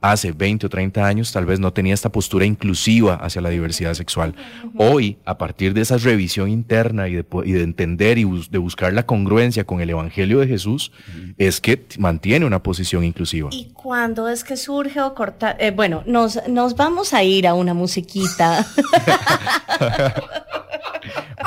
hace 0.01 0.33
20 0.33 0.67
o 0.67 0.69
30 0.69 1.05
años 1.07 1.33
tal 1.33 1.47
vez 1.47 1.59
no 1.61 1.73
tenía 1.73 1.95
esta 1.95 2.11
postura 2.11 2.45
inclusiva 2.45 3.15
hacia 3.17 3.41
la 3.41 3.49
diversidad 3.49 3.95
sexual. 3.95 4.35
Hoy, 4.77 5.19
a 5.25 5.39
partir 5.39 5.75
de 5.75 5.81
esa 5.81 5.97
revisión 5.99 6.49
interna 6.49 7.09
y 7.09 7.15
de, 7.15 7.27
y 7.45 7.53
de 7.53 7.63
entender 7.63 8.19
y 8.19 8.25
bus- 8.25 8.51
de 8.51 8.59
buscar 8.59 8.93
la 8.93 9.07
congruencia 9.07 9.65
con 9.65 9.81
el 9.81 9.91
Evangelio 9.91 10.39
de 10.41 10.47
Jesús, 10.47 10.93
es 11.37 11.61
que 11.61 11.85
mantiene 11.99 12.47
una 12.47 12.63
posición 12.63 13.05
inclusiva. 13.05 13.49
¿Y 13.53 13.71
cuándo 13.73 14.29
es 14.29 14.45
que 14.45 14.57
surge 14.57 15.01
o 15.01 15.15
corta? 15.15 15.57
eh, 15.59 15.71
bueno, 15.73 16.03
nos, 16.07 16.39
nos 16.49 16.77
vamos 16.77 17.13
a 17.13 17.23
ir 17.25 17.47
a 17.47 17.55
una 17.55 17.75
musiquita. 17.75 18.67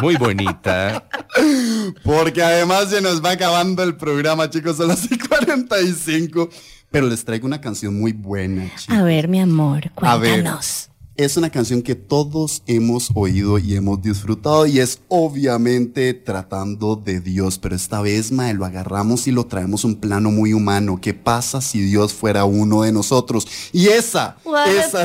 Muy 0.02 0.16
bonita. 0.16 1.04
Porque 2.04 2.42
además 2.42 2.89
se 2.89 3.02
nos 3.02 3.24
va 3.24 3.32
acabando 3.32 3.84
el 3.84 3.96
programa, 3.96 4.50
chicos, 4.50 4.78
son 4.78 4.88
las 4.88 5.08
45. 5.30 6.50
Pero 6.92 7.08
les 7.08 7.24
traigo 7.26 7.48
una 7.48 7.62
canción 7.62 7.98
muy 8.00 8.12
buena, 8.12 8.70
chicos. 8.76 8.96
a 8.98 9.04
ver, 9.04 9.28
mi 9.28 9.39
amor, 9.39 9.89
A 10.02 10.18
ver, 10.18 10.32
cuéntanos. 10.44 10.91
Es 11.18 11.38
una 11.38 11.49
canción 11.49 11.82
que 11.82 11.95
todos 11.95 12.64
hemos 12.68 13.12
oído 13.14 13.59
y 13.59 13.76
hemos 13.76 14.01
disfrutado 14.01 14.66
y 14.66 14.80
es 14.80 15.01
obviamente 15.09 16.14
tratando 16.14 16.95
de 16.95 17.20
Dios, 17.20 17.57
pero 17.57 17.76
esta 17.76 18.01
vez, 18.01 18.32
mae, 18.32 18.53
lo 18.53 18.66
agarramos 18.66 19.28
y 19.28 19.32
lo 19.32 19.45
traemos 19.45 19.84
a 19.84 19.88
un 19.88 19.95
plano 19.95 20.32
muy 20.32 20.53
humano. 20.53 20.99
¿Qué 21.01 21.14
pasa 21.14 21.62
si 21.62 21.82
Dios 21.82 22.14
fuera 22.14 22.45
uno 22.45 22.84
de 22.84 22.91
nosotros? 22.91 23.45
Y 23.74 23.88
esa, 23.88 24.38
esa, 24.68 25.03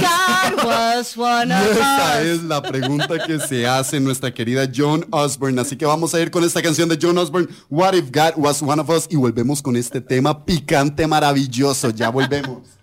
esa 1.00 2.22
es 2.22 2.42
la 2.44 2.62
pregunta 2.62 3.26
que 3.26 3.40
se 3.40 3.66
hace 3.66 3.98
nuestra 3.98 4.32
querida 4.32 4.70
John 4.74 5.04
Osborne. 5.10 5.60
Así 5.60 5.76
que 5.76 5.86
vamos 5.86 6.14
a 6.14 6.20
ir 6.20 6.30
con 6.30 6.44
esta 6.44 6.62
canción 6.62 6.88
de 6.88 6.98
John 7.00 7.18
Osborne, 7.18 7.48
What 7.68 7.94
If 7.94 8.10
God 8.12 8.34
Was 8.36 8.62
One 8.62 8.80
of 8.80 8.88
Us, 8.88 9.06
y 9.10 9.16
volvemos 9.16 9.60
con 9.60 9.76
este 9.76 10.00
tema 10.00 10.44
picante, 10.44 11.06
maravilloso. 11.06 11.90
Ya 11.90 12.10
volvemos. 12.10 12.76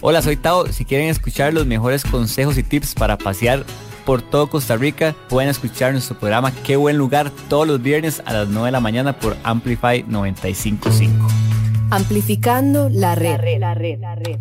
Hola, 0.00 0.22
soy 0.22 0.36
Tao. 0.36 0.66
Si 0.68 0.84
quieren 0.84 1.08
escuchar 1.08 1.52
los 1.52 1.66
mejores 1.66 2.04
consejos 2.04 2.56
y 2.58 2.62
tips 2.62 2.94
para 2.94 3.18
pasear 3.18 3.64
por 4.04 4.22
todo 4.22 4.48
Costa 4.48 4.76
Rica, 4.76 5.14
pueden 5.28 5.50
escuchar 5.50 5.92
nuestro 5.92 6.18
programa 6.18 6.52
Qué 6.64 6.76
buen 6.76 6.96
lugar 6.96 7.30
todos 7.48 7.66
los 7.66 7.82
viernes 7.82 8.22
a 8.24 8.32
las 8.32 8.48
9 8.48 8.66
de 8.66 8.72
la 8.72 8.80
mañana 8.80 9.12
por 9.18 9.36
Amplify 9.44 10.04
955. 10.06 11.28
Amplificando 11.90 12.88
la 12.88 13.14
red. 13.14 13.32
La 13.58 13.74
red, 13.74 14.00
la 14.00 14.14
red, 14.14 14.38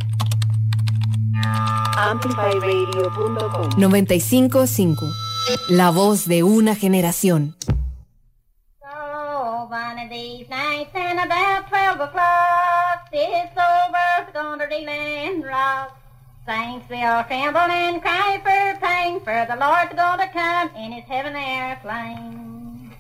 AmplifyRadio.com 1.98 3.70
955. 3.78 5.06
La 5.70 5.92
voz 5.92 6.28
de 6.28 6.44
una 6.44 6.76
generación. 6.76 7.56
One 9.72 10.04
of 10.04 10.10
these 10.10 10.50
nights 10.50 10.92
and 10.94 11.18
about 11.20 11.70
12 11.70 12.12
It's 13.14 13.52
over 13.58 14.26
for 14.26 14.32
Thunderdale 14.32 14.86
land, 14.86 15.44
Rock. 15.44 15.98
Saints 16.48 16.88
they 16.88 17.04
all 17.04 17.26
tremble 17.26 17.60
and 17.60 18.02
cry 18.02 18.40
for 18.42 18.80
pain, 18.80 19.20
for 19.20 19.46
the 19.50 19.58
Lord's 19.60 19.94
gonna 19.94 20.30
come 20.32 20.74
in 20.78 20.94
his 20.94 21.04
heaven 21.04 21.36
airplane. 21.36 22.96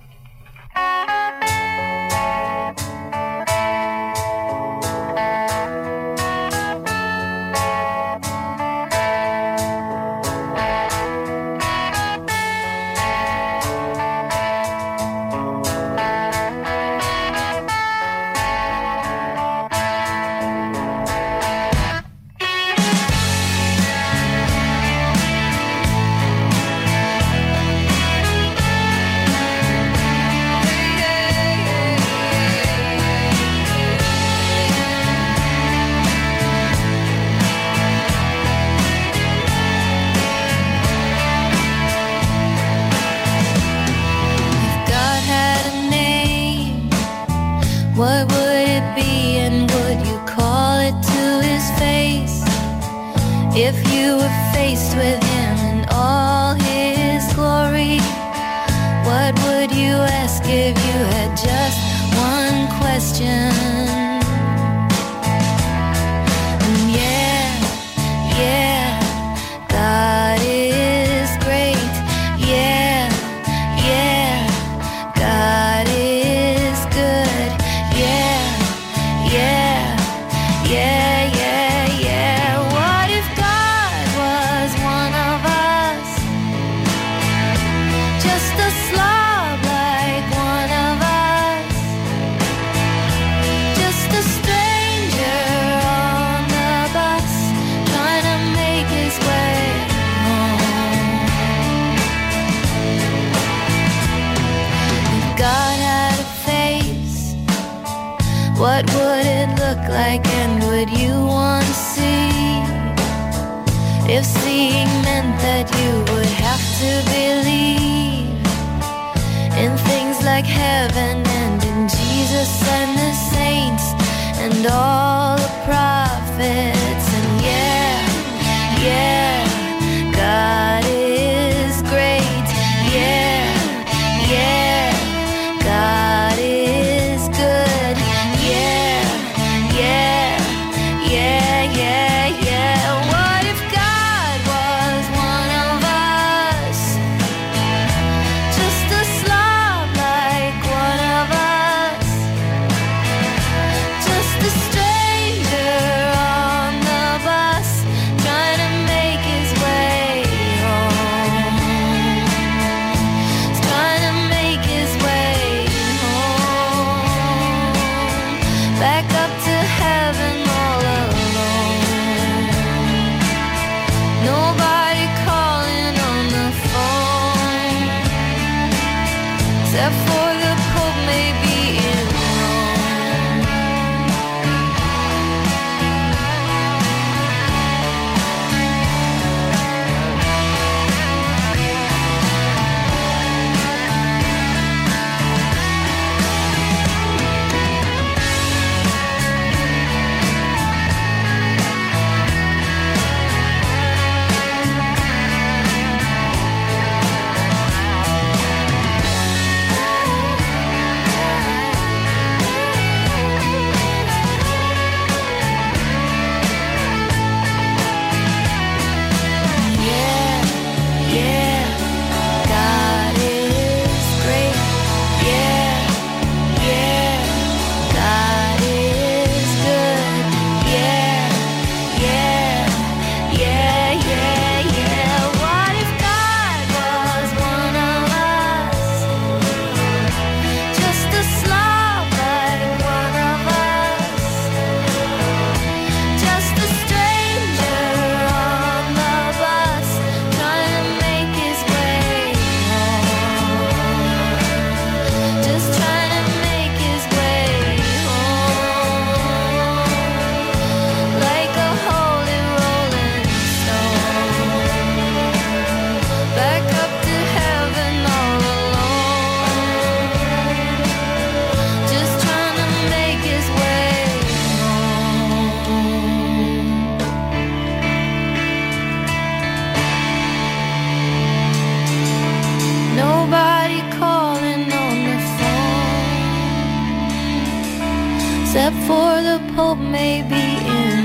For 288.87 289.21
the 289.21 289.39
Pope 289.55 289.79
may 289.79 290.21
be 290.23 290.35
in 290.35 291.01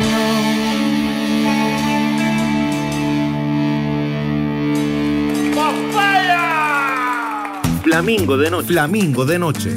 Flamingo 7.87 8.37
de 8.37 8.51
noche. 8.51 8.67
Flamingo 8.67 9.25
de 9.25 9.39
noche. 9.39 9.77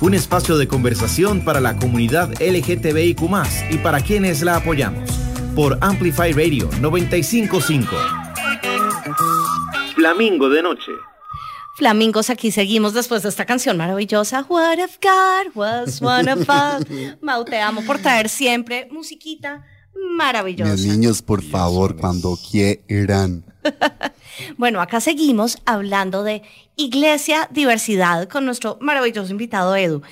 Un 0.00 0.14
espacio 0.14 0.58
de 0.58 0.66
conversación 0.66 1.42
para 1.44 1.60
la 1.60 1.76
comunidad 1.76 2.28
LGTBIQ 2.40 3.20
y 3.70 3.78
para 3.78 4.00
quienes 4.00 4.42
la 4.42 4.56
apoyamos. 4.56 5.08
Por 5.54 5.78
Amplify 5.80 6.32
Radio 6.32 6.68
955. 6.80 7.96
Flamingo 9.94 10.50
de 10.50 10.62
noche. 10.64 11.09
Flamingos, 11.80 12.28
aquí 12.28 12.50
seguimos 12.50 12.92
después 12.92 13.22
de 13.22 13.30
esta 13.30 13.46
canción 13.46 13.78
maravillosa. 13.78 14.44
What 14.50 14.76
if 14.76 14.98
God 15.00 15.56
was 15.56 16.02
one 16.02 16.30
of 16.30 16.40
us? 16.40 16.84
Mau, 17.22 17.42
te 17.42 17.58
amo 17.58 17.80
por 17.86 17.98
traer 17.98 18.28
siempre 18.28 18.86
musiquita 18.90 19.64
maravillosa. 20.14 20.72
Mis 20.72 20.84
niños, 20.84 21.22
por 21.22 21.42
favor, 21.42 21.96
cuando 21.96 22.38
quieran. 22.50 23.44
Bueno, 24.56 24.80
acá 24.80 25.00
seguimos 25.00 25.58
hablando 25.66 26.22
de 26.22 26.42
iglesia, 26.76 27.48
diversidad 27.50 28.28
con 28.28 28.46
nuestro 28.46 28.78
maravilloso 28.80 29.32
invitado 29.32 29.74
Edu. 29.76 30.02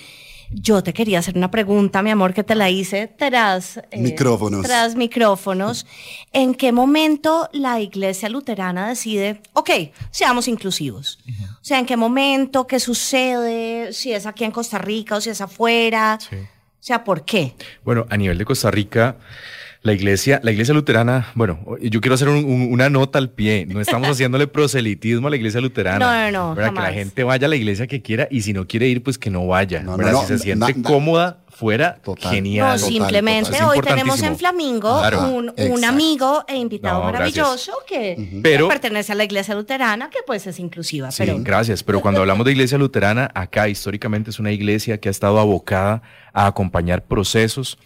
Yo 0.50 0.82
te 0.82 0.92
quería 0.92 1.18
hacer 1.18 1.36
una 1.36 1.50
pregunta, 1.50 2.02
mi 2.02 2.10
amor, 2.10 2.32
que 2.32 2.42
te 2.42 2.54
la 2.54 2.70
hice 2.70 3.06
tras 3.06 3.78
eh, 3.90 4.00
Micrófonos. 4.00 4.64
Tras 4.64 4.94
micrófonos. 4.94 5.86
¿En 6.32 6.54
qué 6.54 6.72
momento 6.72 7.48
la 7.52 7.80
iglesia 7.80 8.28
luterana 8.28 8.88
decide, 8.88 9.42
ok, 9.52 9.70
seamos 10.10 10.48
inclusivos? 10.48 11.18
O 11.60 11.64
sea, 11.64 11.78
¿en 11.78 11.86
qué 11.86 11.96
momento? 11.96 12.66
¿Qué 12.66 12.80
sucede? 12.80 13.92
Si 13.92 14.12
es 14.12 14.26
aquí 14.26 14.44
en 14.44 14.50
Costa 14.50 14.78
Rica 14.78 15.16
o 15.16 15.20
si 15.20 15.30
es 15.30 15.40
afuera. 15.40 16.18
O 16.32 16.36
sea, 16.80 17.04
¿por 17.04 17.24
qué? 17.24 17.54
Bueno, 17.84 18.06
a 18.08 18.16
nivel 18.16 18.38
de 18.38 18.44
Costa 18.44 18.70
Rica, 18.70 19.16
la 19.82 19.92
iglesia, 19.92 20.40
la 20.42 20.50
iglesia 20.50 20.74
luterana, 20.74 21.28
bueno, 21.34 21.60
yo 21.80 22.00
quiero 22.00 22.14
hacer 22.16 22.28
un- 22.28 22.44
un- 22.44 22.72
una 22.72 22.90
nota 22.90 23.18
al 23.18 23.30
pie. 23.30 23.64
No 23.68 23.80
estamos 23.80 24.08
haciéndole 24.10 24.46
proselitismo 24.48 25.28
a 25.28 25.30
la 25.30 25.36
iglesia 25.36 25.60
luterana. 25.60 25.98
No, 25.98 26.30
no, 26.32 26.48
no, 26.50 26.54
¿verdad? 26.56 26.74
Que 26.74 26.80
la 26.80 26.92
gente 26.92 27.22
vaya 27.24 27.46
a 27.46 27.48
la 27.50 27.56
iglesia 27.56 27.86
que 27.86 28.02
quiera 28.02 28.26
y 28.30 28.42
si 28.42 28.52
no 28.52 28.66
quiere 28.66 28.88
ir, 28.88 29.02
pues 29.02 29.18
que 29.18 29.30
no 29.30 29.46
vaya. 29.46 29.82
No, 29.82 29.96
no, 29.96 30.20
si 30.22 30.26
se 30.26 30.38
siente 30.38 30.74
cómoda 30.82 31.38
fuera, 31.48 32.00
genial. 32.18 32.78
No, 32.80 32.86
simplemente 32.86 33.62
hoy 33.64 33.80
tenemos 33.80 34.22
en 34.22 34.36
Flamingo 34.36 34.98
Claro. 35.00 35.28
un, 35.28 35.84
amigo 35.84 36.44
e 36.46 36.56
invitado 36.56 36.98
No, 37.00 37.04
maravilloso 37.04 37.72
que, 37.86 38.40
Pero- 38.42 38.68
pertenece 38.68 39.12
a 39.12 39.14
la 39.14 39.24
iglesia 39.24 39.54
luterana, 39.54 40.10
que 40.10 40.18
pues 40.26 40.46
es 40.46 40.58
inclusiva. 40.60 41.10
Sí, 41.10 41.22
pero 41.24 41.38
gracias. 41.40 41.82
Pero 41.82 42.00
cuando 42.00 42.20
hablamos 42.20 42.44
de 42.46 42.52
iglesia 42.52 42.78
luterana, 42.78 43.30
acá 43.34 43.68
históricamente 43.68 44.30
es 44.30 44.38
una 44.38 44.52
iglesia 44.52 44.98
que 44.98 45.08
ha 45.08 45.10
estado 45.10 45.38
abocada 45.40 46.02
a 46.32 46.46
acompañar 46.46 47.04
procesos 47.04 47.78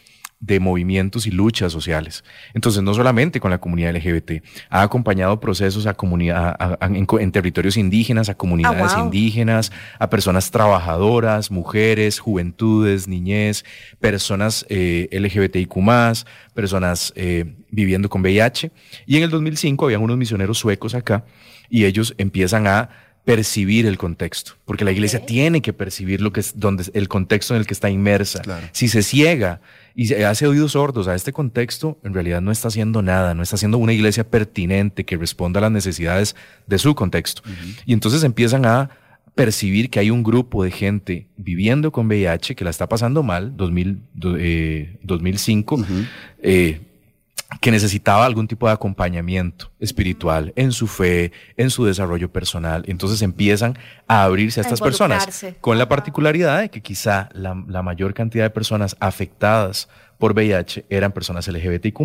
de 0.44 0.58
movimientos 0.58 1.28
y 1.28 1.30
luchas 1.30 1.72
sociales. 1.72 2.24
Entonces, 2.52 2.82
no 2.82 2.92
solamente 2.94 3.38
con 3.38 3.52
la 3.52 3.58
comunidad 3.58 3.94
LGBT, 3.94 4.42
ha 4.70 4.82
acompañado 4.82 5.38
procesos 5.38 5.86
a 5.86 5.94
comunidad, 5.94 6.56
a- 6.58 6.76
a- 6.80 6.86
en, 6.88 7.30
territorios 7.30 7.76
indígenas, 7.76 8.28
a 8.28 8.34
comunidades 8.34 8.90
Ah, 8.92 8.96
wow. 8.96 9.04
indígenas, 9.04 9.70
a 10.00 10.10
personas 10.10 10.50
trabajadoras, 10.50 11.52
mujeres, 11.52 12.18
juventudes, 12.18 13.06
niñez, 13.06 13.64
personas 14.00 14.66
eh, 14.68 15.08
LGBTIQ+, 15.12 16.24
personas 16.54 17.12
eh, 17.14 17.54
viviendo 17.70 18.08
con 18.08 18.20
VIH. 18.22 18.72
Y 19.06 19.18
en 19.18 19.22
el 19.22 19.30
2005 19.30 19.84
habían 19.84 20.02
unos 20.02 20.16
misioneros 20.16 20.58
suecos 20.58 20.94
acá 20.96 21.24
y 21.70 21.84
ellos 21.84 22.14
empiezan 22.18 22.66
a 22.66 22.90
percibir 23.24 23.86
el 23.86 23.98
contexto, 23.98 24.54
porque 24.64 24.84
la 24.84 24.90
iglesia 24.90 25.24
tiene 25.24 25.62
que 25.62 25.72
percibir 25.72 26.20
lo 26.20 26.32
que 26.32 26.40
es 26.40 26.58
donde 26.58 26.84
el 26.92 27.06
contexto 27.06 27.54
en 27.54 27.60
el 27.60 27.66
que 27.68 27.74
está 27.74 27.88
inmersa. 27.88 28.42
Si 28.72 28.88
se 28.88 29.04
ciega 29.04 29.60
y 29.94 30.06
se 30.06 30.24
hace 30.24 30.46
oídos 30.46 30.72
sordos 30.72 31.08
a 31.08 31.14
este 31.14 31.32
contexto, 31.32 31.98
en 32.04 32.14
realidad 32.14 32.40
no 32.40 32.50
está 32.50 32.68
haciendo 32.68 33.02
nada, 33.02 33.34
no 33.34 33.42
está 33.42 33.56
haciendo 33.56 33.78
una 33.78 33.92
iglesia 33.92 34.24
pertinente 34.28 35.04
que 35.04 35.16
responda 35.16 35.58
a 35.58 35.62
las 35.62 35.72
necesidades 35.72 36.34
de 36.66 36.78
su 36.78 36.94
contexto. 36.94 37.42
Y 37.86 37.92
entonces 37.92 38.22
empiezan 38.24 38.64
a 38.66 38.90
percibir 39.34 39.88
que 39.88 39.98
hay 39.98 40.10
un 40.10 40.22
grupo 40.22 40.62
de 40.62 40.70
gente 40.70 41.28
viviendo 41.38 41.90
con 41.90 42.06
VIH 42.06 42.54
que 42.54 42.64
la 42.64 42.70
está 42.70 42.86
pasando 42.88 43.22
mal, 43.22 43.56
2000, 43.56 44.02
do- 44.12 44.36
eh, 44.38 44.98
2005, 45.02 45.84
eh, 46.42 46.80
que 47.60 47.70
necesitaba 47.70 48.24
algún 48.24 48.48
tipo 48.48 48.66
de 48.66 48.72
acompañamiento 48.72 49.70
espiritual 49.78 50.52
en 50.56 50.72
su 50.72 50.86
fe, 50.86 51.32
en 51.56 51.70
su 51.70 51.84
desarrollo 51.84 52.32
personal. 52.32 52.84
Entonces 52.86 53.22
empiezan 53.22 53.78
a 54.06 54.24
abrirse 54.24 54.60
a 54.60 54.62
A 54.62 54.66
estas 54.66 54.80
personas 54.80 55.46
con 55.60 55.78
la 55.78 55.88
particularidad 55.88 56.60
de 56.60 56.70
que 56.70 56.80
quizá 56.80 57.28
la, 57.32 57.62
la 57.68 57.82
mayor 57.82 58.14
cantidad 58.14 58.44
de 58.44 58.50
personas 58.50 58.96
afectadas 59.00 59.88
por 60.18 60.34
VIH 60.34 60.86
eran 60.88 61.12
personas 61.12 61.48
LGBTIQ+. 61.48 61.98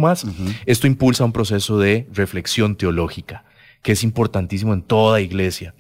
Esto 0.66 0.88
impulsa 0.88 1.24
un 1.24 1.32
proceso 1.32 1.78
de 1.78 2.08
reflexión 2.12 2.76
teológica 2.76 3.44
que 3.84 3.92
es 3.92 4.04
importantísimo 4.04 4.74
en 4.74 4.82
toda 4.82 5.22
iglesia, 5.22 5.74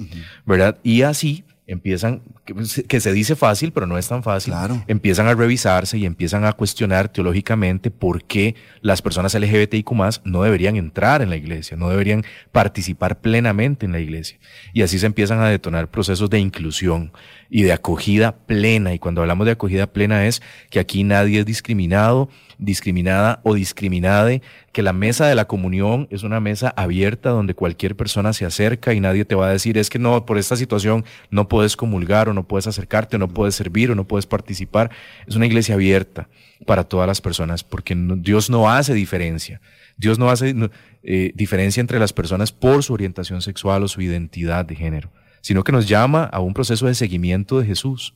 ¿verdad? 0.46 0.78
Y 0.84 1.02
así 1.02 1.44
empiezan, 1.68 2.22
que, 2.46 2.56
que 2.88 3.00
se 3.02 3.12
dice 3.12 3.36
fácil, 3.36 3.74
pero 3.74 3.86
no 3.86 3.98
es 3.98 4.08
tan 4.08 4.24
fácil, 4.24 4.54
empiezan 4.88 5.28
a 5.28 5.34
revisarse 5.34 5.98
y 5.98 6.06
empiezan 6.06 6.46
a 6.46 6.54
cuestionar 6.54 7.10
teológicamente 7.10 7.92
por 7.92 8.24
qué 8.24 8.56
las 8.82 9.02
personas 9.02 9.36
LGBTIQ 9.36 9.92
no 10.24 10.44
deberían 10.44 10.78
entrar 10.78 11.22
en 11.22 11.30
la 11.30 11.36
iglesia, 11.36 11.76
no 11.76 11.90
deberían 11.90 12.24
participar 12.54 13.20
plenamente 13.20 13.86
en 13.86 13.92
la 13.92 14.00
iglesia. 14.00 14.40
Y 14.74 14.82
así 14.82 14.98
se 14.98 15.06
empiezan 15.06 15.42
a 15.42 15.50
detonar 15.50 15.90
procesos 15.90 16.30
de 16.30 16.40
inclusión 16.40 17.12
y 17.50 17.64
de 17.64 17.74
acogida 17.74 18.38
plena. 18.46 18.94
Y 18.94 19.00
cuando 19.00 19.22
hablamos 19.22 19.46
de 19.46 19.52
acogida 19.52 19.88
plena 19.88 20.26
es 20.26 20.42
que 20.70 20.80
aquí 20.80 21.04
nadie 21.04 21.42
es 21.42 21.46
discriminado, 21.46 22.30
discriminada 22.60 23.40
o 23.44 23.54
discriminade, 23.54 24.42
que 24.72 24.82
la 24.82 24.94
mesa 24.94 25.28
de 25.28 25.36
la 25.36 25.46
comunión 25.46 26.08
es 26.12 26.24
una 26.24 26.40
mesa 26.40 26.74
abierta 26.76 27.30
donde 27.30 27.54
cualquier 27.54 27.96
persona 27.96 28.34
se 28.34 28.46
acerca 28.46 28.94
y 28.94 29.00
nadie 29.00 29.26
te 29.26 29.36
va 29.36 29.48
a 29.48 29.52
decir 29.52 29.78
es 29.78 29.90
que 29.90 30.00
no, 30.00 30.26
por 30.26 30.38
esta 30.38 30.56
situación 30.56 31.06
no 31.30 31.48
puedes 31.48 31.76
comulgar 31.76 32.30
o 32.30 32.34
no 32.34 32.48
puedes 32.48 32.68
acercarte 32.68 33.16
o 33.16 33.20
no 33.20 33.28
puedes 33.28 33.56
servir 33.56 33.92
o 33.92 33.96
no 33.96 34.08
puedes 34.08 34.26
participar. 34.26 34.92
Es 35.28 35.36
una 35.36 35.46
iglesia 35.46 35.76
abierta 35.76 36.30
para 36.66 36.84
todas 36.84 37.08
las 37.08 37.22
personas 37.22 37.64
porque 37.64 37.96
Dios 37.96 38.50
no 38.50 38.70
hace 38.70 38.94
diferencia. 38.94 39.62
Dios 39.98 40.20
no 40.20 40.30
hace 40.30 40.56
eh, 41.04 41.32
diferencia 41.36 41.82
entre 41.82 42.00
las 42.00 42.14
personas 42.14 42.52
por 42.52 42.84
su 42.84 42.94
orientación 42.94 43.42
sexual 43.42 43.84
o 43.84 43.88
su 43.88 44.02
identidad 44.02 44.66
de 44.66 44.76
género, 44.76 45.12
sino 45.42 45.64
que 45.64 45.72
nos 45.72 45.88
llama 45.88 46.24
a 46.26 46.40
un 46.40 46.54
proceso 46.54 46.86
de 46.86 46.96
seguimiento 46.96 47.60
de 47.60 47.66
Jesús. 47.66 48.14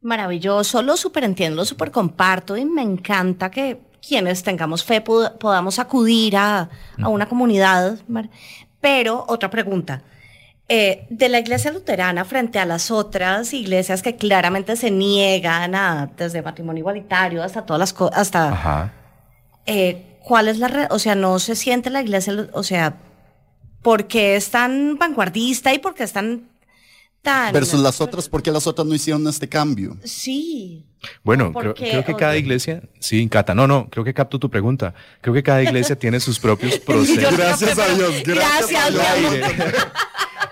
Maravilloso, 0.00 0.80
lo 0.82 0.96
super 0.96 1.24
entiendo, 1.24 1.56
lo 1.56 1.64
super 1.64 1.90
comparto 1.90 2.56
y 2.56 2.64
me 2.64 2.82
encanta 2.82 3.50
que 3.50 3.80
quienes 4.06 4.42
tengamos 4.44 4.84
fe 4.84 5.02
pod- 5.04 5.36
podamos 5.38 5.78
acudir 5.78 6.36
a, 6.36 6.68
a 7.02 7.08
una 7.08 7.28
comunidad. 7.28 7.98
Pero 8.80 9.24
otra 9.28 9.50
pregunta, 9.50 10.02
eh, 10.68 11.06
de 11.10 11.28
la 11.28 11.40
iglesia 11.40 11.72
luterana 11.72 12.24
frente 12.24 12.60
a 12.60 12.64
las 12.64 12.90
otras 12.92 13.52
iglesias 13.52 14.02
que 14.02 14.14
claramente 14.14 14.76
se 14.76 14.90
niegan 14.92 15.74
a, 15.74 16.10
desde 16.16 16.42
matrimonio 16.42 16.80
igualitario 16.82 17.42
hasta 17.42 17.66
todas 17.66 17.80
las 17.80 17.92
cosas, 17.92 18.18
hasta, 18.18 18.52
Ajá. 18.52 18.92
eh, 19.66 20.18
¿cuál 20.22 20.46
es 20.46 20.58
la, 20.58 20.68
re- 20.68 20.88
o 20.90 20.98
sea, 21.00 21.16
no 21.16 21.38
se 21.40 21.56
siente 21.56 21.90
la 21.90 22.02
iglesia, 22.02 22.48
o 22.52 22.62
sea, 22.62 22.98
¿por 23.82 24.06
qué 24.06 24.36
es 24.36 24.50
tan 24.52 24.96
vanguardista 24.96 25.74
y 25.74 25.78
por 25.80 25.94
qué 25.94 26.04
es 26.04 26.12
tan, 26.12 26.48
tan... 27.22 27.52
Versus 27.52 27.80
las 27.80 28.00
otras, 28.00 28.28
porque 28.28 28.50
las 28.50 28.66
otras 28.66 28.86
no 28.86 28.94
hicieron 28.94 29.26
este 29.28 29.48
cambio. 29.48 29.96
Sí. 30.04 30.84
Bueno, 31.22 31.52
¿Por 31.52 31.62
creo, 31.62 31.74
qué? 31.74 31.90
creo 31.90 32.04
que 32.04 32.16
cada 32.16 32.36
iglesia, 32.36 32.82
sí, 32.98 33.26
Cata, 33.28 33.54
no, 33.54 33.66
no, 33.66 33.88
creo 33.90 34.04
que 34.04 34.12
capto 34.14 34.38
tu 34.38 34.50
pregunta. 34.50 34.94
Creo 35.20 35.32
que 35.34 35.42
cada 35.42 35.62
iglesia 35.62 35.96
tiene 35.98 36.18
sus 36.20 36.38
propios 36.40 36.78
procesos. 36.78 37.36
Gracias 37.36 37.78
a 37.78 37.88
Dios, 37.94 38.22
gracias, 38.24 38.92
Gracias, 38.94 39.14
a 39.14 39.16
Dios. 39.52 39.86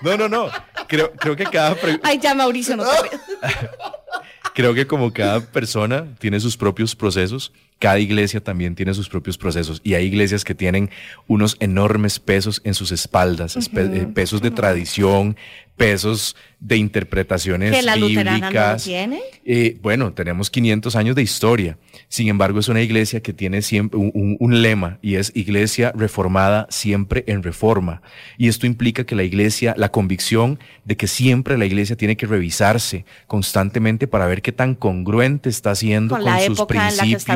No, 0.02 0.16
no, 0.16 0.28
no. 0.28 0.50
Creo, 0.88 1.12
creo 1.12 1.34
que 1.34 1.44
cada 1.44 1.74
pre- 1.74 1.98
Ay, 2.02 2.18
ya 2.22 2.34
Mauricio, 2.34 2.76
no 2.76 2.84
te 2.84 3.18
creo 4.54 4.72
que 4.74 4.86
como 4.86 5.12
cada 5.12 5.40
persona 5.40 6.06
tiene 6.18 6.38
sus 6.40 6.56
propios 6.56 6.94
procesos, 6.94 7.52
cada 7.78 7.98
iglesia 7.98 8.40
también 8.40 8.74
tiene 8.74 8.94
sus 8.94 9.08
propios 9.08 9.36
procesos. 9.38 9.80
Y 9.84 9.94
hay 9.94 10.06
iglesias 10.06 10.44
que 10.44 10.54
tienen 10.54 10.90
unos 11.26 11.56
enormes 11.60 12.18
pesos 12.18 12.60
en 12.64 12.74
sus 12.74 12.90
espaldas, 12.92 13.56
eh, 13.56 14.08
pesos 14.14 14.40
de 14.42 14.50
tradición, 14.50 15.36
pesos 15.76 16.36
de 16.58 16.78
interpretaciones 16.78 17.70
Que 17.70 17.82
la 17.82 17.96
luterana 17.96 18.38
no 18.38 18.46
bíblicas. 18.46 18.84
tiene. 18.84 19.20
Eh, 19.44 19.76
bueno, 19.82 20.14
tenemos 20.14 20.48
500 20.48 20.96
años 20.96 21.14
de 21.14 21.20
historia. 21.22 21.76
Sin 22.08 22.28
embargo, 22.28 22.58
es 22.60 22.68
una 22.68 22.80
iglesia 22.80 23.20
que 23.20 23.34
tiene 23.34 23.60
siempre 23.60 24.00
un, 24.00 24.10
un- 24.14 24.36
un 24.40 24.62
lema 24.62 24.98
y 25.02 25.16
es 25.16 25.32
iglesia 25.34 25.92
reformada 25.94 26.66
siempre 26.70 27.24
en 27.26 27.42
reforma. 27.42 28.00
Y 28.38 28.48
esto 28.48 28.66
implica 28.66 29.04
que 29.04 29.14
la 29.14 29.22
iglesia, 29.22 29.74
la 29.76 29.90
convicción 29.90 30.58
de 30.86 30.96
que 30.96 31.06
siempre 31.08 31.58
la 31.58 31.66
iglesia 31.66 31.94
tiene 31.94 32.16
que 32.16 32.26
revisarse 32.26 33.04
constantemente 33.26 34.08
para 34.08 34.26
ver 34.26 34.40
qué 34.40 34.52
tan 34.52 34.74
congruente 34.74 35.50
está 35.50 35.74
siendo 35.74 36.14
Con 36.14 36.24
con, 36.24 36.32
la 36.32 36.40
sus 36.40 36.58
época 36.58 36.88
en 36.88 36.96
la 36.96 37.02
que 37.04 37.12
está 37.12 37.34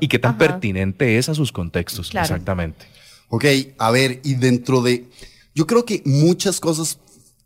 y 0.00 0.08
qué 0.08 0.18
tan 0.18 0.32
Ajá. 0.32 0.38
pertinente 0.38 1.18
es 1.18 1.28
a 1.28 1.34
sus 1.34 1.52
contextos. 1.52 2.10
Claro. 2.10 2.24
Exactamente. 2.26 2.86
Ok, 3.28 3.44
a 3.78 3.90
ver, 3.90 4.20
y 4.24 4.34
dentro 4.34 4.82
de, 4.82 5.06
yo 5.54 5.66
creo 5.66 5.84
que 5.84 6.02
muchas 6.04 6.60
cosas 6.60 6.98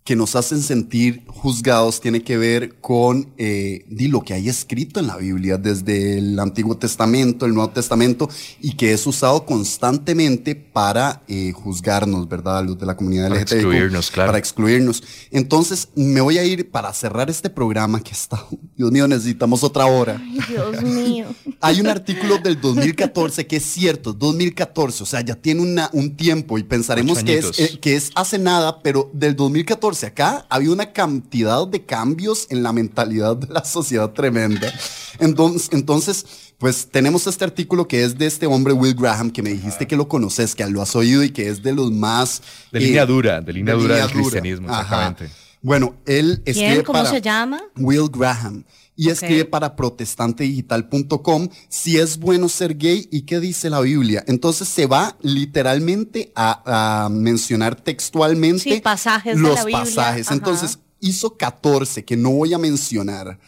que 0.07 0.15
nos 0.15 0.37
hacen 0.37 0.63
sentir 0.63 1.25
juzgados 1.27 2.01
tiene 2.01 2.23
que 2.23 2.39
ver 2.39 2.77
con 2.81 3.33
eh, 3.39 3.85
di, 3.89 4.07
lo 4.07 4.23
que 4.23 4.35
hay 4.35 4.49
escrito 4.49 5.01
en 5.01 5.09
la 5.09 5.17
Biblia, 5.17 5.59
desde 5.59 6.19
el 6.19 6.39
Antiguo 6.39 6.77
Testamento, 6.77 7.45
el 7.45 7.53
Nuevo 7.53 7.71
Testamento, 7.73 8.29
y 8.61 8.77
que 8.77 8.93
es 8.93 9.05
usado 9.05 9.45
constantemente 9.45 10.55
para 10.55 11.23
eh, 11.27 11.51
juzgarnos, 11.53 12.29
¿verdad? 12.29 12.65
Los 12.65 12.79
de 12.79 12.87
la 12.87 12.97
comunidad 12.97 13.31
Para 13.31 13.41
LGTBIQ, 13.41 13.53
excluirnos, 13.57 14.11
claro. 14.13 14.29
Para 14.29 14.39
excluirnos. 14.39 15.03
Entonces, 15.33 15.89
me 15.97 16.21
voy 16.21 16.39
a 16.39 16.45
ir 16.45 16.71
para 16.71 16.93
cerrar 16.93 17.29
este 17.29 17.51
programa 17.51 18.01
que 18.01 18.13
está, 18.13 18.47
Dios 18.77 18.93
mío, 18.93 19.09
necesitamos 19.09 19.65
otra 19.65 19.87
hora. 19.87 20.23
Ay, 20.23 20.39
Dios 20.49 20.83
mío. 20.85 21.27
Hay 21.61 21.81
un 21.81 21.89
artículo 21.89 22.39
del 22.39 22.61
2014 22.61 23.47
que 23.49 23.57
es 23.57 23.65
cierto, 23.65 24.13
2014, 24.13 25.03
o 25.03 25.07
sea, 25.07 25.21
ya 25.23 25.35
tiene 25.35 25.63
una- 25.63 25.91
un 25.93 26.17
tiempo 26.17 26.59
y 26.59 26.63
pensaremos 26.63 27.25
que 27.25 27.39
es, 27.39 27.59
eh, 27.59 27.79
que 27.81 27.97
es 27.97 28.13
hace 28.15 28.39
nada, 28.39 28.83
pero 28.83 29.11
del 29.13 29.35
2014 29.35 29.96
acá 30.05 30.47
había 30.51 30.71
una 30.73 30.93
cantidad 30.93 31.67
de 31.67 31.85
cambios 31.85 32.47
en 32.51 32.63
la 32.63 32.73
mentalidad 32.73 33.37
de 33.37 33.53
la 33.53 33.65
sociedad 33.65 34.11
tremenda. 34.11 34.73
Entonces, 35.19 35.71
entonces 35.73 36.27
pues 36.59 36.89
tenemos 36.91 37.27
este 37.27 37.45
artículo 37.45 37.87
que 37.87 38.03
es 38.03 38.17
de 38.17 38.27
este 38.27 38.47
hombre 38.47 38.73
Will 38.73 38.95
Graham, 38.95 39.31
que 39.31 39.43
me 39.43 39.51
dijiste 39.51 39.87
que 39.87 39.95
lo 39.97 40.09
conoces, 40.09 40.55
que 40.55 40.67
lo 40.69 40.81
has 40.81 40.97
oído 40.97 41.23
y 41.23 41.31
que 41.31 41.49
es 41.49 41.63
de 41.63 41.75
los 41.75 41.93
más... 41.93 42.43
De 42.73 42.79
eh, 42.79 42.83
línea 42.83 43.05
dura, 43.05 43.41
de 43.43 43.53
línea 43.53 43.75
dura 43.75 43.97
del 43.97 44.09
dura. 44.09 44.15
cristianismo, 44.15 44.69
Ajá. 44.71 44.81
exactamente. 44.83 45.31
Bueno, 45.61 45.95
él 46.07 46.43
escribe 46.47 46.73
¿Quién? 46.75 46.83
¿Cómo 46.85 46.99
para- 47.01 47.11
se 47.11 47.21
llama? 47.21 47.61
Will 47.77 48.09
Graham. 48.11 48.65
Y 48.97 49.11
escribe 49.11 49.45
para 49.45 49.77
protestantedigital.com 49.77 51.49
si 51.69 51.99
es 51.99 52.19
bueno 52.19 52.49
ser 52.49 52.77
gay 52.79 53.09
y 53.11 53.23
qué 53.23 53.41
dice 53.41 53.69
la 53.71 53.81
Biblia. 53.81 54.25
Entonces 54.27 54.69
se 54.69 54.87
va 54.87 55.17
literalmente 55.21 56.33
a, 56.35 57.05
a 57.05 57.09
mencionar 57.11 57.77
textualmente 57.77 58.63
Sí, 58.63 58.81
pasajes 58.81 59.37
de 59.37 59.43
los 59.43 59.55
la 59.55 59.65
Biblia. 59.65 59.85
pasajes. 59.85 60.27
Ajá. 60.29 60.35
Entonces 60.35 60.79
hizo 61.01 61.37
14 61.37 62.05
que 62.05 62.17
no 62.17 62.31
voy 62.31 62.55
a 62.55 62.59
mencionar. 62.59 63.39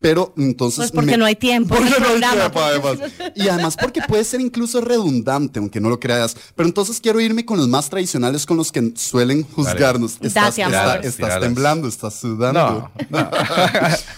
Pero 0.00 0.32
entonces... 0.38 0.78
Pues 0.78 0.92
porque 0.92 1.10
me- 1.12 1.16
no 1.18 1.26
hay 1.26 1.36
tiempo 1.36 1.74
Porque 1.74 1.90
no 2.00 2.08
hay 2.08 2.20
tiempo, 2.20 2.60
además. 2.60 2.98
Y 3.34 3.48
además 3.48 3.76
porque 3.78 4.00
puede 4.08 4.24
ser 4.24 4.40
incluso 4.40 4.80
redundante, 4.80 5.58
aunque 5.58 5.78
no 5.80 5.90
lo 5.90 6.00
creas. 6.00 6.34
Pero 6.56 6.66
entonces 6.68 7.00
quiero 7.00 7.20
irme 7.20 7.44
con 7.44 7.58
los 7.58 7.68
más 7.68 7.90
tradicionales 7.90 8.46
con 8.46 8.56
los 8.56 8.72
que 8.72 8.92
suelen 8.96 9.42
juzgarnos. 9.44 10.14
Date, 10.14 10.26
Estás, 10.28 10.58
está- 10.58 10.96
estás 10.96 11.16
tiralas. 11.16 11.40
temblando, 11.40 11.86
estás 11.88 12.14
sudando. 12.14 12.90
No, 13.10 13.30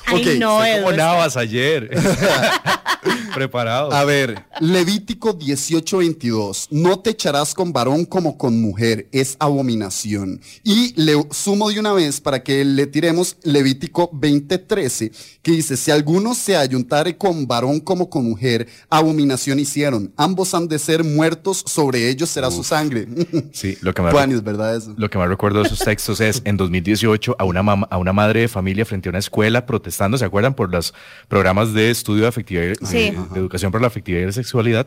Ay, 0.06 0.38
no, 0.38 0.50
Como 0.50 0.64
Edward. 0.64 0.96
navas 0.96 1.36
ayer. 1.36 1.90
Preparado. 3.34 3.92
A 3.92 4.04
ver, 4.04 4.44
Levítico 4.60 5.36
18:22. 5.38 6.68
No 6.70 7.00
te 7.00 7.10
echarás 7.10 7.54
con 7.54 7.72
varón 7.72 8.04
como 8.04 8.36
con 8.38 8.60
mujer, 8.60 9.08
es 9.10 9.36
abominación. 9.38 10.40
Y 10.62 10.92
le 11.02 11.14
sumo 11.30 11.70
de 11.70 11.80
una 11.80 11.92
vez 11.92 12.20
para 12.20 12.42
que 12.42 12.64
le 12.64 12.86
tiremos 12.86 13.36
Levítico 13.42 14.10
20:13, 14.12 15.12
que 15.42 15.50
dice, 15.52 15.71
si 15.76 15.90
alguno 15.90 16.34
se 16.34 16.56
ayuntare 16.56 17.16
con 17.16 17.46
varón 17.46 17.80
como 17.80 18.08
con 18.10 18.24
mujer, 18.24 18.66
abominación 18.90 19.58
hicieron. 19.58 20.12
Ambos 20.16 20.54
han 20.54 20.68
de 20.68 20.78
ser 20.78 21.04
muertos, 21.04 21.62
sobre 21.66 22.08
ellos 22.08 22.28
será 22.30 22.50
su 22.50 22.64
sangre. 22.64 23.06
Sí, 23.52 23.76
lo 23.82 23.92
que, 23.94 24.02
más, 24.02 24.12
Juan, 24.12 24.32
es 24.32 24.42
verdad 24.42 24.76
eso. 24.76 24.94
lo 24.96 25.10
que 25.10 25.18
más 25.18 25.28
recuerdo 25.28 25.60
de 25.60 25.66
esos 25.66 25.78
textos 25.84 26.20
es 26.20 26.42
en 26.44 26.56
2018 26.56 27.36
a 27.38 27.44
una, 27.44 27.62
mam- 27.62 27.86
a 27.90 27.98
una 27.98 28.12
madre 28.12 28.40
de 28.40 28.48
familia 28.48 28.84
frente 28.84 29.08
a 29.08 29.10
una 29.10 29.18
escuela 29.18 29.66
protestando, 29.66 30.16
¿se 30.18 30.24
acuerdan? 30.24 30.54
Por 30.54 30.70
los 30.70 30.94
programas 31.28 31.72
de 31.74 31.90
estudio 31.90 32.22
de 32.22 32.28
afectividad, 32.28 32.74
y- 32.80 32.86
Sí. 32.86 32.96
de, 33.10 33.10
de 33.32 33.38
educación 33.40 33.70
para 33.72 33.82
la 33.82 33.88
afectividad 33.88 34.22
y 34.22 34.26
la 34.26 34.32
sexualidad. 34.32 34.86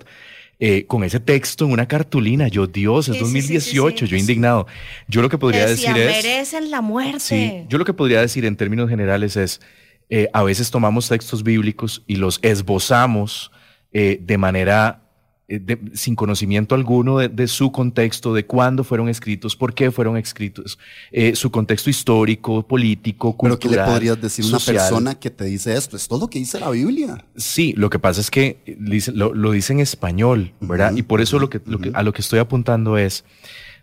eh, 0.58 0.86
con 0.88 1.04
ese 1.04 1.20
texto 1.20 1.66
en 1.66 1.74
una 1.74 1.86
cartulina, 1.86 2.48
yo 2.48 2.66
Dios, 2.66 3.10
es 3.10 3.16
Sí, 3.16 3.20
sí, 3.20 3.26
sí, 3.26 3.26
2018, 3.26 3.98
sí, 3.98 4.06
sí. 4.06 4.12
yo 4.12 4.18
indignado. 4.18 4.68
Yo 5.10 5.22
lo 5.22 5.28
que 5.30 5.38
podría 5.38 5.66
Decía, 5.66 5.94
decir 5.94 6.10
es... 6.10 6.24
merecen 6.24 6.72
la 6.72 6.80
muerte. 6.80 7.20
Sí, 7.20 7.66
yo 7.68 7.78
lo 7.78 7.84
que 7.84 7.92
podría 7.94 8.22
decir 8.22 8.46
en 8.46 8.56
términos 8.56 8.90
generales 8.90 9.36
es, 9.36 9.60
eh, 10.10 10.30
a 10.34 10.44
veces 10.44 10.70
tomamos 10.72 11.08
textos 11.08 11.44
bíblicos 11.44 12.04
y 12.08 12.16
los 12.18 12.40
esbozamos 12.44 13.52
eh, 13.92 14.20
de 14.22 14.38
manera 14.38 15.02
eh, 15.48 15.60
de- 15.60 15.80
sin 15.94 16.16
conocimiento 16.16 16.74
alguno 16.74 17.20
de, 17.20 17.30
de 17.30 17.48
su 17.48 17.72
contexto, 17.72 18.34
de 18.34 18.46
cuándo 18.48 18.84
fueron 18.84 19.10
escritos, 19.10 19.56
por 19.56 19.74
qué 19.76 19.92
fueron 19.92 20.18
escritos, 20.18 20.80
eh, 21.12 21.36
su 21.36 21.52
contexto 21.52 21.90
histórico, 21.92 22.68
político, 22.68 23.38
Pero 23.40 23.60
¿qué 23.60 23.68
le 23.68 23.76
cultural, 23.76 23.92
podrías 23.94 24.20
decir 24.22 24.44
a 24.46 24.48
una 24.48 24.60
persona 24.60 25.20
que 25.20 25.30
te 25.30 25.46
dice 25.46 25.76
esto? 25.76 25.96
Es 25.98 26.08
todo 26.08 26.20
lo 26.22 26.28
que 26.30 26.40
dice 26.40 26.60
la 26.60 26.72
Biblia. 26.72 27.24
Sí, 27.38 27.74
lo 27.78 27.90
que 27.92 28.00
pasa 28.00 28.22
es 28.22 28.32
que 28.32 28.58
lo, 29.14 29.34
lo 29.36 29.52
dice 29.52 29.74
en 29.74 29.80
español, 29.82 30.52
¿verdad? 30.62 30.96
Y 30.96 31.04
por 31.04 31.22
eso 31.22 31.38
lo 31.38 31.50
que, 31.50 31.62
lo 31.66 31.78
que- 31.80 31.92
a 31.94 32.02
lo 32.02 32.12
que 32.12 32.22
estoy 32.22 32.40
apuntando 32.40 32.98
es, 32.98 33.24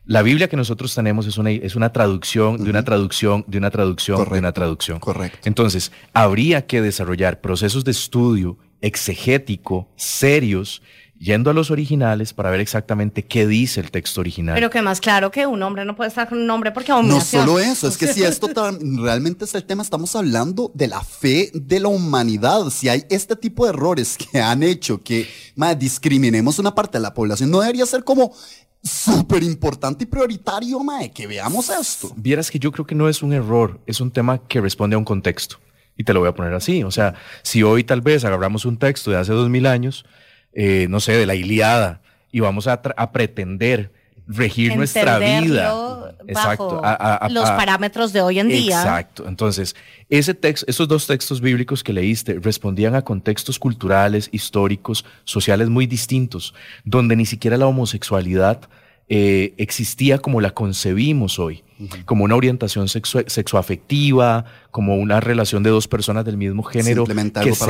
la 0.05 0.23
Biblia 0.23 0.49
que 0.49 0.57
nosotros 0.57 0.95
tenemos 0.95 1.27
es 1.27 1.39
una, 1.39 1.51
es 1.51 1.77
una 1.77 1.93
traducción 1.93 2.63
de 2.63 2.71
una 2.71 2.83
traducción, 2.83 3.45
de 3.47 3.59
una 3.59 3.71
traducción, 3.71 4.29
de 4.29 4.39
una 4.39 4.53
traducción. 4.53 4.99
Correcto. 4.99 5.39
Entonces, 5.45 5.93
habría 6.13 6.67
que 6.67 6.83
desarrollar 6.83 7.41
procesos 7.41 7.85
de 7.85 7.93
estudio 7.93 8.59
exegético, 8.81 9.89
serios, 9.97 10.83
yendo 11.23 11.51
a 11.51 11.55
los 11.55 11.71
originales 11.71 12.33
para 12.33 12.51
ver 12.51 12.59
exactamente 12.59 13.25
qué 13.25 13.47
dice 13.47 13.79
el 13.79 13.93
texto 13.93 14.21
original. 14.21 14.57
Pero 14.57 14.71
que 14.71 14.83
más 14.83 15.01
claro 15.01 15.31
que 15.31 15.47
un 15.47 15.63
hombre 15.63 15.85
no 15.85 15.95
puede 15.95 16.09
estar 16.09 16.29
con 16.29 16.39
un 16.39 16.51
hombre 16.51 16.73
porque 16.73 16.91
No 16.91 17.21
solo 17.21 17.61
eso, 17.61 17.87
es 17.87 17.97
que 17.97 18.09
si 18.09 18.25
esto 18.25 18.49
realmente 18.99 19.45
es 19.45 19.55
el 19.55 19.63
tema, 19.63 19.85
estamos 19.85 20.17
hablando 20.17 20.73
de 20.75 20.89
la 20.89 21.01
fe 21.01 21.53
de 21.55 21.79
la 21.79 21.89
humanidad. 21.89 22.69
Si 22.71 22.89
hay 22.89 23.05
este 23.09 23.37
tipo 23.37 23.65
de 23.65 23.71
errores 23.71 24.19
que 24.19 24.41
han 24.41 24.65
hecho 24.65 25.01
que 25.01 25.29
ma, 25.55 25.77
discriminemos 25.77 26.59
una 26.59 26.75
parte 26.75 26.99
de 26.99 27.03
la 27.03 27.15
población, 27.15 27.53
no 27.53 27.61
debería 27.61 27.87
ser 27.87 28.03
como 28.03 28.35
súper 28.83 29.43
importante 29.43 30.05
y 30.05 30.07
prioritario, 30.07 30.81
ma, 30.81 31.09
que 31.09 31.27
veamos 31.27 31.69
esto. 31.71 32.13
Vieras 32.17 32.51
que 32.51 32.59
yo 32.59 32.73
creo 32.73 32.87
que 32.87 32.95
no 32.95 33.09
es 33.09 33.23
un 33.23 33.33
error, 33.33 33.81
es 33.87 34.01
un 34.01 34.11
tema 34.11 34.39
que 34.39 34.61
responde 34.61 34.95
a 34.95 34.99
un 34.99 35.05
contexto. 35.05 35.57
Y 35.97 36.05
te 36.05 36.15
lo 36.15 36.21
voy 36.21 36.29
a 36.29 36.35
poner 36.35 36.55
así. 36.55 36.83
O 36.83 36.91
sea, 36.91 37.15
si 37.43 37.63
hoy 37.63 37.85
tal 37.85 38.01
vez 38.01 38.25
agarramos 38.25 38.65
un 38.65 38.79
texto 38.79 39.11
de 39.11 39.19
hace 39.19 39.33
dos 39.33 39.49
mil 39.49 39.67
años, 39.67 40.05
eh, 40.53 40.87
no 40.89 41.01
sé, 41.01 41.13
de 41.13 41.27
la 41.27 41.35
Iliada, 41.35 42.03
y 42.33 42.41
vamos 42.41 42.67
a, 42.67 42.81
a 42.97 43.13
pretender 43.13 43.93
regir 44.27 44.77
nuestra 44.77 45.19
vida. 45.19 46.15
Bajo 46.33 46.81
a- 46.85 46.93
a- 46.93 47.15
a- 47.17 47.29
los 47.29 47.49
a- 47.49 47.57
parámetros 47.57 48.13
de 48.13 48.21
hoy 48.23 48.39
en 48.39 48.49
día. 48.49 48.81
Exacto. 48.81 49.27
Entonces, 49.27 49.75
ese 50.09 50.35
texto, 50.35 50.67
esos 50.69 50.87
dos 50.89 51.07
textos 51.07 51.41
bíblicos 51.41 51.83
que 51.83 51.93
leíste 51.93 52.39
respondían 52.41 52.95
a 52.95 53.03
contextos 53.03 53.59
culturales, 53.59 54.29
históricos, 54.33 55.05
sociales 55.25 55.69
muy 55.69 55.87
distintos, 55.87 56.55
donde 56.85 57.17
ni 57.17 57.27
siquiera 57.27 57.57
la 57.57 57.67
homosexualidad 57.67 58.61
eh, 59.09 59.53
existía 59.59 60.19
como 60.19 60.41
la 60.41 60.51
concebimos 60.53 61.39
hoy, 61.39 61.65
como 62.07 62.25
una 62.25 62.35
orientación 62.37 62.89
sexoafectiva, 62.89 64.45
como 64.71 64.97
una 64.97 65.21
relación 65.21 65.63
de 65.63 65.71
dos 65.71 65.89
personas 65.89 66.25
del 66.25 66.37
mismo 66.37 66.63
género 66.63 67.05
que 67.05 67.55
se 67.55 67.65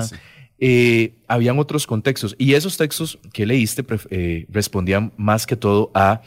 reproducirse. 0.00 0.16
Eh, 0.58 1.14
habían 1.26 1.58
otros 1.58 1.86
contextos 1.86 2.36
y 2.38 2.54
esos 2.54 2.76
textos 2.76 3.18
que 3.32 3.44
leíste 3.44 3.84
eh, 4.10 4.46
respondían 4.48 5.12
más 5.16 5.46
que 5.46 5.56
todo 5.56 5.90
a 5.94 6.22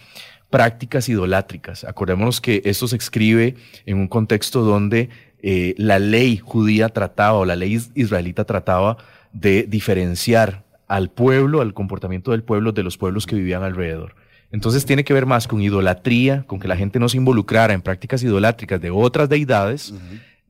prácticas 0.50 1.10
idolátricas. 1.10 1.84
Acordémonos 1.84 2.42
que 2.42 2.62
esto 2.66 2.88
se 2.88 2.98
escribe 2.98 3.56
en 3.86 3.98
un 3.98 4.08
contexto 4.08 4.62
donde 4.62 5.10
eh, 5.42 5.76
la 5.78 6.00
ley 6.00 6.38
judía 6.38 6.90
trataba 6.90 7.38
o 7.38 7.46
la 7.46 7.56
ley 7.56 7.76
is- 7.76 7.92
israelita 7.96 8.44
trataba 8.46 8.98
de 9.34 9.64
diferenciar 9.64 10.66
al 10.88 11.10
pueblo, 11.10 11.62
al 11.62 11.74
comportamiento 11.74 12.32
del 12.32 12.44
pueblo 12.44 12.72
de 12.72 12.84
los 12.84 12.98
pueblos 12.98 13.26
que 13.26 13.36
vivían 13.36 13.64
alrededor. 13.64 14.16
Entonces 14.52 14.86
tiene 14.86 15.04
que 15.04 15.14
ver 15.14 15.26
más 15.26 15.48
con 15.48 15.62
idolatría, 15.62 16.44
con 16.48 16.60
que 16.60 16.70
la 16.70 16.78
gente 16.78 17.00
no 17.00 17.10
se 17.10 17.18
involucrara 17.18 17.74
en 17.74 17.82
prácticas 17.82 18.24
idolátricas 18.24 18.80
de 18.80 18.90
otras 18.90 19.28
deidades 19.28 19.94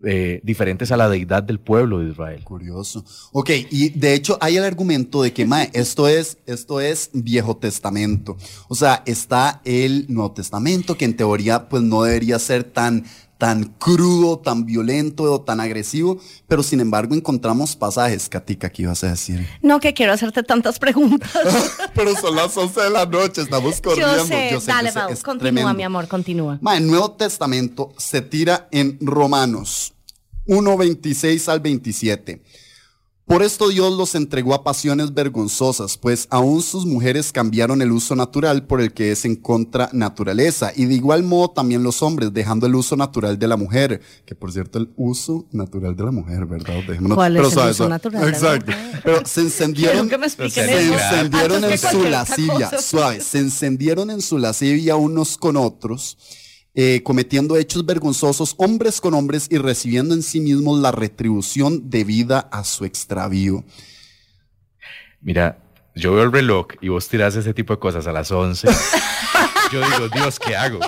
eh, 0.03 0.41
diferentes 0.43 0.91
a 0.91 0.97
la 0.97 1.09
deidad 1.09 1.41
del 1.41 1.59
pueblo 1.59 1.99
de 1.99 2.11
Israel. 2.11 2.43
Curioso. 2.43 3.03
Ok, 3.31 3.49
y 3.71 3.89
de 3.89 4.13
hecho 4.13 4.37
hay 4.41 4.57
el 4.57 4.63
argumento 4.63 5.23
de 5.23 5.33
que 5.33 5.45
mae, 5.45 5.71
esto 5.73 6.07
es, 6.07 6.37
esto 6.45 6.79
es 6.79 7.09
Viejo 7.13 7.57
Testamento. 7.57 8.37
O 8.67 8.75
sea, 8.75 9.01
está 9.07 9.61
el 9.65 10.05
Nuevo 10.07 10.33
Testamento, 10.33 10.95
que 10.97 11.05
en 11.05 11.17
teoría 11.17 11.67
pues 11.67 11.81
no 11.81 12.03
debería 12.03 12.37
ser 12.37 12.63
tan, 12.63 13.05
tan 13.37 13.65
crudo, 13.65 14.39
tan 14.39 14.65
violento 14.65 15.23
o 15.23 15.41
tan 15.41 15.59
agresivo, 15.59 16.19
pero 16.47 16.63
sin 16.63 16.79
embargo 16.79 17.13
encontramos 17.15 17.75
pasajes, 17.75 18.29
Katica, 18.29 18.69
¿qué 18.69 18.83
ibas 18.83 19.03
a 19.03 19.09
decir? 19.09 19.47
No 19.61 19.79
que 19.79 19.93
quiero 19.93 20.13
hacerte 20.13 20.43
tantas 20.43 20.79
preguntas. 20.79 21.31
pero 21.95 22.15
son 22.15 22.35
las 22.35 22.55
11 22.57 22.81
de 22.81 22.89
la 22.89 23.05
noche, 23.05 23.41
estamos 23.41 23.79
corriendo. 23.81 24.17
yo 24.17 24.25
sé, 24.25 24.49
yo 24.51 24.59
sé, 24.59 24.67
dale, 24.71 24.89
yo 24.89 24.93
sé, 24.93 24.99
Mau, 24.99 25.09
es 25.11 25.23
continúa, 25.23 25.39
tremendo. 25.51 25.73
mi 25.73 25.83
amor, 25.83 26.07
continúa. 26.07 26.57
Ma, 26.61 26.77
el 26.77 26.87
Nuevo 26.87 27.11
Testamento 27.11 27.93
se 27.97 28.21
tira 28.21 28.67
en 28.71 28.97
Romanos 29.01 29.93
1, 30.47 30.77
26 30.77 31.49
al 31.49 31.59
27. 31.59 32.41
Por 33.27 33.43
esto 33.43 33.67
Dios 33.67 33.91
los 33.97 34.15
entregó 34.15 34.53
a 34.53 34.63
pasiones 34.63 35.13
vergonzosas, 35.13 35.97
pues 35.97 36.27
aún 36.31 36.61
sus 36.61 36.85
mujeres 36.85 37.33
cambiaron 37.33 37.81
el 37.81 37.91
uso 37.91 38.15
natural 38.15 38.65
por 38.65 38.79
el 38.79 38.93
que 38.93 39.11
es 39.11 39.25
en 39.25 39.35
contra 39.35 39.89
naturaleza, 39.91 40.71
y 40.73 40.85
de 40.85 40.93
igual 40.93 41.23
modo 41.23 41.49
también 41.49 41.83
los 41.83 42.01
hombres, 42.01 42.31
dejando 42.31 42.67
el 42.67 42.75
uso 42.75 42.95
natural 42.95 43.37
de 43.37 43.47
la 43.49 43.57
mujer, 43.57 43.99
que 44.25 44.33
por 44.33 44.53
cierto 44.53 44.79
el 44.79 44.91
uso 44.95 45.45
natural 45.51 45.93
de 45.97 46.05
la 46.05 46.11
mujer, 46.11 46.45
¿verdad? 46.45 46.75
Dejémonos- 46.87 47.15
¿Cuál 47.15 47.35
es 47.35 47.39
pero 47.39 47.47
el 47.49 47.53
suave, 47.53 47.71
uso 47.71 47.89
natural 47.89 48.29
Exacto. 48.29 48.71
Pero 49.03 49.25
se 49.25 49.41
encendieron, 49.41 50.07
que 50.07 50.17
me 50.17 50.29
se 50.29 50.45
eso. 50.45 50.61
encendieron 50.93 51.65
en 51.65 51.77
su 51.77 52.03
lascivia, 52.05 52.79
suave, 52.79 53.19
se 53.19 53.39
encendieron 53.39 54.09
en 54.09 54.21
su 54.21 54.37
lascivia 54.37 54.95
unos 54.95 55.37
con 55.37 55.57
otros 55.57 56.17
eh, 56.79 57.01
cometiendo 57.01 57.57
hechos 57.57 57.83
vergonzosos, 57.87 58.53
hombres 58.59 59.01
con 59.01 59.15
hombres, 59.15 59.47
y 59.49 59.57
recibiendo 59.57 60.13
en 60.13 60.21
sí 60.21 60.39
mismos 60.39 60.79
la 60.79 60.91
retribución 60.91 61.89
debida 61.89 62.47
a 62.51 62.63
su 62.63 62.85
extravío. 62.85 63.63
Mira, 65.19 65.57
yo 65.95 66.13
veo 66.13 66.23
el 66.23 66.31
reloj 66.31 66.67
y 66.79 66.89
vos 66.89 67.09
tirás 67.09 67.35
ese 67.35 67.51
tipo 67.55 67.73
de 67.73 67.79
cosas 67.79 68.05
a 68.05 68.11
las 68.11 68.31
11. 68.31 68.67
yo 69.73 69.81
digo, 69.81 70.07
Dios, 70.09 70.39
¿qué 70.39 70.55
hago? 70.55 70.79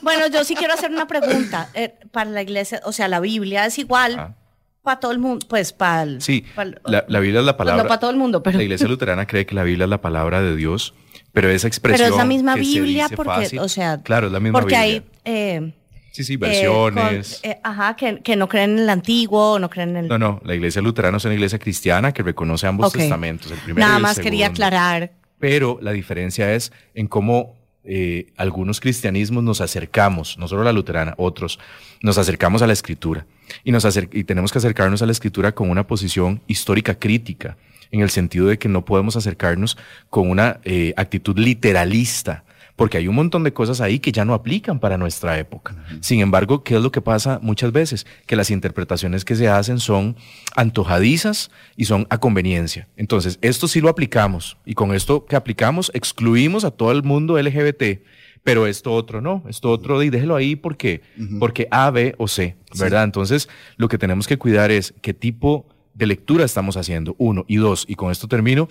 Bueno, 0.00 0.28
yo 0.28 0.44
sí 0.44 0.54
quiero 0.54 0.72
hacer 0.72 0.90
una 0.90 1.06
pregunta. 1.06 1.68
Eh, 1.74 1.94
para 2.10 2.30
la 2.30 2.40
iglesia, 2.40 2.80
o 2.84 2.92
sea, 2.92 3.06
la 3.06 3.20
Biblia 3.20 3.66
es 3.66 3.78
igual 3.78 4.34
para 4.82 5.00
todo 5.00 5.12
el 5.12 5.18
mundo, 5.18 5.44
pues 5.46 5.74
para 5.74 6.04
el... 6.04 6.22
Sí, 6.22 6.46
la, 6.84 7.04
la 7.06 7.20
Biblia 7.20 7.40
es 7.40 7.46
la 7.46 7.58
palabra... 7.58 7.82
no 7.82 7.88
para 7.88 8.00
todo 8.00 8.10
el 8.10 8.16
mundo, 8.16 8.42
pero... 8.42 8.56
La 8.56 8.64
iglesia 8.64 8.88
luterana 8.88 9.26
cree 9.26 9.44
que 9.44 9.54
la 9.54 9.62
Biblia 9.62 9.84
es 9.84 9.90
la 9.90 10.00
palabra 10.00 10.40
de 10.40 10.56
Dios, 10.56 10.94
pero 11.32 11.50
esa 11.50 11.68
expresión 11.68 12.06
Pero 12.06 12.14
es 12.14 12.18
la 12.18 12.24
misma 12.24 12.54
Biblia 12.54 13.10
porque, 13.14 13.30
fácil- 13.30 13.60
o 13.60 13.68
sea... 13.68 14.02
Claro, 14.02 14.28
es 14.28 14.32
la 14.32 14.40
misma 14.40 14.60
porque 14.60 14.74
Biblia. 14.76 15.02
hay... 15.02 15.04
eh, 15.28 15.72
Sí, 16.12 16.24
sí, 16.24 16.34
eh, 16.34 16.36
versiones. 16.38 17.40
con- 17.42 17.50
eh, 17.50 17.60
ajá, 17.62 17.94
que, 17.94 18.20
que 18.22 18.34
no 18.34 18.48
creen 18.48 18.72
en 18.72 18.78
el 18.80 18.90
antiguo, 18.90 19.58
no 19.58 19.70
creen 19.70 19.90
en 19.90 19.96
el... 19.98 20.08
No, 20.08 20.18
no, 20.18 20.40
la 20.44 20.54
iglesia 20.54 20.82
luterana 20.82 21.18
es 21.18 21.24
una 21.24 21.34
iglesia 21.34 21.58
cristiana 21.58 22.12
que 22.12 22.22
reconoce 22.24 22.66
ambos 22.66 22.92
testamentos, 22.92 23.52
el 23.52 23.58
primero 23.58 23.80
y 23.80 23.84
Nada 23.84 23.96
el 23.98 24.02
más 24.02 24.18
quería 24.18 24.48
aclarar. 24.48 25.12
Pero 25.38 25.78
la 25.80 25.92
diferencia 25.92 26.52
es 26.54 26.72
en 26.94 27.06
cómo 27.06 27.56
eh, 27.84 28.32
algunos 28.36 28.80
cristianismos 28.80 29.44
nos 29.44 29.60
acercamos, 29.60 30.36
no 30.38 30.48
solo 30.48 30.64
la 30.64 30.72
luterana, 30.72 31.14
otros, 31.18 31.60
nos 32.02 32.18
acercamos 32.18 32.62
a 32.62 32.66
la 32.66 32.72
escritura. 32.72 33.24
Y, 33.62 33.70
nos 33.70 33.84
y 34.12 34.24
tenemos 34.24 34.50
que 34.50 34.58
acercarnos 34.58 35.02
a 35.02 35.06
la 35.06 35.12
escritura 35.12 35.52
con 35.52 35.70
una 35.70 35.86
posición 35.86 36.40
histórica 36.48 36.98
crítica, 36.98 37.56
en 37.90 38.00
el 38.00 38.10
sentido 38.10 38.46
de 38.48 38.58
que 38.58 38.68
no 38.68 38.84
podemos 38.84 39.16
acercarnos 39.16 39.78
con 40.10 40.28
una 40.28 40.58
eh, 40.64 40.92
actitud 40.96 41.38
literalista, 41.38 42.44
porque 42.78 42.96
hay 42.96 43.08
un 43.08 43.16
montón 43.16 43.42
de 43.42 43.52
cosas 43.52 43.80
ahí 43.80 43.98
que 43.98 44.12
ya 44.12 44.24
no 44.24 44.34
aplican 44.34 44.78
para 44.78 44.96
nuestra 44.96 45.36
época. 45.36 45.74
Sin 46.00 46.20
embargo, 46.20 46.62
¿qué 46.62 46.76
es 46.76 46.80
lo 46.80 46.92
que 46.92 47.00
pasa 47.00 47.40
muchas 47.42 47.72
veces? 47.72 48.06
Que 48.24 48.36
las 48.36 48.52
interpretaciones 48.52 49.24
que 49.24 49.34
se 49.34 49.48
hacen 49.48 49.80
son 49.80 50.14
antojadizas 50.54 51.50
y 51.76 51.86
son 51.86 52.06
a 52.08 52.18
conveniencia. 52.18 52.86
Entonces, 52.96 53.40
esto 53.42 53.66
sí 53.66 53.80
lo 53.80 53.88
aplicamos 53.88 54.58
y 54.64 54.74
con 54.74 54.94
esto 54.94 55.26
que 55.26 55.34
aplicamos 55.34 55.90
excluimos 55.92 56.64
a 56.64 56.70
todo 56.70 56.92
el 56.92 57.02
mundo 57.02 57.36
LGBT. 57.36 58.00
Pero 58.44 58.68
esto 58.68 58.92
otro 58.92 59.20
no, 59.20 59.42
esto 59.48 59.72
otro 59.72 60.00
y 60.04 60.10
déjelo 60.10 60.36
ahí 60.36 60.54
porque, 60.54 61.02
porque 61.40 61.66
A, 61.72 61.90
B 61.90 62.14
o 62.16 62.28
C, 62.28 62.56
¿verdad? 62.78 63.02
Entonces, 63.02 63.48
lo 63.76 63.88
que 63.88 63.98
tenemos 63.98 64.28
que 64.28 64.38
cuidar 64.38 64.70
es 64.70 64.94
qué 65.02 65.12
tipo 65.12 65.66
de 65.94 66.06
lectura 66.06 66.44
estamos 66.44 66.76
haciendo, 66.76 67.16
uno, 67.18 67.44
y 67.48 67.56
dos, 67.56 67.84
y 67.88 67.96
con 67.96 68.12
esto 68.12 68.28
termino, 68.28 68.68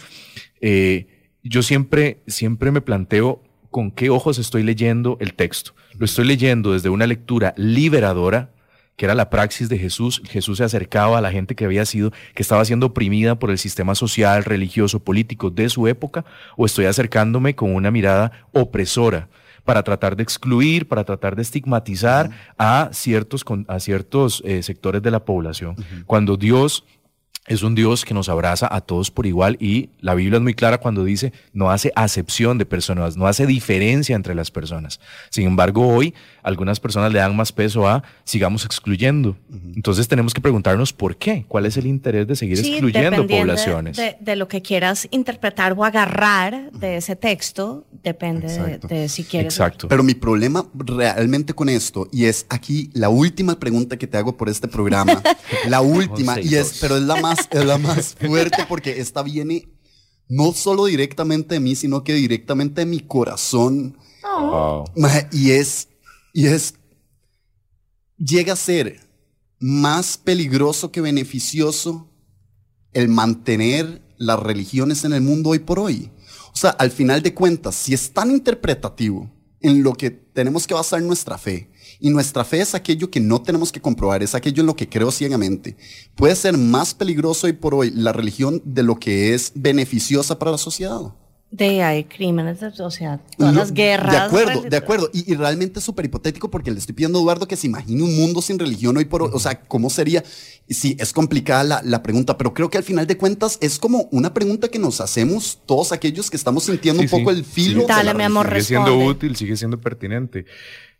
eh, 0.62 1.08
yo 1.44 1.62
siempre, 1.62 2.22
siempre 2.26 2.72
me 2.72 2.80
planteo 2.80 3.44
con 3.78 3.92
qué 3.92 4.10
ojos 4.10 4.40
estoy 4.40 4.64
leyendo 4.64 5.18
el 5.20 5.36
texto. 5.36 5.76
Lo 6.00 6.06
estoy 6.06 6.26
leyendo 6.26 6.74
desde 6.74 6.90
una 6.90 7.06
lectura 7.06 7.54
liberadora, 7.58 8.50
que 8.96 9.06
era 9.06 9.14
la 9.14 9.30
praxis 9.30 9.70
de 9.70 9.78
Jesús. 9.78 10.20
Jesús 10.26 10.58
se 10.58 10.64
acercaba 10.64 11.20
a 11.20 11.22
la 11.22 11.32
gente 11.32 11.54
que 11.54 11.64
había 11.64 11.86
sido, 11.86 12.12
que 12.34 12.42
estaba 12.42 12.66
siendo 12.66 12.88
oprimida 12.88 13.38
por 13.38 13.52
el 13.52 13.60
sistema 13.60 13.94
social, 13.94 14.46
religioso, 14.46 15.00
político 15.00 15.52
de 15.52 15.70
su 15.70 15.88
época, 15.88 16.26
o 16.56 16.66
estoy 16.66 16.86
acercándome 16.86 17.54
con 17.54 17.76
una 17.76 17.92
mirada 17.92 18.48
opresora 18.52 19.30
para 19.64 19.84
tratar 19.84 20.16
de 20.16 20.24
excluir, 20.24 20.88
para 20.88 21.04
tratar 21.04 21.36
de 21.36 21.44
estigmatizar 21.44 22.32
a 22.58 22.90
ciertos, 22.94 23.46
a 23.68 23.80
ciertos 23.80 24.42
eh, 24.44 24.64
sectores 24.64 25.04
de 25.04 25.12
la 25.12 25.24
población. 25.24 25.76
Cuando 26.08 26.36
Dios 26.36 26.84
es 27.48 27.64
un 27.64 27.76
Dios 27.76 28.04
que 28.06 28.14
nos 28.14 28.30
abraza 28.30 28.68
a 28.70 28.82
todos 28.82 29.10
por 29.10 29.26
igual 29.26 29.58
y 29.60 29.90
la 30.02 30.14
Biblia 30.16 30.38
es 30.38 30.44
muy 30.44 30.54
clara 30.54 30.78
cuando 30.80 31.04
dice 31.04 31.32
no 31.54 31.72
hace 31.72 31.92
acepción 31.96 32.58
de 32.58 32.66
personas, 32.66 33.16
no 33.18 33.26
hace 33.28 33.46
diferencia 33.46 34.16
entre 34.16 34.36
las 34.36 34.52
personas. 34.52 35.00
Sin 35.30 35.48
embargo, 35.48 35.88
hoy 35.88 36.14
algunas 36.44 36.80
personas 36.80 37.12
le 37.12 37.20
dan 37.20 37.36
más 37.36 37.52
peso 37.52 37.88
a 37.88 38.04
sigamos 38.24 38.66
excluyendo. 38.66 39.38
Entonces 39.76 40.08
tenemos 40.08 40.34
que 40.34 40.42
preguntarnos 40.42 40.94
por 40.94 41.16
qué, 41.18 41.46
cuál 41.48 41.66
es 41.66 41.78
el 41.78 41.88
interés 41.88 42.28
de 42.28 42.36
seguir 42.36 42.58
Sí, 42.58 42.74
excluyendo 42.74 43.24
de- 43.24 43.38
poblaciones. 43.40 43.98
De, 43.98 44.18
de 44.20 44.36
lo 44.36 44.48
que 44.48 44.62
quieras 44.62 45.08
interpretar 45.12 45.74
o 45.78 45.84
agarrar 45.86 46.72
de 46.72 46.98
ese 46.98 47.16
texto, 47.16 47.86
depende 48.04 48.48
de, 48.48 48.78
de 48.80 49.10
si 49.10 49.24
quieres. 49.24 49.58
Pero 49.88 50.04
mi 50.04 50.14
problema 50.14 50.66
realmente 50.74 51.54
con 51.54 51.70
esto, 51.70 52.08
y 52.12 52.26
es 52.26 52.46
aquí 52.50 52.90
la 52.94 53.10
última 53.10 53.58
pregunta 53.60 53.98
que 53.98 54.08
te 54.08 54.18
hago 54.18 54.36
por 54.38 54.50
este 54.50 54.68
programa, 54.68 55.22
la 55.68 55.82
última, 55.82 56.40
y 56.40 56.56
es, 56.56 56.78
pero 56.82 56.98
es 56.98 57.04
la 57.04 57.16
más, 57.22 57.37
es 57.52 57.66
la 57.66 57.78
más 57.78 58.16
fuerte 58.16 58.66
porque 58.68 59.00
esta 59.00 59.24
viene 59.24 59.68
no 60.30 60.54
solo 60.54 60.86
directamente 60.86 61.56
de 61.56 61.60
mí, 61.60 61.76
sino 61.76 62.04
que 62.04 62.14
directamente 62.14 62.82
de 62.82 62.86
mi 62.86 63.00
corazón. 63.00 63.98
Y 65.32 65.52
es, 65.52 65.88
y 66.34 66.48
es, 66.48 66.76
llega 68.18 68.54
a 68.54 68.58
ser 68.58 69.00
más 69.60 70.18
peligroso 70.18 70.92
que 70.92 71.02
beneficioso 71.02 72.10
el 72.94 73.08
mantener 73.08 74.02
las 74.18 74.40
religiones 74.40 75.04
en 75.06 75.14
el 75.14 75.22
mundo 75.22 75.52
hoy 75.52 75.60
por 75.60 75.80
hoy. 75.80 76.12
O 76.54 76.58
sea, 76.60 76.72
al 76.72 76.92
final 76.92 77.22
de 77.22 77.34
cuentas, 77.34 77.76
si 77.76 77.94
es 77.94 78.12
tan 78.12 78.32
interpretativo 78.32 79.30
en 79.62 79.84
lo 79.84 79.94
que 79.94 80.10
tenemos 80.10 80.66
que 80.68 80.74
basar 80.74 81.02
nuestra 81.02 81.38
fe, 81.38 81.72
y 82.00 82.10
nuestra 82.10 82.44
fe 82.44 82.62
es 82.62 82.76
aquello 82.76 83.10
que 83.10 83.20
no 83.20 83.42
tenemos 83.42 83.72
que 83.72 83.82
comprobar, 83.82 84.24
es 84.24 84.36
aquello 84.36 84.62
en 84.62 84.68
lo 84.68 84.76
que 84.76 84.90
creo 84.90 85.12
ciegamente, 85.12 85.76
puede 86.16 86.36
ser 86.36 86.58
más 86.58 86.94
peligroso 86.94 87.48
hoy 87.48 87.54
por 87.54 87.74
hoy 87.76 87.92
la 87.92 88.14
religión 88.14 88.62
de 88.66 88.84
lo 88.84 88.96
que 89.00 89.34
es 89.34 89.52
beneficiosa 89.56 90.38
para 90.40 90.52
la 90.52 90.58
sociedad. 90.58 91.14
De 91.50 91.82
hay 91.82 92.04
crímenes, 92.04 92.60
de- 92.60 92.84
o 92.84 92.92
sea, 92.92 93.22
todas 93.38 93.56
las 93.56 93.72
guerras. 93.72 94.12
De 94.12 94.18
acuerdo, 94.18 94.62
de 94.64 94.76
acuerdo. 94.76 95.10
Y, 95.14 95.32
y 95.32 95.36
realmente 95.36 95.80
es 95.80 95.86
súper 95.86 96.04
hipotético 96.04 96.52
porque 96.52 96.72
le 96.72 96.78
estoy 96.78 96.94
pidiendo 96.94 97.20
a 97.20 97.22
Eduardo 97.22 97.48
que 97.48 97.56
se 97.56 97.68
imagine 97.68 98.04
un 98.04 98.18
mundo 98.18 98.42
sin 98.42 98.60
religión 98.60 98.98
hoy 98.98 99.06
por 99.06 99.24
hoy. 99.24 99.30
O 99.34 99.40
sea, 99.40 99.62
¿cómo 99.62 99.90
sería? 99.90 100.26
Sí, 100.70 100.98
es 101.00 101.14
complicada 101.14 101.64
la, 101.64 101.82
la 101.86 102.04
pregunta, 102.04 102.38
pero 102.38 102.54
creo 102.54 102.70
que 102.70 102.78
al 102.78 102.84
final 102.84 103.08
de 103.08 103.16
cuentas 103.16 103.58
es 103.62 103.80
como 103.80 104.10
una 104.12 104.34
pregunta 104.34 104.68
que 104.68 104.78
nos 104.78 105.00
hacemos 105.00 105.60
todos 105.66 105.94
aquellos 105.94 106.30
que 106.30 106.36
estamos 106.36 106.66
sintiendo 106.66 107.02
un 107.02 107.08
poco 107.08 107.32
sí. 107.32 107.38
el 107.38 107.46
filo. 107.46 107.86
Sí, 107.88 107.94
de 107.94 108.04
la 108.04 108.44
Sigue 108.44 108.62
siendo 108.64 108.98
útil, 108.98 109.36
sigue 109.38 109.56
siendo 109.56 109.80
pertinente. 109.80 110.46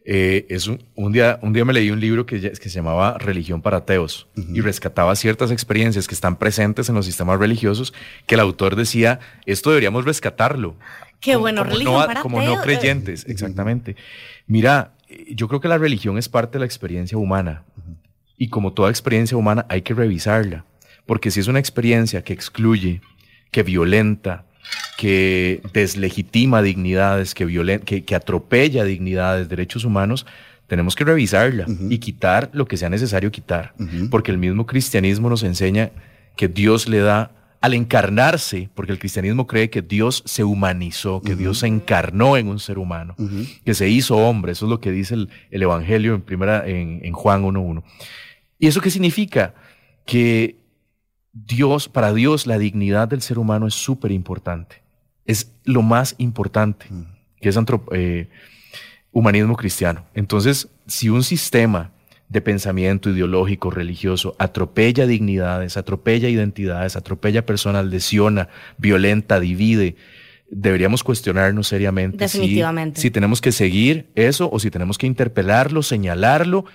Eh, 0.10 0.46
es 0.48 0.68
un, 0.68 0.82
un 0.96 1.12
día, 1.12 1.38
un 1.42 1.52
día 1.52 1.66
me 1.66 1.74
leí 1.74 1.92
un 1.92 2.00
libro 2.00 2.26
que, 2.26 2.40
que 2.40 2.70
se 2.70 2.70
llamaba 2.70 3.18
Religión 3.18 3.62
para 3.62 3.80
Ateos 3.80 4.30
y 4.38 4.62
rescataba 4.62 5.14
ciertas 5.18 5.52
experiencias 5.52 6.08
que 6.08 6.16
están 6.16 6.38
presentes 6.38 6.88
en 6.88 6.96
los 6.96 7.06
sistemas 7.06 7.38
religiosos 7.38 7.94
que 8.26 8.36
el 8.36 8.40
autor 8.40 8.78
decía, 8.78 9.20
esto 9.46 9.70
deberíamos 9.70 10.06
rescatarlo. 10.06 10.78
Qué 11.20 11.36
bueno, 11.36 11.64
como 11.64 11.74
religión 11.74 12.00
no, 12.00 12.06
para 12.06 12.22
como 12.22 12.42
no 12.42 12.62
creyentes, 12.62 13.26
exactamente. 13.28 13.98
Mira, 14.46 14.94
yo 15.30 15.50
creo 15.50 15.60
que 15.60 15.68
la 15.68 15.78
religión 15.78 16.18
es 16.18 16.30
parte 16.30 16.54
de 16.54 16.60
la 16.60 16.66
experiencia 16.66 17.18
humana 17.18 17.66
y 18.38 18.48
como 18.48 18.72
toda 18.72 18.90
experiencia 18.90 19.36
humana 19.36 19.66
hay 19.68 19.82
que 19.82 19.94
revisarla, 19.94 20.64
porque 21.06 21.32
si 21.32 21.42
es 21.42 21.48
una 21.48 21.60
experiencia 21.60 22.24
que 22.24 22.32
excluye, 22.32 23.02
que 23.52 23.62
violenta, 23.62 24.46
que 24.98 25.62
deslegitima 25.74 26.62
dignidades, 26.62 27.34
que, 27.36 27.46
violen- 27.48 27.82
que, 27.84 28.04
que 28.04 28.16
atropella 28.16 28.84
dignidades, 28.84 29.48
derechos 29.50 29.84
humanos, 29.86 30.26
tenemos 30.68 30.96
que 30.96 31.06
revisarla 31.06 31.66
y 31.90 32.00
quitar 32.00 32.50
lo 32.54 32.66
que 32.66 32.76
sea 32.78 32.90
necesario 32.90 33.32
quitar, 33.32 33.74
porque 34.10 34.32
el 34.32 34.38
mismo 34.38 34.66
cristianismo 34.66 35.30
nos 35.30 35.44
enseña 35.44 35.92
que 36.36 36.48
Dios 36.48 36.90
le 36.90 37.00
da 37.00 37.32
al 37.62 37.74
encarnarse, 37.74 38.70
porque 38.76 38.92
el 38.92 39.00
cristianismo 39.00 39.48
cree 39.48 39.70
que 39.70 39.82
Dios 39.82 40.22
se 40.26 40.44
humanizó, 40.44 41.22
que 41.22 41.36
Dios 41.36 41.60
se 41.60 41.68
encarnó 41.68 42.38
en 42.38 42.48
un 42.50 42.60
ser 42.60 42.78
humano, 42.78 43.16
que 43.66 43.74
se 43.74 43.88
hizo 43.90 44.18
hombre, 44.18 44.52
eso 44.52 44.66
es 44.66 44.70
lo 44.70 44.80
que 44.80 44.92
dice 44.92 45.16
el, 45.16 45.30
el 45.52 45.64
Evangelio 45.64 46.14
en, 46.16 46.22
primera, 46.22 46.68
en, 46.68 47.00
en 47.04 47.14
Juan 47.14 47.44
1.1. 47.44 47.82
¿Y 48.60 48.68
eso 48.68 48.82
qué 48.82 48.90
significa? 48.92 49.54
Que 50.06 50.58
Dios, 51.46 51.90
para 51.90 52.14
Dios, 52.14 52.48
la 52.48 52.58
dignidad 52.58 53.08
del 53.08 53.22
ser 53.22 53.38
humano 53.40 53.68
es 53.68 53.74
súper 53.74 54.12
importante. 54.12 54.82
Es 55.26 55.52
lo 55.64 55.82
más 55.82 56.16
importante, 56.18 56.88
que 57.42 57.50
es 57.50 57.58
antrop- 57.58 57.90
eh, 57.92 58.30
humanismo 59.12 59.56
cristiano. 59.56 60.06
Entonces, 60.14 60.70
si 60.88 61.10
un 61.10 61.24
sistema 61.24 61.92
de 62.30 62.42
pensamiento 62.42 63.10
ideológico, 63.10 63.72
religioso, 63.72 64.36
atropella 64.40 65.06
dignidades, 65.08 65.78
atropella 65.78 66.28
identidades, 66.30 66.96
atropella 66.96 67.46
personas, 67.46 67.86
lesiona, 67.86 68.50
violenta, 68.78 69.40
divide, 69.40 69.96
deberíamos 70.50 71.04
cuestionarnos 71.04 71.68
seriamente 71.68 72.26
si- 72.30 72.40
si 73.02 73.12
tenemos 73.12 73.42
que 73.42 73.52
seguir 73.52 74.10
eso 74.16 74.50
o 74.52 74.60
si 74.60 74.70
tenemos 74.72 74.98
que 74.98 75.08
interpelarlo, 75.08 75.84
señalarlo 75.84 76.66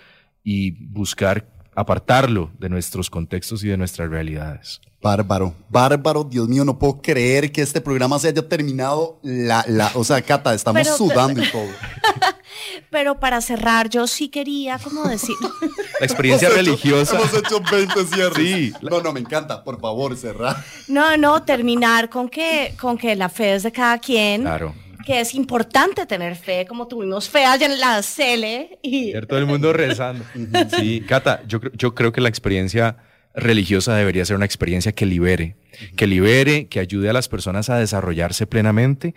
y 0.45 0.73
buscar 0.89 1.47
apartarlo 1.75 2.51
de 2.59 2.69
nuestros 2.69 3.09
contextos 3.11 3.63
y 3.65 3.69
de 3.69 3.77
nuestras 3.77 4.09
realidades. 4.11 4.81
Bárbaro, 5.01 5.53
bárbaro, 5.69 6.23
Dios 6.23 6.49
mío, 6.49 6.65
no 6.65 6.79
puedo 6.79 7.03
creer 7.03 7.51
que 7.51 7.61
este 7.61 7.81
programa 7.81 8.19
se 8.21 8.29
haya 8.29 8.49
terminado. 8.49 9.19
La, 9.23 9.65
la, 9.67 9.91
o 9.95 10.05
sea, 10.05 10.23
Cata, 10.23 10.55
estamos 10.55 10.83
Pero- 10.83 10.97
sudando 10.97 11.43
y 11.43 11.51
todo. 11.51 11.67
Pero 12.91 13.19
para 13.19 13.41
cerrar, 13.41 13.89
yo 13.89 14.07
sí 14.07 14.29
quería 14.29 14.79
como 14.79 15.05
decir. 15.09 15.35
La 16.01 16.07
experiencia 16.07 16.49
Hemos 16.49 16.59
hecho- 16.61 16.67
religiosa. 16.71 17.17
hemos 17.19 17.35
hecho 17.35 17.61
20 17.71 18.05
cierres. 18.07 18.37
Sí. 18.37 18.73
No, 18.83 19.01
no, 19.01 19.13
me 19.13 19.21
encanta. 19.21 19.65
Por 19.65 19.81
favor, 19.81 20.17
cerrar. 20.17 20.63
No, 20.89 21.17
no, 21.17 21.43
terminar 21.43 22.09
con 22.11 22.29
que, 22.29 22.75
con 22.81 22.97
que 22.99 23.17
la 23.17 23.29
fe 23.29 23.55
es 23.55 23.63
de 23.65 23.73
cada 23.73 23.99
quien. 23.99 24.43
Claro. 24.43 24.75
Que 25.05 25.21
es 25.21 25.35
importante 25.35 26.07
tener 26.07 26.37
fe, 26.37 26.67
como 26.67 26.87
tuvimos 26.89 27.29
fe 27.29 27.45
allá 27.45 27.67
en 27.67 27.79
la 27.81 28.03
Cele 28.03 28.79
y 28.83 29.13
todo 29.27 29.39
el 29.39 29.47
mundo 29.47 29.73
rezando. 29.73 30.25
Sí, 30.77 31.01
Cata, 31.07 31.43
yo, 31.47 31.61
creo- 31.61 31.73
yo 31.75 31.95
creo 31.95 32.13
que 32.13 32.21
la 32.21 32.29
experiencia 32.29 32.97
religiosa 33.35 33.97
debería 33.97 34.25
ser 34.25 34.37
una 34.37 34.45
experiencia 34.45 34.93
que 34.93 35.07
libere, 35.07 35.57
que 35.97 36.07
libere, 36.07 36.67
que 36.69 36.81
ayude 36.81 37.09
a 37.09 37.13
las 37.13 37.29
personas 37.29 37.71
a 37.71 37.79
desarrollarse 37.79 38.47
plenamente 38.47 39.15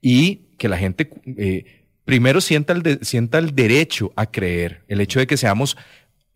y 0.00 0.42
que 0.58 0.68
la 0.68 0.78
gente 0.78 1.10
eh, 1.36 1.82
primero 2.04 2.40
sienta 2.40 2.72
el, 2.72 2.82
de- 2.82 2.98
sienta 3.02 3.38
el 3.38 3.54
derecho 3.54 4.12
a 4.16 4.26
creer. 4.30 4.82
El 4.88 5.00
hecho 5.00 5.18
de 5.18 5.26
que 5.26 5.36
seamos 5.36 5.76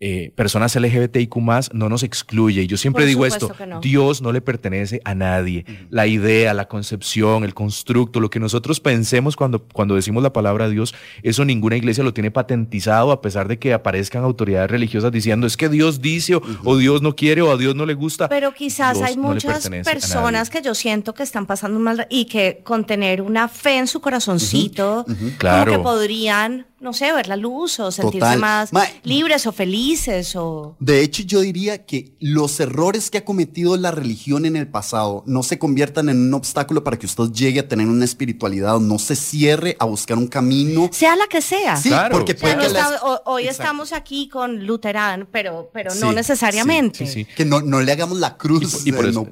eh, 0.03 0.33
personas 0.35 0.75
LGBTIQ 0.75 1.37
no 1.75 1.91
nos 1.91 2.03
excluye. 2.03 2.63
Y 2.63 2.67
yo 2.67 2.79
siempre 2.79 3.03
Por 3.03 3.09
digo 3.09 3.27
esto, 3.27 3.55
no. 3.69 3.81
Dios 3.81 4.23
no 4.23 4.33
le 4.33 4.41
pertenece 4.41 5.03
a 5.05 5.15
nadie. 5.15 5.67
La 5.91 6.07
idea, 6.07 6.55
la 6.55 6.69
concepción, 6.69 7.45
el 7.45 7.53
constructo, 7.53 8.19
lo 8.19 8.31
que 8.31 8.41
nosotros 8.41 8.81
pensemos 8.81 9.37
cuando, 9.37 9.63
cuando 9.63 9.95
decimos 9.97 10.23
la 10.23 10.33
palabra 10.33 10.71
Dios, 10.71 10.95
eso 11.23 11.45
ninguna 11.45 11.77
iglesia 11.77 12.03
lo 12.03 12.15
tiene 12.15 12.31
patentizado 12.31 13.13
a 13.13 13.21
pesar 13.21 13.47
de 13.47 13.59
que 13.59 13.75
aparezcan 13.75 14.25
autoridades 14.25 14.71
religiosas 14.71 15.13
diciendo 15.13 15.47
es 15.47 15.59
que 15.59 15.69
Dios 15.69 16.01
dice 16.01 16.37
o, 16.37 16.43
o 16.65 16.77
Dios 16.79 17.03
no 17.03 17.15
quiere 17.15 17.43
o 17.43 17.51
a 17.53 17.59
Dios 17.59 17.75
no 17.77 17.85
le 17.85 17.93
gusta. 17.93 18.29
Pero 18.31 18.55
quizás 18.55 18.97
Dios 18.97 19.07
hay 19.07 19.17
no 19.17 19.25
muchas 19.25 19.69
personas 19.85 20.49
que 20.49 20.63
yo 20.63 20.75
siento 20.75 21.13
que 21.13 21.25
están 21.25 21.45
pasando 21.45 21.79
mal 21.79 22.07
y 22.09 22.25
que 22.25 22.63
con 22.65 22.87
tener 22.87 23.21
una 23.21 23.49
fe 23.49 23.77
en 23.77 23.87
su 23.87 24.01
corazoncito, 24.01 25.05
como 25.07 25.31
Claro. 25.37 25.73
que 25.73 25.79
podrían, 25.81 26.67
no 26.81 26.95
sé, 26.95 27.13
ver 27.13 27.29
la 27.29 27.37
luz 27.37 27.79
o 27.81 27.91
sentirse 27.91 28.21
Total. 28.21 28.39
más 28.39 28.73
Ma- 28.73 28.87
libres 29.05 29.47
o 29.47 29.53
felices 29.53 29.90
o... 30.37 30.77
De 30.81 31.03
hecho, 31.03 31.23
yo 31.23 31.41
diría 31.41 31.85
que 31.87 32.13
los 32.21 32.59
errores 32.61 33.11
que 33.11 33.19
ha 33.19 33.25
cometido 33.25 33.77
la 33.77 33.91
religión 33.91 34.47
en 34.47 34.57
el 34.57 34.67
pasado 34.69 35.23
no 35.27 35.43
se 35.43 35.59
conviertan 35.59 36.09
en 36.09 36.19
un 36.19 36.35
obstáculo 36.35 36.85
para 36.85 36.99
que 36.99 37.07
usted 37.07 37.25
llegue 37.33 37.61
a 37.61 37.69
tener 37.69 37.87
una 37.87 38.05
espiritualidad, 38.05 38.79
no 38.81 38.99
se 38.99 39.17
cierre 39.17 39.77
a 39.79 39.85
buscar 39.85 40.19
un 40.19 40.27
camino. 40.29 40.89
Sea 40.93 41.17
la 41.17 41.27
que 41.27 41.41
sea. 41.43 41.77
Sí, 41.77 41.91
porque 42.11 42.33
O 42.33 42.37
sea, 42.39 42.57
puede 42.57 42.69
no 42.69 42.75
que 42.75 42.81
o- 43.03 43.23
hoy 43.27 43.43
Exacto. 43.45 43.63
estamos 43.63 43.93
aquí 43.93 44.29
con 44.29 44.67
Luterán, 44.67 45.29
pero, 45.31 45.71
pero 45.73 45.95
no 45.97 46.11
Sí, 46.11 46.15
necesariamente. 46.15 47.07
sí, 47.07 47.07
sí, 47.07 47.25
sí. 47.25 47.35
Que 47.37 47.45
no, 47.45 47.61
no 47.61 47.81
le 47.81 47.93
hagamos 47.93 48.19
la 48.19 48.37
cruz, 48.37 48.87
y 48.87 48.93
por 48.93 49.07
eso- 49.07 49.27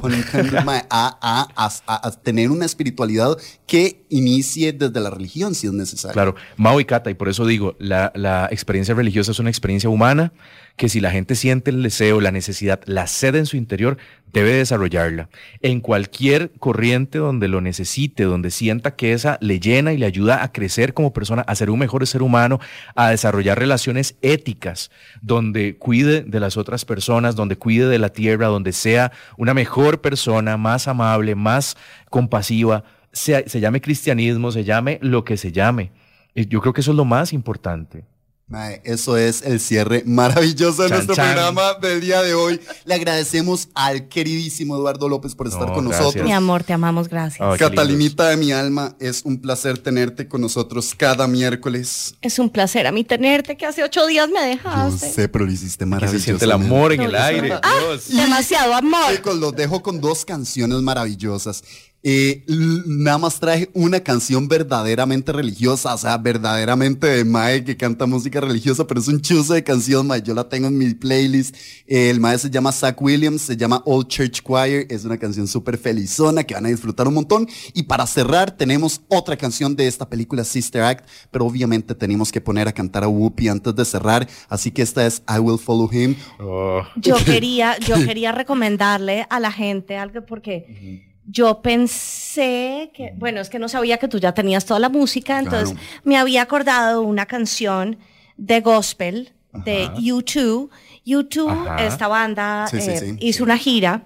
no 0.52 0.64
mae, 0.64 0.84
a, 0.90 1.18
a- 1.20 1.48
a- 1.86 2.06
a 2.08 2.10
tener 2.12 2.50
una 2.50 2.64
espiritualidad 2.66 3.36
que 3.66 4.04
inicie 4.08 4.72
desde 4.72 5.00
la 5.00 5.10
religión, 5.10 5.54
si 5.54 5.66
es 5.66 5.72
necesario. 5.72 6.12
Claro, 6.14 6.34
Mao 6.56 6.80
y 6.80 6.84
Cata, 6.84 7.10
y 7.10 7.14
por 7.14 7.28
eso 7.28 7.44
digo, 7.46 7.76
la, 7.78 8.12
la 8.14 8.48
experiencia 8.50 8.94
religiosa 8.94 9.30
es 9.32 9.38
una 9.38 9.50
experiencia 9.50 9.88
humana 9.90 10.32
que 10.76 10.88
si 10.88 11.00
la 11.00 11.10
gente 11.10 11.34
siente 11.34 11.70
el 11.70 11.82
deseo, 11.82 12.20
la 12.20 12.30
necesidad, 12.30 12.80
la 12.86 13.06
sed 13.06 13.34
en 13.34 13.46
su 13.46 13.56
interior, 13.56 13.98
debe 14.32 14.52
desarrollarla. 14.52 15.28
En 15.60 15.80
cualquier 15.80 16.52
corriente 16.58 17.18
donde 17.18 17.48
lo 17.48 17.60
necesite, 17.60 18.24
donde 18.24 18.50
sienta 18.50 18.94
que 18.94 19.12
esa 19.12 19.38
le 19.40 19.60
llena 19.60 19.92
y 19.92 19.98
le 19.98 20.06
ayuda 20.06 20.42
a 20.42 20.52
crecer 20.52 20.94
como 20.94 21.12
persona, 21.12 21.42
a 21.42 21.54
ser 21.54 21.70
un 21.70 21.78
mejor 21.78 22.06
ser 22.06 22.22
humano, 22.22 22.60
a 22.94 23.10
desarrollar 23.10 23.58
relaciones 23.58 24.16
éticas, 24.22 24.90
donde 25.20 25.76
cuide 25.76 26.22
de 26.22 26.40
las 26.40 26.56
otras 26.56 26.84
personas, 26.84 27.36
donde 27.36 27.56
cuide 27.56 27.88
de 27.88 27.98
la 27.98 28.10
tierra, 28.10 28.46
donde 28.46 28.72
sea 28.72 29.12
una 29.36 29.54
mejor 29.54 30.00
persona, 30.00 30.56
más 30.56 30.88
amable, 30.88 31.34
más 31.34 31.76
compasiva, 32.10 32.84
se, 33.12 33.60
llame 33.60 33.80
cristianismo, 33.80 34.52
se 34.52 34.64
llame 34.64 34.98
lo 35.02 35.24
que 35.24 35.36
se 35.36 35.52
llame. 35.52 35.92
Yo 36.34 36.60
creo 36.60 36.72
que 36.72 36.82
eso 36.82 36.92
es 36.92 36.96
lo 36.96 37.04
más 37.04 37.32
importante. 37.32 38.04
Mae, 38.50 38.80
eso 38.84 39.18
es 39.18 39.42
el 39.42 39.60
cierre 39.60 40.02
maravilloso 40.06 40.82
de 40.82 40.88
Chan, 40.88 40.96
nuestro 40.96 41.14
chan. 41.16 41.34
programa 41.34 41.74
del 41.82 42.00
día 42.00 42.22
de 42.22 42.32
hoy. 42.32 42.58
Le 42.86 42.94
agradecemos 42.94 43.68
al 43.74 44.08
queridísimo 44.08 44.74
Eduardo 44.74 45.06
López 45.06 45.34
por 45.34 45.48
estar 45.48 45.68
No, 45.68 45.74
con 45.74 45.84
gracias. 45.84 46.00
nosotros. 46.00 46.24
Mi 46.24 46.32
amor, 46.32 46.64
te 46.64 46.72
amamos, 46.72 47.08
gracias. 47.10 47.46
Qué 47.52 47.58
Catalinita 47.58 48.30
de 48.30 48.38
mi 48.38 48.50
alma, 48.52 48.96
es 49.00 49.20
un 49.26 49.38
placer 49.42 49.76
tenerte 49.76 50.28
con 50.28 50.40
nosotros 50.40 50.94
cada 50.96 51.28
miércoles. 51.28 52.14
Es 52.22 52.38
un 52.38 52.48
placer 52.48 52.86
a 52.86 52.92
mí 52.92 53.04
tenerte, 53.04 53.54
que 53.58 53.66
hace 53.66 53.84
ocho 53.84 54.06
días 54.06 54.30
me 54.30 54.40
dejaste. 54.40 55.10
sé, 55.10 55.28
pero 55.28 55.44
lo 55.44 55.52
hiciste 55.52 55.80
Que 55.84 55.86
maravilloso. 55.90 56.18
se 56.18 56.24
siente 56.24 56.46
el 56.46 56.52
amor 56.52 56.94
en 56.94 57.02
el 57.02 57.14
aire. 57.16 57.52
Ah, 57.62 57.74
Dios. 57.80 58.08
demasiado 58.08 58.72
amor. 58.72 59.14
Chicos, 59.14 59.36
los 59.36 59.54
dejo 59.54 59.82
con 59.82 60.00
dos 60.00 60.24
canciones 60.24 60.78
maravillosas. 60.80 61.62
Eh, 62.04 62.44
nada 62.46 63.18
más 63.18 63.40
traje 63.40 63.68
una 63.74 63.98
canción 64.00 64.46
verdaderamente 64.46 65.32
religiosa, 65.32 65.94
o 65.94 65.98
sea, 65.98 66.16
verdaderamente 66.16 67.08
de 67.08 67.24
Mae 67.24 67.64
que 67.64 67.76
canta 67.76 68.06
música 68.06 68.40
religiosa, 68.40 68.86
pero 68.86 69.00
es 69.00 69.08
un 69.08 69.20
chuzo 69.20 69.54
de 69.54 69.64
canción, 69.64 70.06
Mae. 70.06 70.22
Yo 70.22 70.32
la 70.32 70.48
tengo 70.48 70.68
en 70.68 70.78
mi 70.78 70.94
playlist. 70.94 71.56
Eh, 71.86 72.10
el 72.10 72.20
Mae 72.20 72.38
se 72.38 72.50
llama 72.50 72.70
Zach 72.70 73.00
Williams, 73.02 73.42
se 73.42 73.56
llama 73.56 73.82
Old 73.84 74.06
Church 74.06 74.42
Choir. 74.42 74.86
Es 74.90 75.04
una 75.04 75.18
canción 75.18 75.48
súper 75.48 75.76
felizona 75.76 76.44
que 76.44 76.54
van 76.54 76.66
a 76.66 76.68
disfrutar 76.68 77.08
un 77.08 77.14
montón. 77.14 77.48
Y 77.74 77.82
para 77.82 78.06
cerrar, 78.06 78.52
tenemos 78.52 79.00
otra 79.08 79.36
canción 79.36 79.74
de 79.74 79.88
esta 79.88 80.08
película 80.08 80.44
Sister 80.44 80.82
Act, 80.82 81.08
pero 81.32 81.46
obviamente 81.46 81.94
tenemos 81.96 82.30
que 82.30 82.40
poner 82.40 82.68
a 82.68 82.72
cantar 82.72 83.02
a 83.02 83.08
Whoopi 83.08 83.48
antes 83.48 83.74
de 83.74 83.84
cerrar. 83.84 84.28
Así 84.48 84.70
que 84.70 84.82
esta 84.82 85.04
es 85.04 85.22
I 85.28 85.40
Will 85.40 85.58
Follow 85.58 85.90
Him. 85.92 86.14
Oh. 86.38 86.82
Yo 86.96 87.16
quería, 87.24 87.76
yo 87.80 87.96
quería 87.96 88.30
recomendarle 88.30 89.26
a 89.28 89.40
la 89.40 89.50
gente 89.50 89.96
algo 89.96 90.24
porque 90.24 91.07
yo 91.30 91.60
pensé 91.60 92.90
que, 92.94 93.12
bueno, 93.16 93.40
es 93.40 93.50
que 93.50 93.58
no 93.58 93.68
sabía 93.68 93.98
que 93.98 94.08
tú 94.08 94.18
ya 94.18 94.32
tenías 94.32 94.64
toda 94.64 94.80
la 94.80 94.88
música, 94.88 95.38
entonces 95.38 95.70
Claro. 95.72 95.86
me 96.04 96.16
había 96.16 96.40
acordado 96.42 97.02
una 97.02 97.26
canción 97.26 97.98
de 98.38 98.60
gospel 98.60 99.32
de 99.52 99.88
U2. 99.90 100.68
U2, 101.04 101.50
Ajá. 101.50 101.84
esta 101.86 102.08
banda, 102.08 102.66
Sí, 102.70 102.78
eh, 102.78 102.98
sí, 102.98 103.16
hizo 103.20 103.44
una 103.44 103.58
gira 103.58 104.02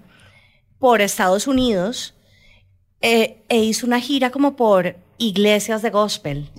por 0.79 0.99
Estados 1.01 1.47
Unidos 1.47 2.13
eh, 3.01 3.43
e 3.49 3.63
hizo 3.63 3.85
una 3.85 3.99
gira 3.99 4.29
como 4.31 4.55
por 4.55 4.95
iglesias 5.17 5.81
de 5.81 5.89
gospel. 5.91 6.49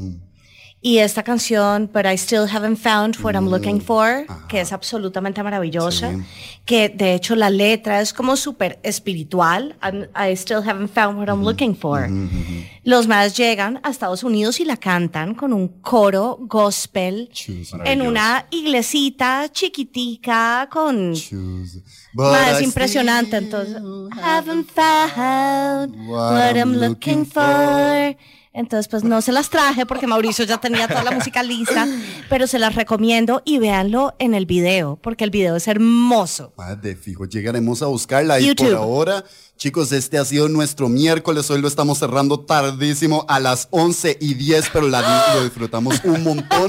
Y 0.86 0.98
esta 0.98 1.22
canción, 1.22 1.88
But 1.90 2.04
I 2.04 2.12
Still 2.18 2.46
Haven't 2.46 2.76
Found 2.76 3.16
What 3.22 3.32
I'm 3.32 3.48
Looking 3.48 3.80
For, 3.80 4.26
que 4.50 4.60
es 4.60 4.70
absolutamente 4.70 5.42
maravillosa, 5.42 6.10
Sí. 6.12 6.18
que 6.66 6.90
de 6.90 7.14
hecho 7.14 7.34
la 7.36 7.48
letra 7.48 8.02
es 8.02 8.12
como 8.12 8.36
súper 8.36 8.80
espiritual, 8.82 9.76
I'm- 9.80 10.10
I 10.14 10.32
Still 10.36 10.58
Haven't 10.58 10.90
Found 10.92 11.18
What 11.20 11.28
I'm 11.28 11.42
Looking 11.42 11.74
For. 11.74 12.06
Los 12.82 13.06
más 13.08 13.34
llegan 13.34 13.80
a 13.82 13.88
Estados 13.88 14.24
Unidos 14.24 14.60
y 14.60 14.66
la 14.66 14.76
cantan 14.76 15.34
con 15.34 15.54
un 15.54 15.68
coro 15.80 16.36
gospel 16.42 17.30
en 17.86 18.02
una 18.02 18.44
iglesita 18.50 19.48
chiquitica 19.50 20.68
con... 20.70 21.14
I 21.14 22.62
impresionante, 22.62 23.38
entonces. 23.38 23.76
Haven't 24.22 24.66
found 24.70 25.96
what 26.10 26.56
I'm 26.56 26.74
looking 26.76 27.24
for. 27.24 28.14
Entonces, 28.56 28.86
pues 28.86 29.02
no 29.02 29.20
se 29.20 29.32
las 29.32 29.50
traje 29.50 29.84
porque 29.84 30.06
Mauricio 30.06 30.44
ya 30.44 30.58
tenía 30.58 30.86
toda 30.86 31.02
la 31.02 31.10
música 31.18 31.42
lista, 31.42 31.88
pero 32.30 32.46
se 32.46 32.60
las 32.60 32.76
recomiendo 32.76 33.42
y 33.44 33.58
véanlo 33.58 34.14
en 34.20 34.32
el 34.32 34.46
video, 34.46 34.96
porque 35.02 35.24
el 35.24 35.30
video 35.30 35.56
es 35.56 35.66
hermoso. 35.66 36.54
De 36.80 36.94
fijo, 36.94 37.24
llegaremos 37.24 37.82
a 37.82 37.86
buscarla. 37.86 38.38
Y 38.38 38.46
YouTube. 38.46 38.68
por 38.68 38.76
ahora, 38.76 39.24
chicos, 39.56 39.90
este 39.90 40.18
ha 40.18 40.24
sido 40.24 40.48
nuestro 40.48 40.88
miércoles. 40.88 41.50
Hoy 41.50 41.60
lo 41.60 41.66
estamos 41.66 41.98
cerrando 41.98 42.40
tardísimo 42.40 43.26
a 43.28 43.40
las 43.40 43.66
11 43.72 44.18
y 44.20 44.34
10, 44.34 44.66
pero 44.72 44.88
la, 44.88 45.02
lo 45.34 45.42
disfrutamos 45.42 46.00
un 46.04 46.22
montón. 46.22 46.68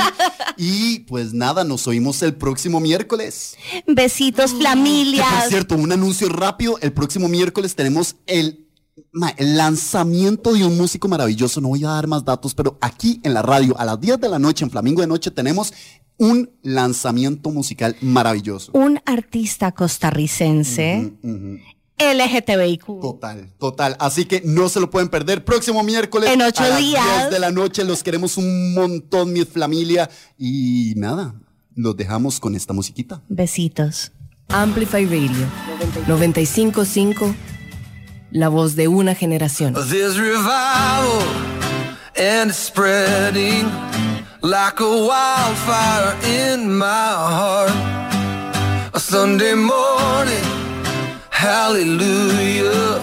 Y 0.57 1.01
pues 1.01 1.33
nada, 1.33 1.63
nos 1.63 1.87
oímos 1.87 2.23
el 2.23 2.33
próximo 2.33 2.79
miércoles. 2.79 3.57
Besitos, 3.85 4.55
Que, 4.55 4.65
por 4.65 5.49
cierto, 5.49 5.75
un 5.75 5.91
anuncio 5.91 6.29
rápido. 6.29 6.79
El 6.81 6.93
próximo 6.93 7.27
miércoles 7.27 7.75
tenemos 7.75 8.15
el, 8.25 8.64
ma, 9.11 9.29
el 9.37 9.57
lanzamiento 9.57 10.53
de 10.53 10.65
un 10.65 10.77
músico 10.77 11.07
maravilloso. 11.07 11.61
No 11.61 11.69
voy 11.69 11.83
a 11.83 11.89
dar 11.89 12.07
más 12.07 12.23
datos, 12.23 12.53
pero 12.53 12.77
aquí 12.81 13.19
en 13.23 13.33
la 13.33 13.41
radio, 13.41 13.77
a 13.77 13.85
las 13.85 13.99
10 13.99 14.19
de 14.19 14.29
la 14.29 14.39
noche, 14.39 14.63
en 14.63 14.71
Flamingo 14.71 15.01
de 15.01 15.07
Noche, 15.07 15.31
tenemos 15.31 15.73
un 16.17 16.49
lanzamiento 16.61 17.51
musical 17.51 17.95
maravilloso. 18.01 18.71
Un 18.73 18.99
artista 19.05 19.71
costarricense, 19.73 21.13
LGTBIQ. 21.97 22.85
Total, 23.01 23.53
total. 23.57 23.95
Así 23.99 24.25
que 24.25 24.41
no 24.43 24.69
se 24.69 24.79
lo 24.79 24.89
pueden 24.89 25.09
perder. 25.09 25.43
Próximo 25.45 25.83
miércoles. 25.83 26.29
En 26.29 26.41
ocho 26.41 26.63
a 26.63 26.69
las 26.69 26.79
días. 26.79 27.03
10 27.19 27.31
de 27.31 27.39
la 27.39 27.51
noche. 27.51 27.83
Los 27.83 28.03
queremos 28.03 28.37
un 28.37 28.73
montón, 28.73 29.33
mi 29.33 29.45
familia. 29.45 30.09
Y 30.37 30.93
nada, 30.97 31.35
los 31.73 31.95
dejamos 31.95 32.39
con 32.39 32.55
esta 32.55 32.73
musiquita. 32.73 33.21
Besitos. 33.29 34.11
Amplify 34.49 35.05
Radio 35.05 35.47
955, 36.07 37.33
la 38.35 38.49
voz 38.49 38.75
de 38.75 38.87
una 38.89 39.15
generación. 39.15 39.73
There's 39.73 40.19
revival 40.19 41.23
and 42.17 42.53
spreading 42.53 43.71
like 44.41 44.81
a 44.81 45.07
wildfire 45.07 46.13
in 46.23 46.77
my 46.77 46.85
heart. 46.85 47.71
A 48.93 48.99
Sunday 48.99 49.55
morning, 49.55 50.43
hallelujah, 51.29 52.99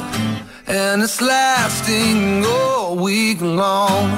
and 0.66 1.02
it's 1.02 1.20
lasting 1.22 2.44
all 2.44 2.96
week 2.96 3.40
long. 3.40 4.10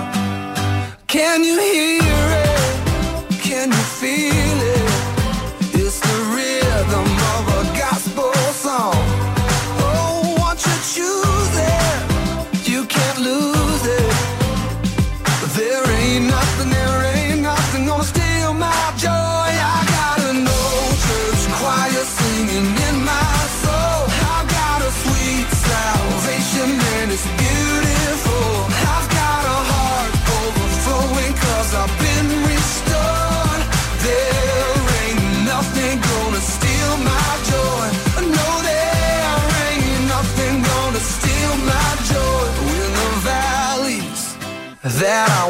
Can 1.07 1.45
you 1.45 1.57
hear 1.61 2.03
it? 2.03 3.41
Can 3.41 3.71
you 3.71 3.85
feel 4.01 4.35
it? 4.35 4.44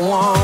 want. 0.05 0.44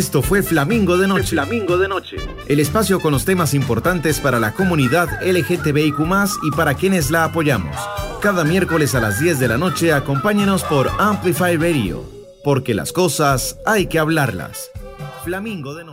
Esto 0.00 0.22
fue 0.22 0.42
Flamingo 0.42 0.96
de 0.96 1.06
Noche. 1.06 1.26
Flamingo 1.26 1.76
de 1.76 1.86
Noche. 1.86 2.16
El 2.48 2.58
espacio 2.58 3.00
con 3.00 3.12
los 3.12 3.26
temas 3.26 3.52
importantes 3.52 4.18
para 4.18 4.40
la 4.40 4.54
comunidad 4.54 5.10
LGTBIQ 5.22 5.98
y 6.42 6.50
para 6.52 6.72
quienes 6.72 7.10
la 7.10 7.24
apoyamos. 7.24 7.76
Cada 8.22 8.42
miércoles 8.42 8.94
a 8.94 9.00
las 9.00 9.20
10 9.20 9.38
de 9.38 9.48
la 9.48 9.58
noche 9.58 9.92
acompáñenos 9.92 10.64
por 10.64 10.90
Amplify 10.98 11.58
Radio, 11.58 12.02
porque 12.42 12.72
las 12.72 12.94
cosas 12.94 13.58
hay 13.66 13.88
que 13.88 13.98
hablarlas. 13.98 14.70
Flamingo 15.22 15.74
de 15.74 15.84
Noche. 15.84 15.89